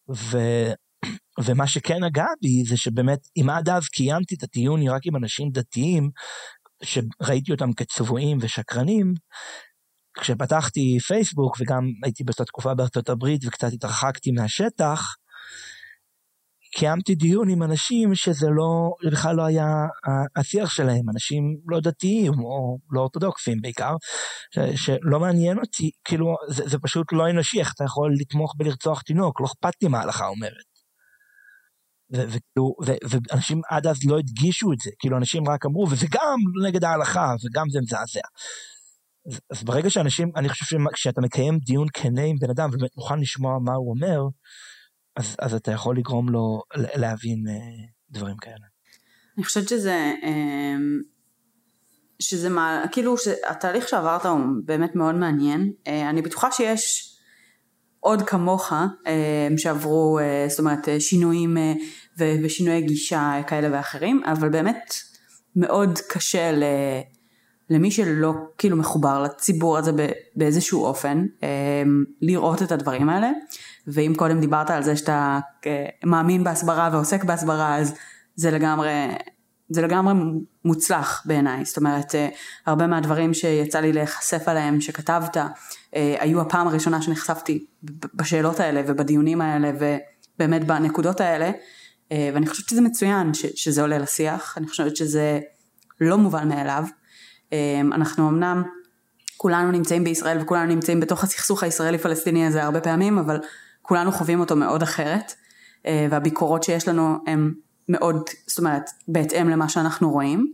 ו, 0.08 0.38
ומה 1.44 1.66
שכן 1.66 2.04
נגע 2.04 2.26
בי 2.42 2.64
זה 2.64 2.76
שבאמת 2.76 3.18
אם 3.36 3.50
עד 3.50 3.68
אז 3.68 3.88
קיימתי 3.88 4.34
את 4.34 4.42
הדיון 4.42 4.88
רק 4.88 5.00
עם 5.04 5.16
אנשים 5.16 5.50
דתיים, 5.50 6.10
שראיתי 6.82 7.52
אותם 7.52 7.72
כצבועים 7.72 8.38
ושקרנים, 8.40 9.14
כשפתחתי 10.20 10.98
פייסבוק 11.06 11.56
וגם 11.60 11.84
הייתי 12.04 12.24
באותה 12.24 12.44
תקופה 12.44 12.74
בארצות 12.74 13.08
הברית 13.08 13.44
וקצת 13.46 13.72
התרחקתי 13.72 14.30
מהשטח, 14.30 15.14
קיימתי 16.74 17.14
דיון 17.14 17.48
עם 17.48 17.62
אנשים 17.62 18.14
שזה 18.14 18.46
לא, 18.50 18.90
בכלל 19.12 19.36
לא 19.36 19.42
היה 19.42 19.66
השיח 20.36 20.70
שלהם, 20.70 21.10
אנשים 21.10 21.42
לא 21.66 21.80
דתיים 21.80 22.32
או 22.40 22.78
לא 22.90 23.00
אורתודוקסים 23.00 23.60
בעיקר, 23.60 23.94
ש, 24.54 24.58
שלא 24.84 25.20
מעניין 25.20 25.58
אותי, 25.58 25.90
כאילו 26.04 26.26
זה, 26.48 26.68
זה 26.68 26.78
פשוט 26.78 27.06
לא 27.12 27.30
אנושי, 27.30 27.60
איך 27.60 27.72
אתה 27.74 27.84
יכול 27.84 28.14
לתמוך 28.20 28.54
בלרצוח 28.56 29.02
תינוק, 29.02 29.40
לא 29.40 29.46
אכפת 29.46 29.82
לי 29.82 29.88
מה 29.88 29.98
ההלכה 29.98 30.26
אומרת. 30.26 30.67
וכאילו, 32.10 32.74
ואנשים 33.10 33.60
עד 33.70 33.86
אז 33.86 34.04
לא 34.04 34.18
הדגישו 34.18 34.72
את 34.72 34.78
זה, 34.78 34.90
כאילו 34.98 35.16
אנשים 35.16 35.48
רק 35.48 35.66
אמרו, 35.66 35.86
וזה 35.90 36.06
גם 36.10 36.38
נגד 36.66 36.84
ההלכה, 36.84 37.34
וגם 37.44 37.70
זה 37.70 37.80
מזעזע. 37.80 38.20
אז, 39.26 39.40
אז 39.50 39.64
ברגע 39.64 39.90
שאנשים, 39.90 40.30
אני 40.36 40.48
חושב 40.48 40.64
שכשאתה 40.64 41.20
מקיים 41.20 41.58
דיון 41.58 41.86
כנה 41.92 42.22
עם 42.22 42.36
בן 42.38 42.50
אדם 42.50 42.70
ובאמת 42.72 42.96
מוכן 42.96 43.20
לשמוע 43.20 43.58
מה 43.64 43.72
הוא 43.72 43.90
אומר, 43.90 44.20
אז, 45.16 45.36
אז 45.38 45.54
אתה 45.54 45.72
יכול 45.72 45.98
לגרום 45.98 46.28
לו 46.28 46.62
להבין 46.74 47.44
אה, 47.48 47.54
דברים 48.10 48.36
כאלה. 48.36 48.66
אני 49.36 49.44
חושבת 49.44 49.68
שזה, 49.68 50.12
אה, 50.22 50.76
שזה 52.20 52.48
מה, 52.48 52.82
כאילו 52.92 53.18
שהתהליך 53.18 53.88
שעברת 53.88 54.26
הוא 54.26 54.40
באמת 54.64 54.94
מאוד 54.94 55.14
מעניין. 55.14 55.72
אה, 55.86 56.10
אני 56.10 56.22
בטוחה 56.22 56.52
שיש 56.52 57.07
עוד 58.00 58.22
כמוך 58.22 58.72
אה, 59.06 59.48
שעברו, 59.56 60.18
אה, 60.18 60.46
זאת 60.48 60.58
אומרת, 60.58 60.88
אה, 60.88 61.00
שינויים 61.00 61.56
ושינויי 62.18 62.82
גישה 62.82 63.40
כאלה 63.46 63.68
ואחרים, 63.72 64.22
אבל 64.24 64.48
באמת 64.48 64.94
מאוד 65.56 65.98
קשה 66.08 66.52
ל... 66.52 66.62
למי 67.70 67.90
שלא 67.90 68.34
כאילו 68.58 68.76
מחובר 68.76 69.22
לציבור 69.22 69.78
הזה 69.78 69.92
באיזשהו 70.36 70.84
אופן, 70.84 71.26
לראות 72.22 72.62
את 72.62 72.72
הדברים 72.72 73.08
האלה. 73.08 73.30
ואם 73.86 74.12
קודם 74.16 74.40
דיברת 74.40 74.70
על 74.70 74.82
זה 74.82 74.96
שאתה 74.96 75.38
מאמין 76.04 76.44
בהסברה 76.44 76.90
ועוסק 76.92 77.24
בהסברה, 77.24 77.76
אז 77.76 77.94
זה 78.34 78.50
לגמרי, 78.50 78.90
זה 79.68 79.82
לגמרי 79.82 80.14
מוצלח 80.64 81.22
בעיניי. 81.26 81.64
זאת 81.64 81.76
אומרת, 81.76 82.14
הרבה 82.66 82.86
מהדברים 82.86 83.34
שיצא 83.34 83.80
לי 83.80 83.92
להיחשף 83.92 84.48
עליהם, 84.48 84.80
שכתבת, 84.80 85.36
היו 85.92 86.40
הפעם 86.40 86.68
הראשונה 86.68 87.02
שנחשפתי 87.02 87.66
בשאלות 88.14 88.60
האלה 88.60 88.82
ובדיונים 88.86 89.40
האלה 89.40 89.72
ובאמת 89.74 90.66
בנקודות 90.66 91.20
האלה. 91.20 91.50
ואני 92.10 92.46
חושבת 92.46 92.68
שזה 92.68 92.80
מצוין 92.80 93.34
ש, 93.34 93.46
שזה 93.46 93.80
עולה 93.82 93.98
לשיח, 93.98 94.54
אני 94.58 94.68
חושבת 94.68 94.96
שזה 94.96 95.40
לא 96.00 96.18
מובן 96.18 96.48
מאליו. 96.48 96.84
אנחנו 97.92 98.28
אמנם 98.28 98.62
כולנו 99.38 99.70
נמצאים 99.70 100.04
בישראל 100.04 100.38
וכולנו 100.40 100.74
נמצאים 100.74 101.00
בתוך 101.00 101.24
הסכסוך 101.24 101.62
הישראלי 101.62 101.98
פלסטיני 101.98 102.46
הזה 102.46 102.64
הרבה 102.64 102.80
פעמים, 102.80 103.18
אבל 103.18 103.40
כולנו 103.82 104.12
חווים 104.12 104.40
אותו 104.40 104.56
מאוד 104.56 104.82
אחרת, 104.82 105.34
אה, 105.86 106.06
והביקורות 106.10 106.62
שיש 106.62 106.88
לנו 106.88 107.16
הן 107.26 107.52
מאוד, 107.88 108.30
זאת 108.46 108.58
אומרת, 108.58 108.90
בהתאם 109.08 109.48
למה 109.48 109.68
שאנחנו 109.68 110.10
רואים, 110.10 110.52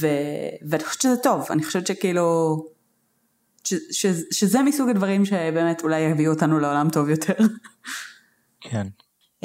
ו... 0.00 0.06
ואני 0.68 0.84
חושבת 0.84 1.02
שזה 1.02 1.16
טוב, 1.16 1.46
אני 1.50 1.64
חושבת 1.64 1.86
שכאילו, 1.86 2.56
ש... 3.64 3.74
ש... 3.90 4.06
שזה 4.30 4.62
מסוג 4.62 4.88
הדברים 4.88 5.24
שבאמת 5.24 5.82
אולי 5.82 6.00
יביאו 6.00 6.32
אותנו 6.32 6.58
לעולם 6.58 6.88
טוב 6.90 7.08
יותר. 7.08 7.34
כן. 8.60 8.86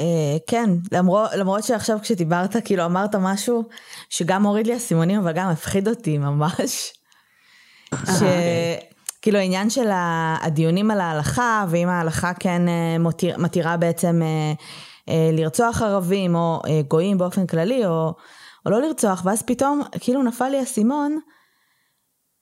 כן, 0.46 0.70
למרות, 0.92 1.30
למרות 1.32 1.64
שעכשיו 1.64 1.98
כשדיברת, 2.02 2.56
כאילו 2.64 2.84
אמרת 2.84 3.14
משהו 3.14 3.64
שגם 4.10 4.46
הוריד 4.46 4.66
לי 4.66 4.76
אסימונים, 4.76 5.20
אבל 5.20 5.32
גם 5.32 5.48
הפחיד 5.48 5.88
אותי 5.88 6.18
ממש. 6.18 6.92
ש... 7.94 8.22
כאילו 9.22 9.38
העניין 9.38 9.70
של 9.70 9.88
הדיונים 10.42 10.90
על 10.90 11.00
ההלכה, 11.00 11.64
ואם 11.68 11.88
ההלכה 11.88 12.34
כן 12.34 12.68
אה, 12.68 12.98
מותיר, 12.98 13.38
מתירה 13.38 13.76
בעצם 13.76 14.20
אה, 14.22 14.52
אה, 15.08 15.30
לרצוח 15.32 15.82
ערבים 15.82 16.34
או 16.34 16.62
גויים 16.88 17.18
באופן 17.18 17.46
כללי, 17.46 17.86
או, 17.86 18.14
או 18.66 18.70
לא 18.70 18.80
לרצוח, 18.82 19.22
ואז 19.24 19.42
פתאום 19.42 19.82
כאילו 20.00 20.22
נפל 20.22 20.48
לי 20.48 20.62
אסימון, 20.62 21.18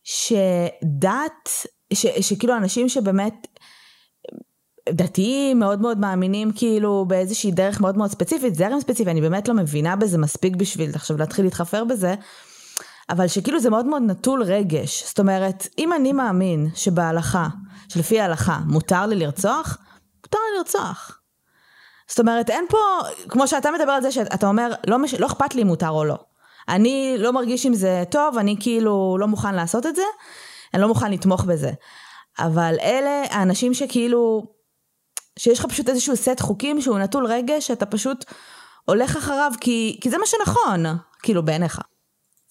שדת, 0.06 1.50
ש, 1.92 2.06
שכאילו 2.06 2.56
אנשים 2.56 2.88
שבאמת 2.88 3.46
דתיים 4.88 5.58
מאוד 5.58 5.80
מאוד 5.80 5.98
מאמינים 5.98 6.52
כאילו 6.52 7.04
באיזושהי 7.08 7.50
דרך 7.50 7.80
מאוד 7.80 7.96
מאוד 7.96 8.10
ספציפית, 8.10 8.54
זרם 8.54 8.80
ספציפי, 8.80 9.10
אני 9.10 9.20
באמת 9.20 9.48
לא 9.48 9.54
מבינה 9.54 9.96
בזה 9.96 10.18
מספיק 10.18 10.56
בשביל 10.56 10.90
עכשיו 10.94 11.16
להתחיל 11.16 11.44
להתחפר 11.44 11.84
בזה, 11.84 12.14
אבל 13.10 13.28
שכאילו 13.28 13.60
זה 13.60 13.70
מאוד 13.70 13.86
מאוד 13.86 14.02
נטול 14.02 14.42
רגש. 14.42 15.04
זאת 15.06 15.18
אומרת, 15.18 15.68
אם 15.78 15.92
אני 15.92 16.12
מאמין 16.12 16.68
שבהלכה, 16.74 17.48
שלפי 17.88 18.20
ההלכה, 18.20 18.58
מותר 18.66 19.06
לי 19.06 19.16
לרצוח, 19.16 19.78
מותר 20.16 20.38
לי 20.38 20.58
לרצוח. 20.58 21.20
זאת 22.08 22.20
אומרת, 22.20 22.50
אין 22.50 22.64
פה, 22.68 22.78
כמו 23.28 23.48
שאתה 23.48 23.70
מדבר 23.70 23.92
על 23.92 24.02
זה, 24.02 24.12
שאתה 24.12 24.46
אומר, 24.48 24.72
לא, 24.86 24.98
מש... 24.98 25.14
לא 25.14 25.26
אכפת 25.26 25.54
לי 25.54 25.62
אם 25.62 25.66
מותר 25.66 25.90
או 25.90 26.04
לא. 26.04 26.18
אני 26.68 27.14
לא 27.18 27.32
מרגיש 27.32 27.66
עם 27.66 27.74
זה 27.74 28.04
טוב, 28.10 28.38
אני 28.38 28.56
כאילו 28.60 29.16
לא 29.20 29.28
מוכן 29.28 29.54
לעשות 29.54 29.86
את 29.86 29.96
זה, 29.96 30.02
אני 30.74 30.82
לא 30.82 30.88
מוכן 30.88 31.12
לתמוך 31.12 31.44
בזה. 31.44 31.70
אבל 32.38 32.74
אלה 32.82 33.22
האנשים 33.30 33.74
שכאילו, 33.74 34.46
שיש 35.38 35.58
לך 35.58 35.66
פשוט 35.66 35.88
איזשהו 35.88 36.16
סט 36.16 36.40
חוקים 36.40 36.80
שהוא 36.80 36.98
נטול 36.98 37.26
רגש, 37.26 37.66
שאתה 37.66 37.86
פשוט 37.86 38.24
הולך 38.84 39.16
אחריו, 39.16 39.52
כי, 39.60 39.98
כי 40.00 40.10
זה 40.10 40.18
מה 40.18 40.26
שנכון, 40.26 40.84
כאילו 41.22 41.44
בעיניך. 41.44 41.80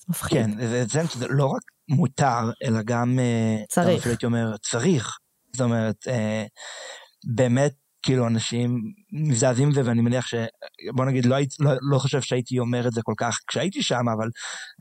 מפחיד. 0.10 0.38
כן, 0.38 0.68
זה, 0.88 1.04
זה 1.16 1.28
לא 1.30 1.46
רק 1.46 1.62
מותר, 1.90 2.52
אלא 2.64 2.82
גם... 2.86 3.20
אה, 3.20 3.64
צריך. 3.70 4.00
אפילו 4.00 4.12
הייתי 4.12 4.26
אומר, 4.26 4.58
צריך. 4.58 5.18
זאת 5.54 5.62
אומרת, 5.62 6.08
אה, 6.08 6.46
באמת, 7.36 7.74
כאילו, 8.06 8.28
אנשים 8.28 8.82
מזדעזעים 9.12 9.70
מזה, 9.70 9.82
ואני 9.86 10.02
מניח 10.02 10.28
ש... 10.28 10.36
בוא 10.96 11.06
נגיד, 11.06 11.26
לא, 11.26 11.38
לא, 11.60 11.72
לא 11.92 12.00
חושב 12.00 12.22
שהייתי 12.22 12.60
אומר 12.60 12.88
את 12.88 12.94
זה 12.94 13.02
כל 13.04 13.14
כך 13.18 13.40
כשהייתי 13.48 13.84
שם, 13.84 14.10
אבל 14.18 14.30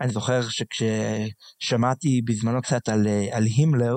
אני 0.01 0.13
זוכר 0.13 0.41
שכששמעתי 0.49 2.23
בזמנו 2.25 2.63
קצת 2.63 2.89
על, 2.89 3.07
אה, 3.07 3.37
על 3.37 3.45
הימלר, 3.45 3.97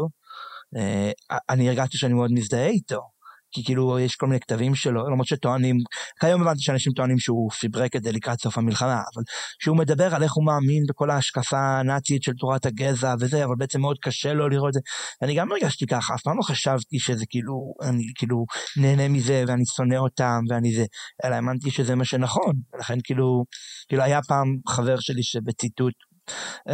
אני 1.49 1.69
הרגשתי 1.69 1.97
שאני 1.97 2.13
מאוד 2.13 2.32
מזדהה 2.32 2.67
איתו. 2.67 3.16
כי 3.58 3.64
כאילו 3.64 3.99
יש 3.99 4.16
כל 4.16 4.28
מיני 4.28 4.39
כתבים 4.39 4.76
שלו, 4.76 5.10
למרות 5.10 5.28
שטוענים, 5.28 5.78
כיום 6.20 6.41
הבנתי 6.41 6.62
שאנשים 6.62 6.93
טוענים 6.93 7.20
שהוא 7.20 7.51
פיברק 7.51 7.95
את 7.95 8.03
זה 8.03 8.12
לקראת 8.12 8.41
סוף 8.41 8.58
המלחמה, 8.58 8.93
אבל 8.93 9.24
שהוא 9.60 9.78
מדבר 9.78 10.16
על 10.16 10.24
איך 10.24 10.34
הוא 10.34 10.45
מאמין 10.45 10.84
בכל 10.89 11.10
ההשקפה 11.10 11.80
הנאצית 11.80 12.24
של 12.24 12.32
תורת 12.34 12.66
הגזע 12.66 13.16
וזה, 13.20 13.45
אבל 13.45 13.55
בעצם 13.58 13.82
מאוד 13.82 13.97
קשה 14.01 14.34
לו 14.34 14.49
לראות 14.49 14.70
את 14.70 14.74
זה. 14.74 14.80
ואני 15.22 15.36
גם 15.36 15.51
הרגשתי 15.51 15.86
ככה, 15.86 16.16
אף 16.16 16.22
פעם 16.22 16.38
לא 16.38 16.41
חשבתי 16.41 16.99
שזה 16.99 17.26
כאילו, 17.30 17.74
אני 17.82 18.03
כאילו 18.16 18.45
נהנה 18.78 19.08
מזה 19.08 19.43
ואני 19.47 19.64
שונא 19.76 19.95
אותם 19.95 20.40
ואני 20.49 20.76
זה, 20.76 20.86
אלא 21.26 21.36
האמנתי 21.36 21.72
שזה 21.72 21.95
מה 21.95 22.06
שנכון, 22.06 22.53
ולכן 22.73 22.98
כאילו, 23.03 23.44
כאילו 23.88 24.03
היה 24.03 24.19
פעם 24.27 24.48
חבר 24.69 24.99
שלי 24.99 25.23
שבציטוט 25.23 25.94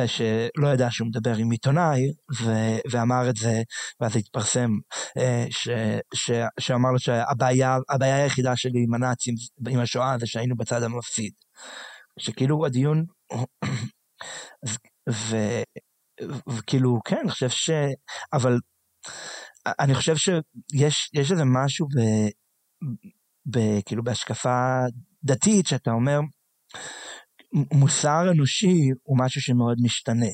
שלא 0.06 0.68
ידע 0.74 0.88
שהוא 0.92 1.08
מדבר 1.08 1.36
עם 1.36 1.52
עיתונאי, 1.52 2.02
ו- 2.42 2.80
ואמר 2.92 3.30
את 3.30 3.36
זה, 3.36 3.62
ואז 4.00 4.16
התפרסם, 4.16 4.70
אה, 5.18 5.46
ש- 5.50 5.70
ש- 6.14 6.32
שאמר 6.60 6.92
לו 6.92 7.00
שהבעיה 7.00 7.78
היחידה 8.00 8.56
שלי 8.56 8.84
עם 8.88 8.94
הנאצים, 8.94 9.36
עם 9.70 9.80
השואה, 9.80 10.18
זה 10.20 10.28
שהיינו 10.28 10.56
בצד 10.56 10.84
המפסיד. 10.84 11.34
שכאילו 12.20 12.66
הדיון, 12.66 13.06
וכאילו, 16.48 17.00
כן, 17.06 17.18
אני 17.22 17.32
חושב 17.32 17.50
ש... 17.50 17.70
אבל 18.34 18.58
אני 19.80 19.96
חושב 19.96 20.16
שיש 20.16 21.32
איזה 21.32 21.44
משהו 21.46 21.88
ב... 21.88 22.00
ב... 23.46 23.82
כאילו 23.86 24.04
בהשקפה 24.04 24.80
דתית, 25.24 25.68
שאתה 25.68 25.92
אומר, 25.92 26.20
מוסר 27.74 28.32
אנושי 28.32 28.90
הוא 29.04 29.18
משהו 29.20 29.42
שמאוד 29.42 29.78
משתנה. 29.84 30.34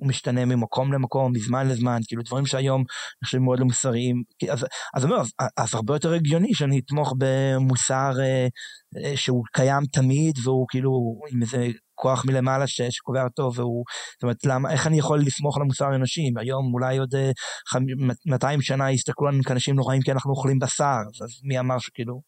הוא 0.00 0.08
משתנה 0.08 0.44
ממקום 0.44 0.92
למקום, 0.92 1.32
מזמן 1.32 1.68
לזמן, 1.68 2.00
כאילו 2.06 2.22
דברים 2.22 2.46
שהיום 2.46 2.84
נחשבים 3.22 3.44
מאוד 3.44 3.58
לא 3.58 3.64
מוסריים. 3.64 4.22
אז, 4.50 4.66
אז, 4.94 5.04
אז, 5.04 5.04
אז, 5.04 5.48
אז 5.56 5.74
הרבה 5.74 5.94
יותר 5.94 6.12
הגיוני 6.12 6.54
שאני 6.54 6.80
אתמוך 6.84 7.14
במוסר 7.18 8.12
אה, 8.20 8.46
אה, 9.04 9.16
שהוא 9.16 9.44
קיים 9.52 9.84
תמיד, 9.92 10.34
והוא 10.44 10.66
כאילו 10.68 10.90
עם 11.32 11.42
איזה 11.42 11.66
כוח 11.94 12.24
מלמעלה 12.24 12.66
ש, 12.66 12.80
שקובע 12.90 13.24
אותו, 13.24 13.50
והוא, 13.54 13.84
זאת 14.14 14.22
אומרת, 14.22 14.44
למה, 14.44 14.72
איך 14.72 14.86
אני 14.86 14.98
יכול 14.98 15.20
לסמוך 15.20 15.56
על 15.56 15.62
המוסר 15.62 15.84
האנושי? 15.84 16.30
היום 16.36 16.74
אולי 16.74 16.98
עוד 16.98 17.14
אה, 17.14 17.30
200 18.26 18.62
שנה 18.62 18.92
יסתכלו 18.92 19.28
עלינו 19.28 19.42
כאנשים 19.42 19.74
נוראים 19.74 20.02
כי 20.02 20.12
אנחנו 20.12 20.30
אוכלים 20.30 20.58
בשר, 20.58 20.98
אז 21.22 21.40
מי 21.44 21.58
אמר 21.58 21.78
שכאילו... 21.78 22.20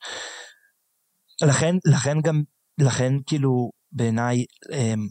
לכן, 1.42 1.74
לכן 1.84 2.20
גם, 2.20 2.42
לכן 2.80 3.12
כאילו 3.26 3.70
בעיניי 3.92 4.44
אמ, 4.72 5.06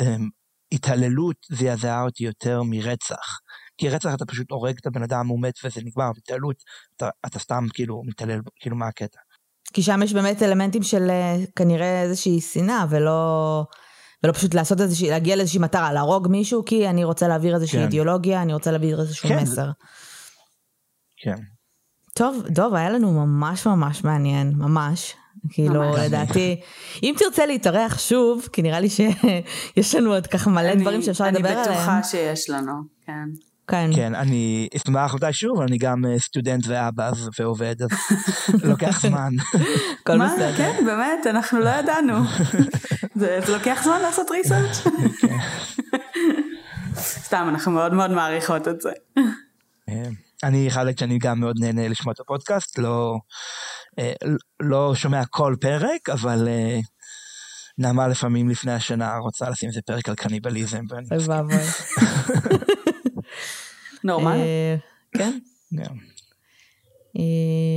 אמ, 0.00 0.28
התעללות 0.72 1.36
זעזעה 1.50 2.02
אותי 2.02 2.24
יותר 2.24 2.62
מרצח. 2.62 3.38
כי 3.78 3.88
רצח 3.88 4.14
אתה 4.14 4.26
פשוט 4.26 4.50
הורג 4.50 4.76
את 4.80 4.86
הבן 4.86 5.02
אדם, 5.02 5.26
הוא 5.26 5.42
מת 5.42 5.54
וזה 5.64 5.80
נגמר, 5.84 6.10
והתעללות 6.14 6.56
אתה, 6.96 7.08
אתה 7.26 7.38
סתם 7.38 7.64
כאילו 7.74 8.02
מתעלל, 8.04 8.40
כאילו 8.60 8.76
מה 8.76 8.86
הקטע. 8.86 9.18
כי 9.72 9.82
שם 9.82 10.00
יש 10.02 10.12
באמת 10.12 10.42
אלמנטים 10.42 10.82
של 10.82 11.10
אה, 11.10 11.36
כנראה 11.56 12.02
איזושהי 12.02 12.40
שנאה 12.40 12.84
ולא... 12.90 13.64
ולא 14.22 14.32
פשוט 14.32 14.54
לעשות 14.54 14.80
איזושהי, 14.80 15.10
להגיע 15.10 15.36
לאיזושהי 15.36 15.60
מטרה, 15.60 15.92
להרוג 15.92 16.28
מישהו 16.28 16.64
כי 16.64 16.88
אני 16.88 17.04
רוצה 17.04 17.28
להעביר 17.28 17.54
איזושהי 17.54 17.78
כן. 17.78 17.84
אידיאולוגיה, 17.84 18.42
אני 18.42 18.54
רוצה 18.54 18.70
להעביר 18.70 19.00
איזשהו 19.00 19.28
כן, 19.28 19.42
מסר. 19.42 19.70
כן. 21.16 21.36
טוב, 22.14 22.42
דוב, 22.48 22.74
היה 22.74 22.90
לנו 22.90 23.12
ממש 23.12 23.66
ממש 23.66 24.04
מעניין, 24.04 24.52
ממש. 24.56 25.14
כאילו. 25.50 25.96
לדעתי, 25.96 26.60
אם 27.02 27.14
תרצה 27.18 27.46
להתארח 27.46 27.98
שוב, 27.98 28.48
כי 28.52 28.62
נראה 28.62 28.80
לי 28.80 28.88
שיש 28.90 29.94
לנו 29.94 30.14
עוד 30.14 30.26
ככה 30.26 30.50
מלא 30.50 30.72
אני, 30.72 30.82
דברים 30.82 31.02
שאפשר 31.02 31.24
לדבר 31.24 31.48
עליהם. 31.48 31.68
אני 31.68 31.76
בטוחה 31.76 32.02
שיש 32.02 32.50
לנו, 32.50 32.72
כן. 33.06 33.28
כן. 33.68 33.90
כן, 33.94 34.14
אני 34.14 34.68
אשמח 34.76 35.14
מתי 35.14 35.32
שוב, 35.32 35.60
אני 35.60 35.78
גם 35.78 36.04
אה, 36.04 36.18
סטודנט 36.18 36.64
ואבא 36.66 37.10
ועובד, 37.38 37.74
אז 37.82 37.88
לוקח 38.70 39.02
זמן. 39.02 39.30
הכל 40.02 40.24
בסדר. 40.24 40.56
כן, 40.56 40.82
באמת, 40.86 41.26
אנחנו 41.26 41.58
לא 41.58 41.70
ידענו. 41.70 42.14
זה 43.20 43.38
לוקח 43.48 43.80
זמן 43.84 44.00
לעשות 44.02 44.30
ריסרצ'? 44.30 44.80
כן. 45.20 45.36
סתם, 46.96 47.46
אנחנו 47.48 47.72
מאוד 47.72 47.94
מאוד 47.94 48.10
מעריכות 48.10 48.68
את 48.68 48.80
זה. 48.80 48.90
כן. 49.86 50.10
אני 50.44 50.68
להגיד 50.76 50.98
שאני 50.98 51.18
גם 51.18 51.40
מאוד 51.40 51.56
נהנה 51.60 51.88
לשמוע 51.88 52.12
את 52.12 52.20
הפודקאסט, 52.20 52.78
לא, 52.78 53.18
לא 54.60 54.94
שומע 54.94 55.22
כל 55.30 55.56
פרק, 55.60 56.08
אבל 56.08 56.48
אה, 56.48 56.78
נעמה 57.78 58.08
לפעמים 58.08 58.48
לפני 58.48 58.72
השנה 58.72 59.16
רוצה 59.16 59.50
לשים 59.50 59.68
איזה 59.68 59.80
פרק 59.86 60.08
על 60.08 60.14
קניבליזם. 60.14 60.84
אוי 61.10 61.24
ואבוי. 61.26 61.54
נורמל. 64.04 64.36
אה, 64.36 64.76
כן. 65.12 65.38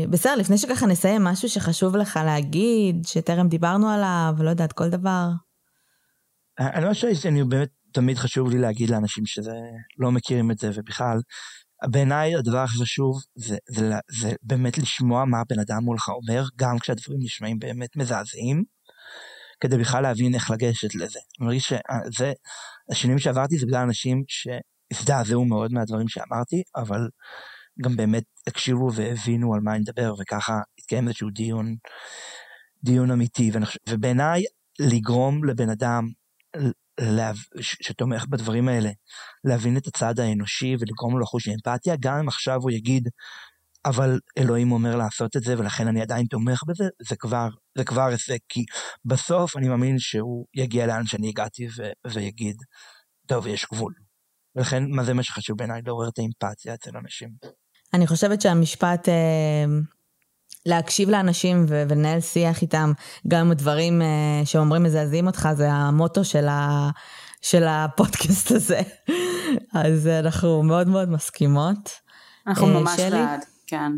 בסדר, 0.09 0.35
לפני 0.35 0.57
שככה 0.57 0.85
נסיים, 0.85 1.23
משהו 1.23 1.49
שחשוב 1.49 1.95
לך 1.95 2.19
להגיד, 2.25 3.05
שטרם 3.05 3.47
דיברנו 3.47 3.89
עליו, 3.89 4.33
לא 4.39 4.49
יודעת, 4.49 4.73
כל 4.73 4.89
דבר. 4.89 5.27
אני 6.59 6.93
חושב 6.93 7.13
שאני 7.13 7.43
באמת, 7.43 7.69
תמיד 7.93 8.17
חשוב 8.17 8.49
לי 8.49 8.57
להגיד 8.57 8.89
לאנשים 8.89 9.25
שזה 9.25 9.55
לא 9.97 10.11
מכירים 10.11 10.51
את 10.51 10.57
זה, 10.57 10.69
ובכלל, 10.75 11.17
בעיניי 11.89 12.35
הדבר 12.35 12.57
הכי 12.57 12.77
חשוב 12.77 13.21
זה, 13.35 13.57
זה, 13.69 13.81
זה, 13.81 13.95
זה 14.19 14.33
באמת 14.43 14.77
לשמוע 14.77 15.25
מה 15.25 15.39
הבן 15.39 15.59
אדם 15.59 15.83
מולך 15.83 16.09
אומר, 16.09 16.43
גם 16.55 16.79
כשהדברים 16.79 17.19
נשמעים 17.21 17.59
באמת 17.59 17.95
מזעזעים, 17.95 18.63
כדי 19.59 19.77
בכלל 19.77 20.03
להבין 20.03 20.35
איך 20.35 20.51
לגשת 20.51 20.95
לזה. 20.95 21.19
אני 21.39 21.47
מרגיש 21.47 21.67
שזה, 21.67 22.33
השינויים 22.91 23.19
שעברתי 23.19 23.57
זה 23.57 23.65
בגלל 23.65 23.81
אנשים 23.81 24.23
שהזדעזעו 24.27 25.45
מאוד 25.45 25.71
מהדברים 25.73 26.07
שאמרתי, 26.07 26.63
אבל 26.75 26.99
גם 27.83 27.95
באמת 27.95 28.23
הקשיבו 28.47 28.93
והבינו 28.93 29.53
על 29.53 29.59
מה 29.63 29.71
אני 29.71 29.79
מדבר, 29.79 30.13
וככה 30.19 30.59
התקיים 30.79 31.07
איזשהו 31.07 31.29
דיון, 31.29 31.75
דיון 32.83 33.11
אמיתי. 33.11 33.51
ובעיניי 33.89 34.43
לגרום 34.79 35.45
לבן 35.45 35.69
אדם 35.69 36.07
לה... 37.01 37.31
שתומך 37.61 38.25
בדברים 38.29 38.67
האלה, 38.67 38.89
להבין 39.43 39.77
את 39.77 39.87
הצד 39.87 40.19
האנושי 40.19 40.75
ולגרום 40.79 41.13
לו 41.13 41.19
לחוש 41.19 41.47
אמפתיה, 41.47 41.95
גם 41.99 42.17
אם 42.17 42.27
עכשיו 42.27 42.55
הוא 42.61 42.71
יגיד, 42.71 43.09
אבל 43.85 44.19
אלוהים 44.37 44.71
אומר 44.71 44.95
לעשות 44.95 45.37
את 45.37 45.43
זה 45.43 45.59
ולכן 45.59 45.87
אני 45.87 46.01
עדיין 46.01 46.25
תומך 46.25 46.63
בזה, 46.67 46.83
זה 47.09 47.15
כבר, 47.19 47.47
זה 47.77 47.83
כבר 47.83 48.01
הישג, 48.01 48.37
כי 48.49 48.63
בסוף 49.05 49.57
אני 49.57 49.69
מאמין 49.69 49.99
שהוא 49.99 50.45
יגיע 50.55 50.87
לאן 50.87 51.05
שאני 51.05 51.29
הגעתי 51.29 51.67
ו- 51.77 52.11
ויגיד, 52.13 52.55
טוב, 53.27 53.47
יש 53.47 53.65
גבול. 53.73 53.93
ולכן, 54.55 54.83
מה 54.89 55.03
זה 55.03 55.13
מה 55.13 55.23
שחשוב 55.23 55.57
בעיניי? 55.57 55.81
לעורר 55.85 56.09
את 56.09 56.19
האמפתיה 56.19 56.73
אצל 56.73 56.97
אנשים. 56.97 57.29
אני 57.93 58.07
חושבת 58.07 58.41
שהמשפט... 58.41 59.09
אה... 59.09 59.65
להקשיב 60.65 61.09
לאנשים 61.09 61.65
ו- 61.67 61.83
ולנהל 61.89 62.21
שיח 62.21 62.61
איתם, 62.61 62.91
גם 63.27 63.45
אם 63.45 63.51
הדברים 63.51 64.01
uh, 64.01 64.05
שאומרים 64.45 64.83
מזעזעים 64.83 65.27
אותך, 65.27 65.49
זה 65.53 65.71
המוטו 65.71 66.23
של, 66.23 66.47
ה- 66.47 66.89
של 67.41 67.63
הפודקאסט 67.67 68.51
הזה. 68.51 68.81
אז 69.73 70.07
אנחנו 70.07 70.63
מאוד 70.63 70.87
מאוד 70.87 71.09
מסכימות. 71.09 71.89
אנחנו 72.47 72.67
uh, 72.67 72.69
ממש 72.79 72.97
שלי? 72.97 73.09
בעד, 73.09 73.45
כן. 73.67 73.91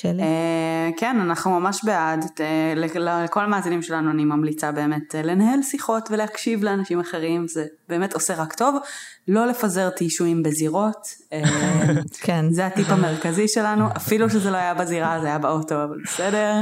שלי? 0.00 0.22
Uh, 0.22 1.00
כן, 1.00 1.20
אנחנו 1.20 1.60
ממש 1.60 1.84
בעד. 1.84 2.24
Uh, 2.24 2.78
לכל 2.98 3.44
המאזינים 3.44 3.82
שלנו 3.82 4.10
אני 4.10 4.24
ממליצה 4.24 4.72
באמת 4.72 5.14
uh, 5.14 5.26
לנהל 5.26 5.62
שיחות 5.62 6.08
ולהקשיב 6.10 6.64
לאנשים 6.64 7.00
אחרים, 7.00 7.48
זה 7.48 7.64
באמת 7.88 8.14
עושה 8.14 8.34
רק 8.34 8.52
טוב. 8.52 8.76
לא 9.28 9.46
לפזר 9.46 9.90
טישואים 9.90 10.42
בזירות. 10.42 11.08
כן. 12.24 12.44
זה 12.50 12.66
הטיפ 12.66 12.90
המרכזי 12.90 13.48
שלנו, 13.48 13.86
אפילו 13.96 14.30
שזה 14.30 14.50
לא 14.50 14.56
היה 14.56 14.74
בזירה, 14.74 15.20
זה 15.20 15.26
היה 15.26 15.38
באוטו, 15.38 15.84
אבל 15.84 15.98
בסדר. 16.04 16.52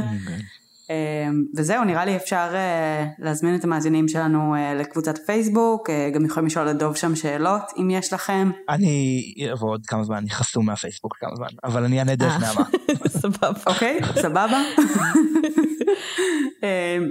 אמ, 0.89 1.43
וזהו, 1.55 1.83
נראה 1.83 2.05
לי 2.05 2.15
אפשר 2.15 2.49
אה, 2.53 3.05
להזמין 3.19 3.55
את 3.55 3.63
המאזינים 3.63 4.07
שלנו 4.07 4.55
אה, 4.55 4.73
לקבוצת 4.73 5.17
פייסבוק, 5.25 5.89
אה, 5.89 6.09
גם 6.13 6.25
יכולים 6.25 6.47
לשאול 6.47 6.65
לדוב 6.65 6.95
שם 6.95 7.15
שאלות 7.15 7.61
אם 7.77 7.89
יש 7.89 8.13
לכם. 8.13 8.51
אני 8.69 9.23
אבוא 9.53 9.69
עוד 9.69 9.85
כמה 9.85 10.03
זמן, 10.03 10.15
אני 10.15 10.29
חסום 10.29 10.65
מהפייסבוק 10.65 11.17
כמה 11.19 11.35
זמן, 11.35 11.47
אבל 11.63 11.83
אני 11.83 11.99
אענה 11.99 12.15
דרך 12.15 12.33
נעמה. 12.41 12.63
סבבה. 13.21 13.59
אוקיי, 13.67 13.99
סבבה. 14.21 14.61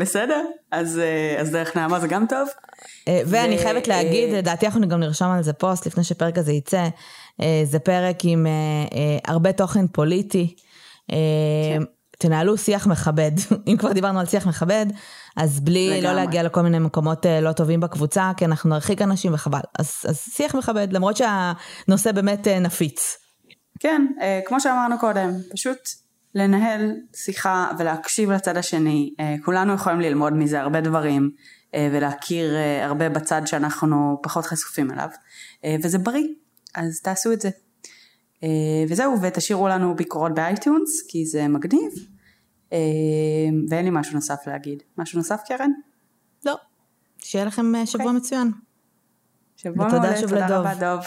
בסדר, 0.00 0.44
אז, 0.70 1.00
אז 1.38 1.50
דרך 1.50 1.76
נעמה 1.76 2.00
זה 2.00 2.08
גם 2.08 2.24
טוב. 2.28 2.48
ואני 3.26 3.58
חייבת 3.58 3.88
להגיד, 3.88 4.34
לדעתי 4.34 4.66
אנחנו 4.66 4.88
גם 4.88 5.00
נרשום 5.00 5.30
על 5.30 5.42
זה 5.42 5.52
פוסט 5.52 5.86
לפני 5.86 6.04
שפרק 6.04 6.38
הזה 6.38 6.52
יצא. 6.52 6.88
זה 7.64 7.78
פרק 7.78 8.16
עם 8.22 8.46
הרבה 9.26 9.52
תוכן 9.52 9.86
פוליטי. 9.86 10.54
כן. 11.08 11.82
תנהלו 12.26 12.58
שיח 12.58 12.86
מכבד. 12.86 13.30
אם 13.68 13.76
כבר 13.76 13.92
דיברנו 13.92 14.20
על 14.20 14.26
שיח 14.26 14.46
מכבד, 14.46 14.86
אז 15.36 15.60
בלי 15.60 15.88
לגמרי. 15.90 16.02
לא 16.02 16.12
להגיע 16.12 16.42
לכל 16.42 16.60
מיני 16.62 16.78
מקומות 16.78 17.26
אה, 17.26 17.40
לא 17.40 17.52
טובים 17.52 17.80
בקבוצה, 17.80 18.30
כי 18.36 18.44
אנחנו 18.44 18.70
נרחיק 18.70 19.02
אנשים 19.02 19.34
וחבל. 19.34 19.60
אז, 19.78 19.92
אז 20.08 20.20
שיח 20.30 20.54
מכבד, 20.54 20.88
למרות 20.92 21.16
שהנושא 21.16 22.12
באמת 22.12 22.48
אה, 22.48 22.58
נפיץ. 22.58 23.16
כן, 23.80 24.06
אה, 24.20 24.40
כמו 24.46 24.60
שאמרנו 24.60 24.98
קודם, 24.98 25.30
פשוט 25.52 25.78
לנהל 26.34 26.92
שיחה 27.16 27.70
ולהקשיב 27.78 28.30
לצד 28.30 28.56
השני. 28.56 29.14
כולנו 29.44 29.74
יכולים 29.74 30.00
ללמוד 30.00 30.32
מזה 30.32 30.60
הרבה 30.60 30.80
דברים, 30.80 31.30
ולהכיר 31.92 32.54
הרבה 32.82 33.08
בצד 33.08 33.42
שאנחנו 33.46 34.20
פחות 34.22 34.44
חשופים 34.44 34.90
אליו. 34.90 35.08
וזה 35.82 35.98
בריא, 35.98 36.26
אז 36.74 37.00
תעשו 37.00 37.32
את 37.32 37.40
זה. 37.40 37.50
וזהו, 38.88 39.22
ותשאירו 39.22 39.68
לנו 39.68 39.96
ביקורות 39.96 40.34
ב 40.34 40.43
iTunes, 40.43 41.06
כי 41.08 41.26
זה 41.26 41.48
מגניב. 41.48 41.92
אה, 42.72 42.78
ואין 43.70 43.84
לי 43.84 43.90
משהו 43.92 44.14
נוסף 44.14 44.46
להגיד. 44.46 44.82
משהו 44.98 45.18
נוסף, 45.18 45.40
קרן? 45.48 45.70
לא. 46.44 46.56
שיהיה 47.18 47.44
לכם 47.44 47.74
אה, 47.74 47.86
שבוע 47.86 48.04
okay. 48.04 48.08
אוקיי. 48.08 48.20
מצוין. 48.20 48.50
שבוע 49.56 49.88
מעולה, 49.88 50.20
תודה 50.20 50.58
רבה 50.58 50.74
דוב. 50.74 51.04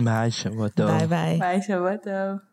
ביי, 0.00 0.30
שבוע 0.30 0.68
טוב. 0.68 0.90
ביי 0.90 1.06
ביי. 1.06 1.38
ביי, 1.38 1.62
שבוע 1.62 1.96
טוב. 1.96 2.49